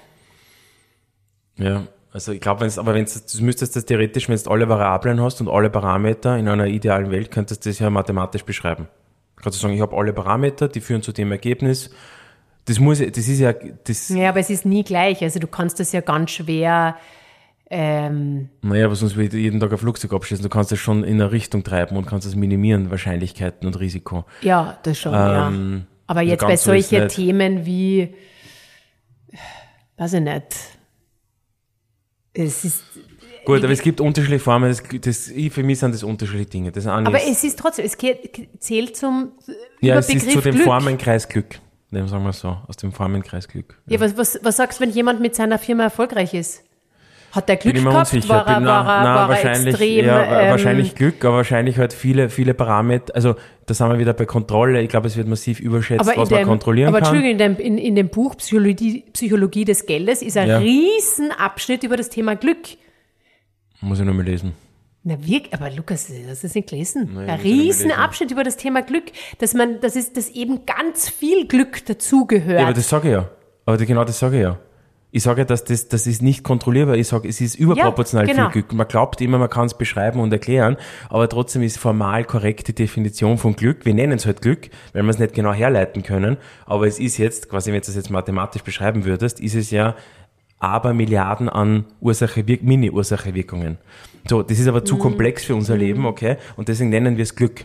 Ja, 1.57 1.85
also 2.13 2.33
ich 2.33 2.41
glaube, 2.41 2.61
wenn's, 2.63 2.79
aber 2.79 2.93
wenn 2.95 3.07
du 3.07 3.45
müsstest 3.45 3.77
das 3.77 3.87
theoretisch, 3.87 4.29
wenn 4.29 4.37
du 4.37 4.51
alle 4.51 4.69
Variablen 4.69 5.23
hast 5.23 5.41
und 5.41 5.49
alle 5.49 5.71
Parameter 5.71 6.37
in 6.37 6.49
einer 6.49 6.67
idealen 6.67 7.11
Welt, 7.11 7.31
könntest 7.31 7.65
du 7.65 7.71
das 7.71 7.79
ja 7.79 7.89
mathematisch 7.89 8.45
beschreiben. 8.45 8.89
Kannst 9.37 9.59
du 9.59 9.63
sagen, 9.63 9.75
ich 9.75 9.81
habe 9.81 9.97
alle 9.97 10.13
Parameter, 10.13 10.69
die 10.69 10.81
führen 10.81 11.03
zu 11.03 11.13
dem 11.13 11.31
Ergebnis. 11.31 11.91
Das 12.65 12.81
muss, 12.81 12.99
das 12.99 13.29
ist 13.29 13.39
ja, 13.39 13.53
das, 13.53 14.09
Ja, 14.09 14.31
aber 14.31 14.41
es 14.41 14.51
ist 14.51 14.65
nie 14.67 14.83
gleich. 14.83 15.23
Also 15.23 15.39
du 15.39 15.47
kannst 15.47 15.79
das 15.79 15.93
ja 15.93 16.01
ganz 16.01 16.33
schwer. 16.33 16.97
Ähm, 17.69 18.49
naja, 18.63 18.87
aber 18.87 18.95
sonst 18.95 19.17
will 19.17 19.27
ich 19.27 19.33
jeden 19.33 19.61
Tag 19.61 19.73
ein 19.73 19.79
Flugzeug 19.79 20.13
abschießen. 20.13 20.43
Du 20.43 20.49
kannst 20.49 20.71
das 20.73 20.79
schon 20.79 21.05
in 21.05 21.21
eine 21.21 21.33
Richtung 21.33 21.65
treiben 21.65 21.97
und 21.97 22.07
kannst 22.07 22.27
das 22.27 22.37
minimieren, 22.37 22.91
Wahrscheinlichkeiten 22.91 23.67
und 23.67 23.79
Risiko. 23.79 24.25
ja, 24.43 24.79
das 24.83 24.99
schon, 24.99 25.15
Ähm, 25.15 25.85
ja. 25.89 25.97
Aber 26.09 26.23
jetzt 26.23 26.43
bei 26.43 26.57
solchen. 26.57 27.09
Themen 27.09 27.67
wie, 27.67 28.15
weiß 29.97 30.15
ich 30.15 30.21
nicht. 30.21 30.76
Es 32.37 32.65
ist, 32.65 32.85
Gut, 33.47 33.63
aber 33.63 33.73
es 33.73 33.81
gibt 33.81 34.01
unterschiedliche 34.01 34.43
Formen. 34.43 34.69
Das, 34.69 34.83
das, 35.01 35.33
für 35.51 35.63
mich 35.63 35.79
sind 35.79 35.95
das 35.95 36.03
unterschiedliche 36.03 36.51
Dinge. 36.51 36.73
Das 36.73 36.85
eine 36.87 37.07
aber 37.07 37.23
ist, 37.23 37.39
es 37.39 37.45
ist 37.45 37.59
trotzdem, 37.59 37.87
es 37.87 37.97
geht, 37.97 38.49
zählt 38.59 38.97
zum 38.97 39.33
ja, 39.81 39.97
es 39.99 40.09
ist 40.09 40.31
zu 40.33 40.41
dem 40.41 40.57
Glück. 40.57 40.67
Formenkreis 40.67 41.29
Glück. 41.29 41.61
Dem 41.93 42.09
sagen 42.09 42.25
wir 42.25 42.33
so, 42.33 42.57
aus 42.67 42.77
dem 42.77 42.91
Formenkreis 42.91 43.47
Glück. 43.47 43.81
Ja, 43.87 44.01
was, 44.01 44.17
was, 44.17 44.41
was 44.43 44.57
sagst 44.57 44.81
du, 44.81 44.83
wenn 44.83 44.91
jemand 44.91 45.21
mit 45.21 45.37
seiner 45.37 45.59
Firma 45.61 45.85
erfolgreich 45.85 46.35
ist? 46.35 46.65
Hat 47.37 47.49
er 47.51 47.57
Glück 47.57 47.75
Bin 47.75 47.85
gehabt? 47.85 48.13
unsicher. 48.13 48.29
War 48.35 48.47
er, 48.47 48.55
war 48.55 48.57
er, 48.57 49.05
na, 49.05 49.15
war 49.15 49.29
wahrscheinlich, 49.29 49.67
extrem? 49.75 50.07
ja, 50.07 50.41
ähm, 50.43 50.51
wahrscheinlich 50.51 50.95
Glück, 50.95 51.25
aber 51.25 51.37
wahrscheinlich 51.37 51.79
halt 51.79 51.93
viele, 51.93 52.31
viele 52.31 52.55
Parameter. 52.55 53.15
Also 53.15 53.35
da 53.67 53.75
sind 53.75 53.89
wir 53.91 53.99
wieder 53.99 54.15
bei 54.15 54.25
Kontrolle. 54.25 54.81
Ich 54.81 54.89
glaube, 54.89 55.07
es 55.07 55.17
wird 55.17 55.29
massiv 55.29 55.61
überschätzt, 55.61 56.01
aber 56.01 56.21
was 56.21 56.29
in 56.31 56.35
man 56.35 56.43
dem, 56.45 56.49
kontrollieren 56.49 56.89
aber 56.89 57.01
kann. 57.01 57.15
Entschuldigung, 57.15 57.47
in 57.47 57.57
dem, 57.57 57.65
in, 57.65 57.79
in 57.79 57.95
dem 57.95 58.09
Buch 58.09 58.37
Psychologie, 58.37 59.05
Psychologie 59.13 59.65
des 59.65 59.87
Geldes 59.87 60.23
ist 60.23 60.37
ein 60.37 60.49
Ja. 60.49 60.59
riesen 60.59 61.31
Abschnitt 61.31 61.85
über 61.85 61.97
das 61.97 62.09
Thema 62.09 62.35
Glück. 62.35 62.59
Muss 63.81 64.01
ich 64.01 64.05
noch 64.07 64.15
mal 64.15 64.25
lesen. 64.25 64.53
Na 65.05 65.15
wirklich, 65.21 65.53
aber 65.55 65.71
Lukas, 65.71 66.09
hast 66.09 66.43
du 66.43 66.47
das 66.47 66.55
nicht 66.55 66.69
gelesen? 66.71 67.11
Nein, 67.15 67.29
ein 67.31 67.37
muss 67.37 67.45
ich 67.45 67.51
noch 67.51 67.57
mal 67.57 67.63
riesen 67.63 67.89
lesen. 67.89 68.01
Abschnitt 68.01 68.31
über 68.33 68.43
das 68.45 68.57
Thema 68.57 68.83
Glück, 68.83 69.05
dass 69.39 69.55
man, 69.55 69.81
dass 69.81 69.95
es, 69.95 70.13
dass 70.13 70.31
eben 70.31 70.67
ganz 70.67 71.09
viel 71.09 71.47
Glück 71.47 71.85
dazugehört. 71.87 72.59
Ja, 72.61 72.65
aber 72.67 72.75
das 72.75 72.89
sage 72.89 73.09
ich 73.09 73.15
ja. 73.15 73.29
Aber 73.67 73.77
genau 73.77 74.05
das 74.05 74.19
sage 74.19 74.37
ich 74.37 74.43
ja. 74.43 74.59
Ich 75.17 75.23
sage 75.23 75.41
ja, 75.41 75.45
dass 75.47 75.65
das, 75.65 75.89
das 75.89 76.07
ist 76.07 76.21
nicht 76.21 76.45
kontrollierbar. 76.45 76.95
Ich 76.97 77.09
sage, 77.09 77.27
es 77.27 77.41
ist 77.41 77.55
überproportional 77.55 78.29
Ja, 78.29 78.35
genau. 78.35 78.51
viel 78.51 78.61
Glück. 78.63 78.75
Man 78.75 78.87
glaubt 78.87 79.19
immer, 79.23 79.39
man 79.39 79.49
kann 79.49 79.65
es 79.65 79.73
beschreiben 79.73 80.21
und 80.21 80.31
erklären, 80.31 80.77
aber 81.09 81.27
trotzdem 81.27 81.63
ist 81.63 81.79
formal 81.79 82.25
korrekte 82.25 82.75
Definition 82.75 83.39
von 83.39 83.57
Glück. 83.57 83.87
Wir 83.87 83.95
nennen 83.95 84.13
es 84.19 84.27
halt 84.27 84.43
Glück, 84.43 84.69
weil 84.93 85.03
wir 85.05 85.09
es 85.09 85.19
nicht 85.19 85.33
genau 85.33 85.55
herleiten 85.55 86.03
können. 86.03 86.37
Aber 86.67 86.87
es 86.87 86.99
ist 86.99 87.17
jetzt, 87.17 87.49
quasi, 87.49 87.73
wenn 87.73 87.81
du 87.81 87.87
das 87.87 87.95
jetzt 87.97 88.11
mathematisch 88.11 88.61
beschreiben 88.63 89.07
würdest, 89.07 89.41
ist 89.41 89.55
es 89.55 89.71
ja 89.71 89.97
aber 90.59 90.93
Milliarden 90.93 91.49
an 91.49 91.87
Ursache, 92.01 92.45
Mini-Ursache-Wirkungen. 92.45 93.79
So, 94.29 94.43
das 94.43 94.59
ist 94.59 94.69
aber 94.69 94.81
Mhm. 94.81 94.87
zu 94.87 94.99
komplex 94.99 95.45
für 95.45 95.55
unser 95.55 95.79
Leben, 95.79 96.05
okay? 96.05 96.37
Und 96.57 96.69
deswegen 96.69 96.91
nennen 96.91 97.17
wir 97.17 97.23
es 97.23 97.35
Glück. 97.35 97.65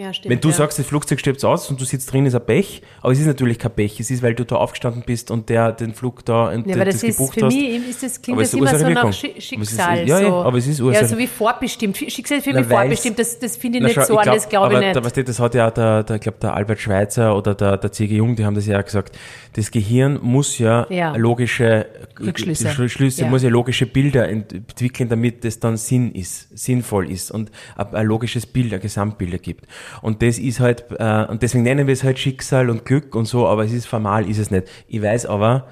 Ja, 0.00 0.12
stimmt. 0.12 0.30
Wenn 0.32 0.40
du 0.40 0.48
ja. 0.48 0.54
sagst, 0.54 0.78
das 0.78 0.86
Flugzeug 0.86 1.20
stirbt 1.20 1.44
aus 1.44 1.70
und 1.70 1.80
du 1.80 1.84
sitzt 1.84 2.12
drin, 2.12 2.26
ist 2.26 2.34
ein 2.34 2.44
Pech, 2.44 2.82
aber 3.02 3.12
es 3.12 3.18
ist 3.20 3.26
natürlich 3.26 3.58
kein 3.58 3.70
Pech. 3.72 4.00
Es 4.00 4.10
ist, 4.10 4.22
weil 4.22 4.34
du 4.34 4.44
da 4.44 4.56
aufgestanden 4.56 5.02
bist 5.06 5.30
und 5.30 5.48
der 5.48 5.72
den 5.72 5.94
Flug 5.94 6.24
da 6.24 6.48
und 6.50 6.66
Ja, 6.66 6.74
aber 6.76 6.84
das, 6.86 7.02
ist 7.02 7.16
gebucht 7.18 7.34
für 7.38 7.46
hast. 7.46 7.54
mich 7.54 7.88
ist 7.88 8.02
das 8.02 8.20
klingt 8.22 8.36
Aber 8.38 8.42
das 8.42 8.54
immer 8.54 8.78
so 8.78 8.88
nach 8.88 9.04
Schi- 9.12 9.26
Aber 9.28 9.28
es 9.28 9.36
ist- 9.36 9.44
Schicksal. 9.44 10.08
ja, 10.08 10.20
ja, 10.20 10.28
so. 10.28 10.34
aber 10.36 10.58
es 10.58 10.66
ist 10.66 10.78
Ja, 10.78 10.84
Ursache- 10.86 11.06
so 11.06 11.18
wie 11.18 11.26
vorbestimmt. 11.26 11.96
Schicksal 11.96 12.38
ist 12.38 12.44
für 12.44 12.52
mich 12.54 12.66
vorbestimmt. 12.66 13.18
Das, 13.18 13.38
das 13.38 13.56
finde 13.56 13.78
ich 13.78 13.82
Na, 13.82 13.88
nicht 13.88 13.96
schau, 13.96 14.04
so 14.04 14.16
an, 14.18 14.22
glaub- 14.24 14.34
das 14.36 14.48
glaube 14.48 14.74
ich 14.74 14.80
nicht. 14.80 14.96
Da, 14.96 15.04
weißt 15.04 15.16
du, 15.16 15.24
das 15.24 15.38
hat 15.38 15.54
ja 15.54 15.70
der, 15.70 16.02
der, 16.04 16.16
ich 16.16 16.22
glaube, 16.22 16.38
der 16.40 16.54
Albert 16.54 16.80
Schweitzer 16.80 17.36
oder 17.36 17.54
der, 17.54 17.76
der 17.76 17.92
C.G. 17.92 18.16
Jung, 18.16 18.36
die 18.36 18.44
haben 18.44 18.54
das 18.54 18.66
ja 18.66 18.78
auch 18.80 18.84
gesagt. 18.84 19.16
Das 19.54 19.70
Gehirn 19.70 20.18
muss 20.22 20.58
ja, 20.58 20.86
Ja. 20.90 21.16
logische 21.16 21.86
Rückschlüsse. 22.20 22.68
Schlü- 22.68 22.88
Schlüsse, 22.88 23.22
Ja. 23.22 23.28
muss 23.28 23.42
ja 23.42 23.48
logische 23.48 23.86
Bilder 23.86 24.28
ent- 24.28 24.52
entwickeln, 24.52 25.08
damit 25.08 25.44
das 25.44 25.58
dann 25.58 25.76
Sinn 25.76 26.12
ist, 26.12 26.56
sinnvoll 26.56 27.10
ist 27.10 27.30
und 27.30 27.50
ein, 27.76 27.94
ein 27.94 28.06
logisches 28.06 28.46
Bild, 28.46 28.72
ein 28.72 28.80
Gesamtbild 28.80 29.32
ergibt. 29.32 29.66
Und 30.02 30.22
das 30.22 30.38
ist 30.38 30.60
halt, 30.60 30.84
äh, 30.98 31.26
und 31.28 31.42
deswegen 31.42 31.64
nennen 31.64 31.86
wir 31.86 31.92
es 31.92 32.04
halt 32.04 32.18
Schicksal 32.18 32.70
und 32.70 32.84
Glück 32.84 33.14
und 33.14 33.26
so, 33.26 33.46
aber 33.46 33.64
es 33.64 33.72
ist 33.72 33.86
formal, 33.86 34.28
ist 34.28 34.38
es 34.38 34.50
nicht. 34.50 34.66
Ich 34.88 35.02
weiß 35.02 35.26
aber, 35.26 35.66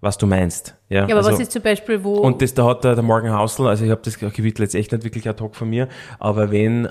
was 0.00 0.18
du 0.18 0.26
meinst. 0.26 0.74
Ja, 0.90 0.98
ja, 0.98 1.04
aber 1.04 1.16
also- 1.16 1.32
was 1.32 1.40
ist 1.40 1.52
zum 1.52 1.62
Beispiel, 1.62 2.04
wo. 2.04 2.16
und 2.18 2.42
das, 2.42 2.52
da 2.52 2.66
hat 2.66 2.84
der, 2.84 2.94
der 2.94 3.02
Morgan 3.02 3.32
Hausel, 3.32 3.66
also 3.66 3.84
ich 3.86 3.90
habe 3.90 4.02
das 4.04 4.18
Gewitter 4.18 4.62
jetzt 4.62 4.74
echt 4.74 4.92
nicht 4.92 5.02
wirklich 5.02 5.26
ad 5.28 5.42
hoc 5.42 5.56
von 5.56 5.70
mir, 5.70 5.88
aber 6.18 6.50
wenn 6.50 6.84
äh, 6.84 6.90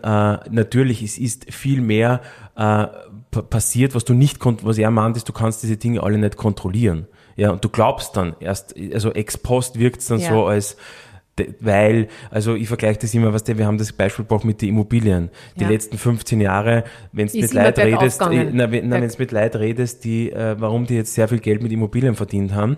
natürlich 0.50 1.04
es 1.04 1.20
ist 1.20 1.54
viel 1.54 1.80
mehr 1.82 2.22
äh, 2.56 2.88
pa- 3.30 3.42
passiert, 3.48 3.94
was 3.94 4.04
du 4.04 4.14
nicht, 4.16 4.40
was 4.64 4.80
er 4.80 4.90
meint, 4.90 5.16
ist, 5.16 5.30
du 5.30 5.34
kannst 5.34 5.62
diese 5.62 5.78
Dinge 5.78 6.02
alle 6.02 6.18
nicht 6.18 6.38
kontrollieren. 6.38 7.08
Ja, 7.36 7.52
und 7.52 7.64
du 7.64 7.70
glaubst 7.70 8.18
dann 8.18 8.36
erst, 8.40 8.76
also 8.94 9.12
ex 9.12 9.38
post 9.38 9.78
wirkt 9.80 10.02
es 10.02 10.08
dann 10.08 10.20
Ja. 10.20 10.30
so 10.30 10.46
als 10.46 10.76
weil, 11.60 12.08
also 12.30 12.56
ich 12.56 12.68
vergleiche 12.68 13.00
das 13.00 13.14
immer, 13.14 13.34
was 13.34 13.44
der, 13.44 13.58
wir 13.58 13.66
haben 13.66 13.78
das 13.78 13.92
Beispiel 13.92 14.26
gebracht 14.26 14.46
mit 14.46 14.62
den 14.62 14.70
Immobilien. 14.70 15.30
Die 15.58 15.64
Ja. 15.64 15.70
letzten 15.70 15.98
15 15.98 16.42
Jahre, 16.42 16.84
wenn 17.12 17.28
du 17.28 17.38
mit 17.40 17.54
Leid 17.54 17.80
redest, 17.80 18.22
äh, 18.22 18.50
na, 18.52 18.72
wenn 18.72 18.90
du 18.90 19.16
mit 19.18 19.32
Leid 19.32 19.56
redest, 19.56 20.04
die, 20.04 20.32
äh, 20.32 20.56
warum 20.60 20.86
die 20.86 20.96
jetzt 20.96 21.14
sehr 21.14 21.28
viel 21.28 21.40
Geld 21.40 21.64
mit 21.64 21.72
Immobilien 21.72 22.16
verdient 22.16 22.54
haben, 22.54 22.78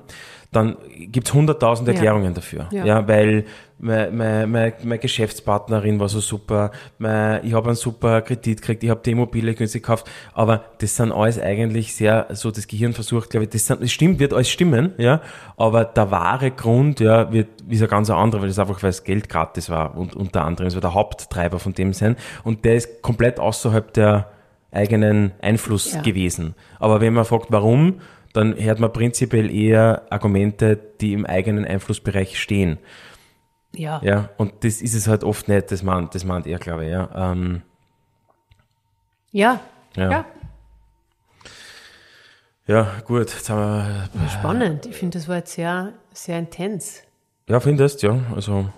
dann 0.56 0.78
gibt's 1.12 1.34
hunderttausend 1.34 1.88
Ja. 1.88 1.94
Erklärungen 1.94 2.34
dafür. 2.34 2.68
Ja. 2.72 2.86
Ja, 2.86 3.08
weil 3.08 3.46
meine, 3.78 4.10
meine, 4.12 4.48
meine, 4.48 4.74
meine 4.84 5.00
Geschäftspartnerin 5.00 6.00
war 6.00 6.08
so 6.08 6.20
super, 6.22 6.72
mein, 6.98 7.46
ich 7.46 7.54
habe 7.54 7.68
einen 7.68 7.76
super 7.76 8.22
Kredit 8.22 8.62
gekriegt, 8.62 8.84
ich 8.84 8.90
habe 8.90 9.02
die 9.04 9.12
Immobilie 9.12 9.54
günstig 9.54 9.84
gekauft, 9.84 10.10
aber 10.34 10.64
das 10.80 10.96
sind 10.96 11.12
alles 11.12 11.40
eigentlich 11.40 11.94
sehr, 11.94 12.28
so 12.32 12.52
das 12.52 12.68
Gehirn 12.68 12.94
versucht, 12.94 13.30
glaube 13.32 13.44
ich, 13.44 13.50
das, 13.50 13.68
sind, 13.68 13.82
das 13.82 13.92
stimmt, 13.92 14.20
wird 14.20 14.34
alles 14.34 14.50
stimmen, 14.50 14.94
ja, 14.98 15.20
aber 15.58 15.84
der 15.84 16.10
wahre 16.10 16.52
Grund, 16.52 17.02
ja, 17.02 17.32
wird, 17.34 17.50
ist 17.70 17.82
ein 17.82 17.90
ganz 17.90 18.10
anderer, 18.10 18.42
weil 18.44 18.48
das 18.48 18.60
einfach, 18.60 18.82
weil 18.82 18.90
das 18.92 19.04
Geld 19.04 19.28
gratis 19.28 19.70
war 19.70 19.98
und 19.98 20.16
unter 20.16 20.46
anderem, 20.46 20.68
das 20.68 20.76
war 20.76 20.82
der 20.82 20.94
Haupttreiber 20.94 21.60
von 21.60 21.74
dem 21.74 21.92
sein 21.92 22.16
und 22.46 22.64
der 22.64 22.76
ist 22.76 23.02
komplett 23.02 23.40
außerhalb 23.42 23.94
der 23.94 24.30
eigenen 24.72 25.32
Einfluss 25.42 25.94
Ja. 25.94 26.02
gewesen. 26.02 26.54
Aber 26.80 27.00
wenn 27.02 27.14
man 27.14 27.24
fragt, 27.26 27.48
warum, 27.50 27.96
dann 28.36 28.56
hört 28.58 28.80
man 28.80 28.92
prinzipiell 28.92 29.50
eher 29.54 30.06
Argumente, 30.10 30.78
die 31.00 31.14
im 31.14 31.26
eigenen 31.26 31.66
Einflussbereich 31.66 32.40
stehen. 32.40 32.78
ja. 33.74 34.02
Ja, 34.04 34.30
und 34.38 34.64
das 34.64 34.82
ist 34.82 34.94
es 34.94 35.08
halt 35.08 35.24
oft 35.24 35.48
nicht, 35.48 35.72
das 35.72 35.84
meint, 35.84 36.16
das 36.16 36.26
meint 36.26 36.48
er, 36.48 36.60
glaube 36.60 36.86
ich, 36.86 36.92
ja. 36.92 37.32
Ähm, 37.32 37.62
Ja. 39.32 39.60
Ja. 39.96 40.12
ja. 40.12 40.26
ja, 42.68 42.92
gut, 43.06 43.34
jetzt 43.34 43.50
haben 43.50 44.10
wir, 44.14 44.30
Spannend. 44.30 44.86
Ich 44.86 44.96
finde, 44.96 45.18
das 45.18 45.28
war 45.28 45.38
jetzt 45.38 45.54
sehr, 45.54 45.94
sehr 46.12 46.40
intens. 46.40 47.04
ja, 47.48 47.60
findest, 47.60 48.02
ja, 48.02 48.20
also, 48.36 48.70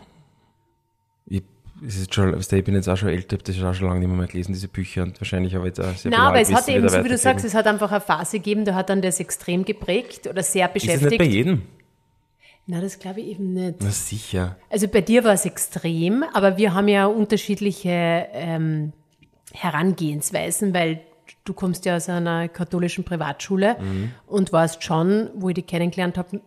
es 1.85 1.97
ist 1.97 2.13
schon, 2.13 2.39
ich 2.39 2.63
bin 2.63 2.73
jetzt 2.75 2.87
auch 2.89 2.97
schon 2.97 3.09
älter, 3.09 3.35
habe 3.37 3.43
das 3.43 3.61
auch 3.63 3.73
schon 3.73 3.87
lange 3.87 3.99
nicht 3.99 4.07
mehr, 4.07 4.17
mehr 4.17 4.27
gelesen, 4.27 4.53
diese 4.53 4.67
Bücher, 4.67 5.03
und 5.03 5.19
wahrscheinlich 5.21 5.53
habe 5.55 5.67
ich 5.67 5.77
jetzt 5.77 5.79
auch 5.85 5.95
sehr 5.95 6.11
Na, 6.11 6.29
aber 6.29 6.39
es 6.39 6.53
hat 6.53 6.67
eben, 6.69 6.87
so 6.89 7.03
wie 7.03 7.09
du 7.09 7.17
sagst, 7.17 7.45
es 7.45 7.53
hat 7.53 7.67
einfach 7.67 7.91
eine 7.91 8.01
Phase 8.01 8.37
gegeben, 8.37 8.65
da 8.65 8.73
hat 8.75 8.89
dann 8.89 9.01
das 9.01 9.19
extrem 9.19 9.65
geprägt 9.65 10.27
oder 10.27 10.41
sehr 10.43 10.65
Ist 10.67 10.75
das 10.75 10.83
beschäftigt. 10.83 11.11
nicht 11.11 11.19
bei 11.19 11.25
jedem? 11.25 11.61
Na, 12.65 12.81
das 12.81 12.99
glaube 12.99 13.21
ich 13.21 13.27
eben 13.27 13.53
nicht. 13.53 13.75
Na 13.81 13.91
sicher. 13.91 14.57
Also 14.69 14.87
bei 14.87 15.01
dir 15.01 15.23
war 15.23 15.33
es 15.33 15.45
extrem, 15.45 16.23
aber 16.33 16.57
wir 16.57 16.73
haben 16.73 16.87
ja 16.89 17.05
unterschiedliche 17.05 18.27
ähm, 18.33 18.91
Herangehensweisen, 19.53 20.73
weil 20.73 21.01
du 21.43 21.53
kommst 21.53 21.85
ja 21.85 21.95
aus 21.95 22.09
einer 22.09 22.47
katholischen 22.49 23.03
Privatschule 23.03 23.77
Mhm. 23.79 24.11
und 24.25 24.51
warst 24.53 24.83
schon, 24.83 25.29
wo 25.35 25.49
ich 25.49 25.55
dich 25.55 25.67
kennengelernt 25.67 26.17
habe, 26.17 26.41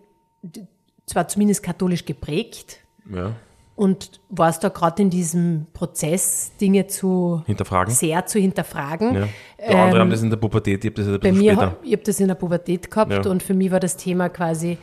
zwar 1.06 1.28
zumindest 1.28 1.62
katholisch 1.62 2.04
geprägt 2.04 2.78
Ja. 3.10 3.32
Und 3.80 4.20
warst 4.28 4.62
da 4.62 4.68
gerade 4.68 5.00
in 5.00 5.08
diesem 5.08 5.66
Prozess, 5.72 6.52
Dinge 6.60 6.86
zu 6.86 7.42
Hinterfragen? 7.46 7.94
sehr 7.94 8.26
zu 8.26 8.38
hinterfragen. 8.38 9.14
Ja. 9.14 9.28
Der 9.66 9.82
andere 9.84 10.00
haben 10.00 10.10
das 10.10 10.22
in 10.22 10.28
der 10.28 10.36
Pubertät, 10.36 10.84
ich 10.84 10.90
habe 10.90 10.96
das 11.02 11.06
ein 11.06 11.14
Ähm, 11.14 11.20
Bei 11.20 11.30
bisschen 11.30 11.38
mir, 11.46 11.52
später. 11.54 11.76
ich 11.82 11.92
habe 11.92 12.02
das 12.02 12.20
in 12.20 12.28
der 12.28 12.34
Pubertät 12.34 12.90
gehabt 12.90 13.10
Ja. 13.24 13.30
und 13.30 13.42
für 13.42 13.54
mich 13.54 13.70
war 13.70 13.80
das 13.80 13.96
Thema 13.96 14.28
quasi 14.28 14.76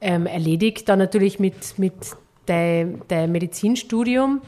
ähm, 0.00 0.26
erledigt. 0.26 0.88
Dann 0.88 1.00
natürlich 1.00 1.40
mit, 1.40 1.78
mit 1.78 1.94
dein, 2.46 3.02
dein 3.08 3.32
Medizinstudium. 3.32 4.40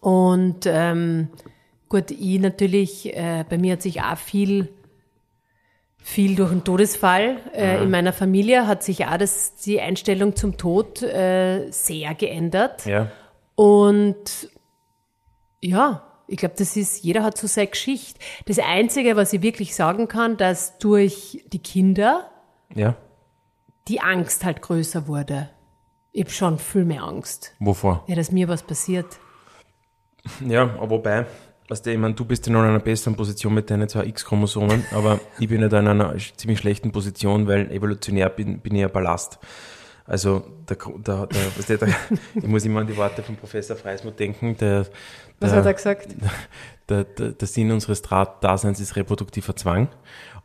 Und 0.00 0.66
ähm, 0.66 1.28
gut, 1.88 2.10
ich 2.10 2.38
natürlich, 2.40 3.16
äh, 3.16 3.44
bei 3.48 3.56
mir 3.56 3.72
hat 3.72 3.82
sich 3.82 4.02
auch 4.02 4.18
viel, 4.18 4.68
viel 6.00 6.36
durch 6.36 6.50
den 6.50 6.64
Todesfall 6.64 7.36
äh, 7.52 7.82
in 7.82 7.90
meiner 7.90 8.12
Familie 8.12 8.66
hat 8.66 8.82
sich 8.82 9.04
auch 9.06 9.16
das, 9.18 9.54
die 9.56 9.80
Einstellung 9.80 10.34
zum 10.36 10.56
Tod 10.56 11.02
äh, 11.02 11.70
sehr 11.70 12.14
geändert. 12.14 12.86
Ja. 12.86 13.10
Und 13.54 14.48
ja, 15.60 16.02
ich 16.26 16.36
glaube, 16.38 16.54
das 16.56 16.76
ist, 16.76 17.02
jeder 17.04 17.22
hat 17.24 17.36
so 17.36 17.46
seine 17.46 17.66
Geschichte. 17.68 18.18
Das 18.46 18.58
Einzige, 18.58 19.16
was 19.16 19.32
ich 19.32 19.42
wirklich 19.42 19.74
sagen 19.74 20.08
kann, 20.08 20.36
dass 20.36 20.78
durch 20.78 21.42
die 21.52 21.58
Kinder 21.58 22.30
Ja. 22.74 22.94
die 23.88 24.00
Angst 24.00 24.44
halt 24.44 24.62
größer 24.62 25.08
wurde. 25.08 25.50
Ich 26.12 26.22
habe 26.22 26.30
schon 26.30 26.58
viel 26.58 26.84
mehr 26.84 27.02
Angst. 27.02 27.54
Wovor? 27.58 28.04
Ja, 28.06 28.14
dass 28.14 28.30
mir 28.32 28.48
was 28.48 28.62
passiert. 28.62 29.18
Ja, 30.46 30.62
aber 30.62 30.90
wobei, 30.90 31.26
weißt 31.68 31.86
du, 31.86 31.92
ich 31.92 31.98
meine, 31.98 32.14
du 32.14 32.24
bist 32.24 32.46
ja 32.46 32.52
noch 32.52 32.62
in 32.62 32.68
einer 32.68 32.78
besseren 32.80 33.14
Position 33.14 33.54
mit 33.54 33.70
deinen 33.70 33.88
zwei 33.88 34.06
X-Chromosomen, 34.06 34.84
aber 34.92 35.20
ich 35.38 35.48
bin 35.48 35.60
ja 35.60 35.68
da 35.68 35.80
in 35.80 35.88
einer 35.88 36.14
ziemlich 36.36 36.58
schlechten 36.58 36.92
Position, 36.92 37.46
weil 37.46 37.70
evolutionär 37.70 38.28
bin, 38.30 38.60
bin 38.60 38.74
ich 38.74 38.80
ja 38.80 38.88
Ballast. 38.88 39.38
Also, 40.06 40.42
der, 40.68 40.78
der, 40.98 41.26
der, 41.26 41.38
weißt 41.56 41.68
du, 41.68 41.78
der, 41.78 41.88
ich 42.34 42.46
muss 42.46 42.64
immer 42.64 42.80
an 42.80 42.86
die 42.86 42.96
Worte 42.96 43.22
von 43.22 43.36
Professor 43.36 43.76
Freismuth 43.76 44.18
denken, 44.18 44.56
der, 44.56 44.86
Was 45.38 45.50
der, 45.50 45.58
hat 45.58 45.66
er 45.66 45.74
gesagt? 45.74 46.08
der, 46.88 47.04
der, 47.04 47.32
der 47.32 47.48
Sinn 47.48 47.70
unseres 47.70 48.00
Daseins 48.00 48.80
ist 48.80 48.96
reproduktiver 48.96 49.54
Zwang. 49.54 49.88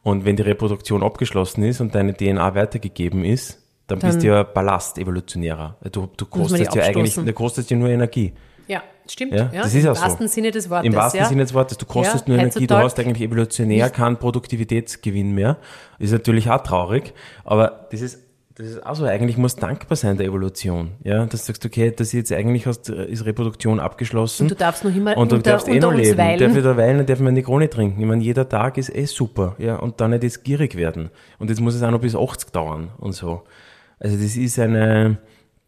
Und 0.01 0.25
wenn 0.25 0.35
die 0.35 0.41
Reproduktion 0.41 1.01
abgeschlossen 1.01 1.63
ist 1.63 1.79
und 1.79 1.95
deine 1.95 2.13
DNA 2.13 2.55
weitergegeben 2.55 3.23
ist, 3.23 3.59
dann, 3.87 3.99
Dann- 3.99 4.09
bist 4.09 4.23
du 4.23 4.27
ja 4.27 4.43
Ballast, 4.43 4.97
evolutionärer. 4.97 5.77
Du, 5.91 6.09
du 6.17 6.25
kostest 6.25 6.75
ja 6.75 6.83
eigentlich, 6.83 7.15
du 7.15 7.33
kostest 7.33 7.71
ja 7.71 7.77
nur 7.77 7.87
Energie. 7.87 8.33
Ja, 8.67 8.83
stimmt. 9.07 9.33
Ja, 9.33 9.49
das 9.53 9.67
ist 9.67 9.75
Im 9.75 9.85
ja 9.85 9.95
so. 9.95 10.01
wahrsten 10.01 10.27
Sinne 10.27 10.51
des 10.51 10.69
Wortes. 10.69 10.85
Im 10.85 10.95
wahrsten 10.95 11.19
ja. 11.19 11.25
Sinne 11.27 11.43
des 11.43 11.53
Wortes, 11.53 11.77
du 11.77 11.85
kostest 11.85 12.27
Ja, 12.27 12.33
nur 12.33 12.41
Energie, 12.41 12.67
du 12.67 12.75
hast 12.75 12.99
eigentlich 12.99 13.27
evolutionär 13.27 13.89
keinen 13.89 14.17
Produktivitätsgewinn 14.17 15.33
mehr. 15.33 15.57
Ist 15.99 16.11
natürlich 16.11 16.49
auch 16.49 16.63
traurig, 16.63 17.13
aber 17.43 17.87
das 17.91 18.01
ist, 18.01 18.19
das 18.55 18.67
ist 18.67 18.85
auch 18.85 18.95
so, 18.95 19.05
eigentlich 19.05 19.37
musst 19.37 19.57
du 19.57 19.61
dankbar 19.61 19.95
sein 19.95 20.17
der 20.17 20.27
Evolution. 20.27 20.91
Ja, 21.03 21.25
dass 21.25 21.41
du 21.41 21.47
sagst, 21.47 21.65
okay, 21.65 21.91
das 21.95 22.11
jetzt 22.11 22.31
eigentlich 22.31 22.67
hast, 22.67 22.87
ist 22.89 23.25
Reproduktion 23.25 23.79
abgeschlossen. 23.79 24.43
Und 24.43 24.51
du 24.51 24.55
darfst 24.55 24.83
noch 24.83 24.95
immer 24.95 25.17
und 25.17 25.31
du 25.31 25.37
unter, 25.37 25.51
darfst 25.51 25.67
eh 25.67 25.79
noch 25.79 25.93
leben. 25.93 26.17
weilen. 26.17 26.53
Darf 26.53 26.63
da 26.63 26.77
weilen, 26.77 27.05
darf 27.05 27.19
man 27.19 27.29
eine 27.29 27.41
Krone 27.41 27.69
trinken. 27.69 27.99
Ich 27.99 28.07
meine, 28.07 28.23
jeder 28.23 28.47
Tag 28.47 28.77
ist 28.77 28.93
eh 28.95 29.05
super. 29.05 29.55
Ja, 29.57 29.77
und 29.77 29.99
dann 29.99 30.11
nicht 30.11 30.23
jetzt 30.23 30.43
gierig 30.43 30.75
werden. 30.75 31.09
Und 31.39 31.49
jetzt 31.49 31.61
muss 31.61 31.73
es 31.73 31.81
auch 31.81 31.91
noch 31.91 32.01
bis 32.01 32.15
80 32.15 32.51
dauern 32.51 32.89
und 32.99 33.13
so. 33.13 33.41
Also 33.99 34.17
das 34.17 34.35
ist 34.35 34.59
eine, 34.59 35.17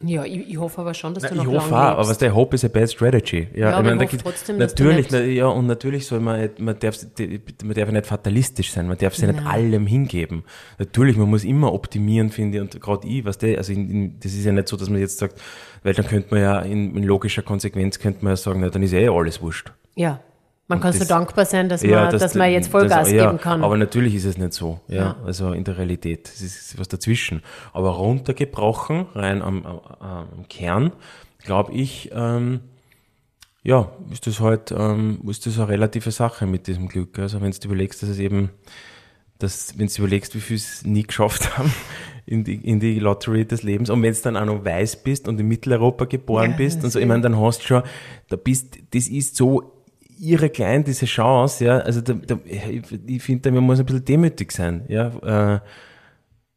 Ja, 0.03 0.25
ich, 0.25 0.49
ich, 0.49 0.57
hoffe 0.57 0.81
aber 0.81 0.93
schon, 0.93 1.13
dass 1.13 1.23
Na, 1.23 1.29
du 1.29 1.35
noch 1.35 1.43
ich 1.45 1.49
hoffe 1.49 1.73
auch, 1.73 1.79
aber 1.79 2.07
was 2.09 2.17
der 2.17 2.35
Hope 2.35 2.53
is 2.55 2.65
a 2.65 2.67
bad 2.67 2.91
strategy. 2.91 3.47
Ja, 3.53 3.71
Ja, 3.71 3.77
ich 3.79 3.85
meine, 3.85 3.97
da 3.97 4.03
ich 4.03 4.21
trotzdem, 4.21 4.57
natürlich, 4.57 5.07
na, 5.09 5.21
ja, 5.21 5.47
und 5.47 5.67
natürlich 5.67 6.05
soll 6.05 6.19
man, 6.19 6.49
man 6.57 6.77
darf, 6.77 6.97
man 7.17 7.73
darf 7.73 7.87
ja 7.87 7.91
nicht 7.91 8.05
fatalistisch 8.05 8.71
sein, 8.71 8.87
man 8.87 8.97
darf 8.97 9.15
sich 9.15 9.25
nicht 9.25 9.37
Nein. 9.37 9.47
allem 9.47 9.87
hingeben. 9.87 10.43
Natürlich, 10.79 11.15
man 11.15 11.29
muss 11.29 11.45
immer 11.45 11.73
optimieren, 11.73 12.29
finde 12.29 12.57
ich, 12.57 12.61
und 12.61 12.81
gerade 12.81 13.07
ich, 13.07 13.23
was 13.23 13.37
der, 13.37 13.57
also 13.57 13.71
in, 13.71 13.89
in, 13.89 14.19
das 14.19 14.33
ist 14.33 14.43
ja 14.43 14.51
nicht 14.51 14.67
so, 14.67 14.75
dass 14.75 14.89
man 14.89 14.99
jetzt 14.99 15.17
sagt, 15.17 15.41
weil 15.83 15.93
dann 15.93 16.05
könnte 16.05 16.27
man 16.29 16.41
ja 16.41 16.59
in, 16.59 16.95
in 16.97 17.03
logischer 17.03 17.41
Konsequenz 17.41 17.97
könnte 17.97 18.23
man 18.23 18.33
ja 18.33 18.37
sagen, 18.37 18.59
na, 18.59 18.69
dann 18.69 18.83
ist 18.83 18.91
eh 18.91 19.07
alles 19.07 19.41
wurscht. 19.41 19.71
Ja, 19.95 20.19
man 20.68 20.80
kann 20.80 20.93
so 20.93 21.05
dankbar 21.05 21.45
sein, 21.45 21.70
dass, 21.70 21.84
man, 21.84 22.11
dass, 22.11 22.34
man 22.34 22.51
jetzt 22.51 22.70
Vollgas 22.70 23.03
das, 23.03 23.11
ja, 23.11 23.26
geben 23.28 23.39
kann. 23.39 23.63
Aber 23.63 23.78
natürlich 23.78 24.16
ist 24.16 24.26
es 24.26 24.38
nicht 24.38 24.53
so, 24.53 24.80
ja, 24.88 24.95
Ja. 24.95 25.16
also 25.24 25.51
in 25.51 25.63
der 25.63 25.78
Realität. 25.78 26.28
Es 26.28 26.41
ist 26.41 26.80
was 26.80 26.88
dazwischen. 26.88 27.43
Aber 27.72 27.91
runtergebrochen, 27.91 29.05
rein 29.13 29.41
am, 29.43 29.66
am, 29.66 29.80
am 29.99 30.47
Kern, 30.49 30.91
glaube 31.43 31.74
ich, 31.74 32.09
ähm, 32.13 32.61
ja, 33.61 33.91
ist 34.11 34.26
das 34.28 34.39
halt, 34.39 34.72
ähm, 34.72 35.20
ist 35.28 35.45
das 35.45 35.57
eine 35.59 35.70
relative 35.70 36.11
Sache 36.11 36.45
mit 36.47 36.68
diesem 36.68 36.88
Glück. 36.88 37.20
Also 37.20 37.41
wenn 37.41 37.51
du 37.51 37.57
überlegst, 37.68 38.01
dass 38.01 38.09
es 38.09 38.20
eben, 38.20 38.49
dass, 39.38 39.78
wenn 39.78 39.88
du 39.88 39.93
überlegst, 39.99 40.34
wie 40.36 40.39
viel 40.39 40.57
es 40.57 40.84
nie 40.84 41.03
geschafft 41.03 41.57
haben 41.57 41.72
in 42.26 42.43
die, 42.43 42.55
in 42.55 42.80
die 42.80 42.99
Lottery 42.99 43.45
des 43.45 43.61
Lebens 43.61 43.91
und 43.91 44.01
wenn 44.01 44.13
du 44.13 44.20
dann 44.22 44.38
auch 44.38 44.45
noch 44.45 44.66
weiß 44.66 45.03
bist 45.03 45.28
und 45.28 45.39
in 45.39 45.47
Mitteleuropa 45.47 46.05
geboren 46.05 46.51
Ja, 46.51 46.57
bist 46.57 46.84
und 46.84 46.89
so, 46.89 46.99
ich 46.99 47.05
meine, 47.05 47.22
dann 47.22 47.39
hast 47.39 47.61
du 47.61 47.68
schon, 47.68 47.84
da 48.30 48.36
bist, 48.36 48.78
das 48.91 49.07
ist 49.07 49.36
so 49.36 49.74
irre 50.20 50.49
klein, 50.49 50.84
diese 50.84 51.05
Chance, 51.05 51.66
ja, 51.66 51.78
also 51.80 52.01
da, 52.01 52.13
da, 52.13 52.39
ich, 52.45 53.24
finde, 53.24 53.51
man 53.51 53.63
muss 53.63 53.80
ein 53.80 53.86
bisschen 53.86 54.05
demütig 54.05 54.51
sein, 54.51 54.84
ja, 54.88 55.55
äh, 55.55 55.59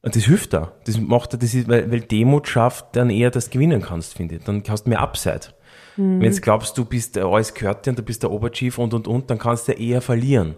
und 0.01 0.15
das 0.15 0.25
hilft 0.25 0.53
da. 0.53 0.73
Das 0.85 0.99
macht 0.99 1.33
da, 1.33 1.37
das 1.37 1.55
ist, 1.55 1.69
weil, 1.69 1.91
weil 1.91 2.01
Demut 2.01 2.49
schafft 2.49 2.95
dann 2.97 3.11
eher, 3.11 3.31
dass 3.31 3.47
du 3.47 3.51
gewinnen 3.51 3.83
kannst, 3.83 4.15
finde 4.15 4.37
ich. 4.37 4.45
Dann 4.45 4.63
hast 4.69 4.85
du 4.85 4.91
mehr 4.91 5.01
Upside. 5.01 5.41
Mhm. 5.97 6.21
Wenn 6.21 6.33
du 6.33 6.41
glaubst, 6.41 6.79
du 6.79 6.85
bist 6.85 7.17
äh, 7.17 7.21
alles 7.21 7.53
gehört 7.53 7.85
dir 7.85 7.91
und 7.91 7.99
du 7.99 8.03
bist 8.03 8.23
der 8.23 8.31
Oberchief 8.31 8.79
und 8.79 8.95
und 8.95 9.09
und, 9.09 9.29
dann 9.29 9.39
kannst 9.39 9.67
du 9.69 9.73
eher 9.73 10.01
verlieren. 10.01 10.55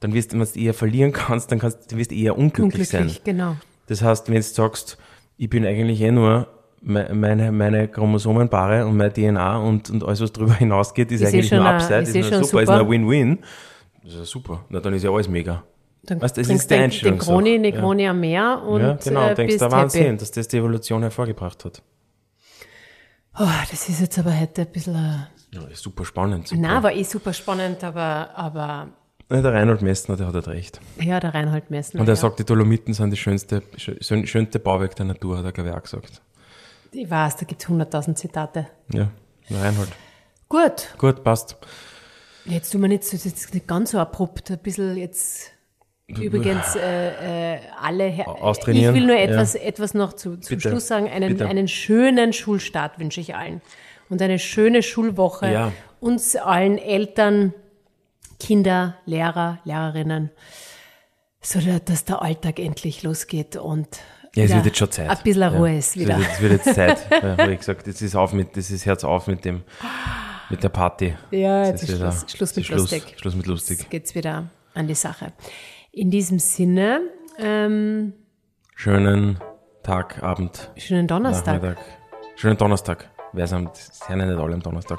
Dann 0.00 0.14
wirst 0.14 0.32
du, 0.32 0.38
wenn 0.38 0.46
du 0.46 0.60
eher 0.60 0.74
verlieren 0.74 1.12
kannst, 1.12 1.50
dann 1.50 1.58
kannst 1.58 1.90
du 1.90 1.96
wirst 1.96 2.12
eher 2.12 2.38
unglücklich, 2.38 2.88
sein. 2.88 3.02
Unglücklich, 3.02 3.24
genau. 3.24 3.56
Das 3.86 4.02
heißt, 4.02 4.28
wenn 4.28 4.36
du 4.36 4.42
sagst, 4.42 4.98
ich 5.36 5.50
bin 5.50 5.66
eigentlich 5.66 6.00
eh 6.00 6.12
nur 6.12 6.48
meine, 6.86 7.50
meine 7.52 7.88
Chromosomenpaare 7.88 8.86
und 8.86 8.96
meine 8.96 9.12
DNA 9.12 9.58
und, 9.58 9.90
und 9.90 10.04
alles, 10.04 10.20
was 10.20 10.32
darüber 10.32 10.54
hinausgeht, 10.58 11.10
ist, 11.12 11.20
Ist 11.20 11.32
eh 11.32 11.36
eigentlich 11.38 11.50
nur 11.52 11.64
ein- 11.66 11.74
Upside, 11.74 11.98
ist 12.02 12.08
ist, 12.10 12.14
eh 12.14 12.20
nur 12.20 12.30
schon 12.30 12.44
super, 12.44 12.62
ist 12.62 12.68
ein 12.70 12.88
Win-Win. 12.88 13.38
Das 14.04 14.12
ist 14.12 14.18
ja 14.20 14.24
super. 14.24 14.64
Na, 14.68 14.80
dann 14.80 14.94
ist 14.94 15.02
ja 15.02 15.10
alles 15.10 15.28
mega. 15.28 15.64
Dann 16.04 16.20
Weißt 16.22 16.36
trinkst 16.36 16.50
ist 16.52 16.62
die 16.64 16.68
den, 16.68 16.78
den 16.78 16.84
Einstellung 16.84 17.20
so. 17.20 17.32
Kroni, 17.32 17.60
den 17.60 17.74
Ja. 17.74 17.80
Kroni 17.80 18.06
am 18.06 18.20
Meer 18.20 18.62
und 18.64 18.80
ja, 18.80 18.92
genau, 19.02 19.26
äh, 19.28 19.34
denkst 19.34 19.58
der 19.58 19.72
Wahnsinn, 19.72 20.02
happy. 20.04 20.16
dass 20.18 20.30
das 20.30 20.46
die 20.48 20.58
Evolution 20.58 21.02
hervorgebracht 21.02 21.64
hat. 21.64 21.82
Oh, 23.38 23.44
das 23.70 23.88
ist 23.88 24.00
jetzt 24.00 24.18
aber 24.18 24.38
heute 24.38 24.62
ein 24.62 24.68
bisschen... 24.72 24.94
Äh, 24.94 25.56
Ja, 25.56 25.66
ist 25.70 25.82
super 25.82 26.04
spannend. 26.04 26.48
Super. 26.48 26.60
Nein, 26.62 26.82
war 26.82 26.92
eh 26.92 27.02
super 27.02 27.32
spannend, 27.32 27.82
aber, 27.84 28.30
aber 28.36 28.88
Ja, 29.30 29.42
der 29.42 29.52
Reinhold 29.52 29.82
Messner, 29.82 30.16
der 30.16 30.28
hat 30.28 30.34
halt 30.34 30.48
recht. 30.48 30.80
ja, 31.00 31.18
der 31.20 31.34
Reinhold 31.34 31.70
Messner. 31.70 32.00
Und 32.00 32.06
er 32.06 32.12
ja. 32.12 32.16
sagt, 32.16 32.38
die 32.38 32.44
Dolomiten 32.44 32.94
sind 32.94 33.10
das 33.10 33.18
schönste, 33.18 33.62
schön, 33.76 34.26
schönste 34.26 34.58
Bauwerk 34.60 34.94
der 34.96 35.06
Natur, 35.06 35.38
hat 35.38 35.44
er, 35.44 35.52
glaube 35.52 35.70
ich, 35.70 35.76
auch 35.76 35.82
gesagt. 35.82 36.22
Ich 36.92 37.10
weiß, 37.10 37.36
da 37.36 37.44
gibt 37.46 37.62
es 37.62 37.68
100.000 37.68 38.14
Zitate. 38.14 38.66
Ja, 38.92 39.10
Reinhold. 39.50 39.88
Gut, 40.48 40.88
Gut, 40.98 41.24
passt. 41.24 41.56
jetzt 42.44 42.70
tun 42.70 42.82
wir 42.82 42.88
nicht, 42.88 43.04
so- 43.04 43.16
jetzt 43.16 43.52
nicht 43.52 43.66
ganz 43.66 43.90
so 43.92 43.98
abrupt, 43.98 44.50
ein 44.50 44.58
bisschen 44.58 44.96
jetzt... 44.96 45.52
Übrigens, 46.08 46.76
äh, 46.76 47.54
äh, 47.56 47.58
alle, 47.82 48.04
Her- 48.04 48.28
Austrainieren, 48.28 48.94
ich 48.94 49.00
will 49.00 49.08
nur 49.08 49.16
ja. 49.16 49.22
etwas, 49.24 49.56
etwas 49.56 49.92
noch 49.92 50.12
zu, 50.12 50.36
zum 50.36 50.56
Bitte, 50.56 50.68
Schluss 50.70 50.86
sagen. 50.86 51.08
Einen, 51.10 51.30
bitte. 51.30 51.48
einen 51.48 51.66
schönen 51.66 52.32
Schulstart 52.32 53.00
wünsche 53.00 53.20
ich 53.20 53.34
allen. 53.34 53.60
Und 54.08 54.22
eine 54.22 54.38
schöne 54.38 54.84
Schulwoche. 54.84 55.50
Ja. 55.50 55.72
Uns 55.98 56.36
allen 56.36 56.78
Eltern, 56.78 57.54
Kinder, 58.38 58.94
Lehrer, 59.04 59.58
Lehrerinnen, 59.64 60.30
so 61.40 61.58
da- 61.58 61.80
dass 61.80 62.04
der 62.04 62.22
Alltag 62.22 62.60
endlich 62.60 63.02
losgeht 63.02 63.56
und 63.56 63.88
Ja, 64.36 64.44
es 64.44 64.54
wird 64.54 64.66
jetzt 64.66 64.78
schon 64.78 64.90
Zeit. 64.90 65.08
ein 65.10 65.18
bisschen 65.22 65.42
Ruhe 65.42 65.70
ja. 65.72 65.78
ist 65.78 65.88
Es 65.88 65.96
wieder. 65.96 66.18
es 66.18 66.40
wird 66.40 66.52
jetzt 66.52 66.74
Zeit. 66.74 66.98
ja, 67.10 67.36
habe 67.38 67.52
ich 67.52 67.58
gesagt, 67.58 67.86
jetzt 67.86 68.02
ist 68.02 68.14
auf 68.14 68.32
mit, 68.32 68.56
das 68.56 68.70
ist 68.70 68.84
Herz 68.86 69.02
auf 69.04 69.26
mit 69.26 69.44
dem, 69.44 69.62
mit 70.50 70.62
der 70.62 70.68
Party. 70.68 71.14
Ja, 71.30 71.64
jetzt 71.64 71.82
Das 71.82 71.88
ist 71.88 71.96
wieder- 71.98 72.12
Schluss, 72.12 72.30
Schluss 72.36 72.56
mit 72.56 72.66
Schluss, 72.66 72.80
lustig. 72.82 73.14
Schluss 73.18 73.34
mit 73.34 73.46
lustig. 73.46 73.78
Jetzt 73.80 73.90
geht's 73.90 74.14
wieder 74.14 74.48
an 74.74 74.86
die 74.86 74.94
Sache. 74.94 75.32
In 75.92 76.10
diesem 76.10 76.38
Sinne, 76.38 77.00
ähm, 77.38 78.12
Schönen 78.74 79.38
Tag, 79.82 80.22
Abend, 80.22 80.70
schönen 80.76 81.06
Donnerstag. 81.08 81.62
Nachmittag. 81.62 81.84
Schönen 82.36 82.58
Donnerstag. 82.58 83.08
Wer 83.32 83.46
sind, 83.46 83.74
sind 83.74 84.18
ja 84.20 84.26
nicht 84.26 84.38
alle 84.38 84.54
am 84.54 84.62
Donnerstag. 84.62 84.98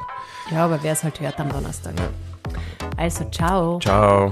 Ja, 0.51 0.65
aber 0.65 0.81
wer 0.81 0.93
es 0.93 1.03
halt 1.03 1.19
hört 1.19 1.39
am 1.39 1.49
Donnerstag. 1.49 1.93
Also, 2.97 3.25
ciao. 3.29 3.79
Ciao. 3.79 4.31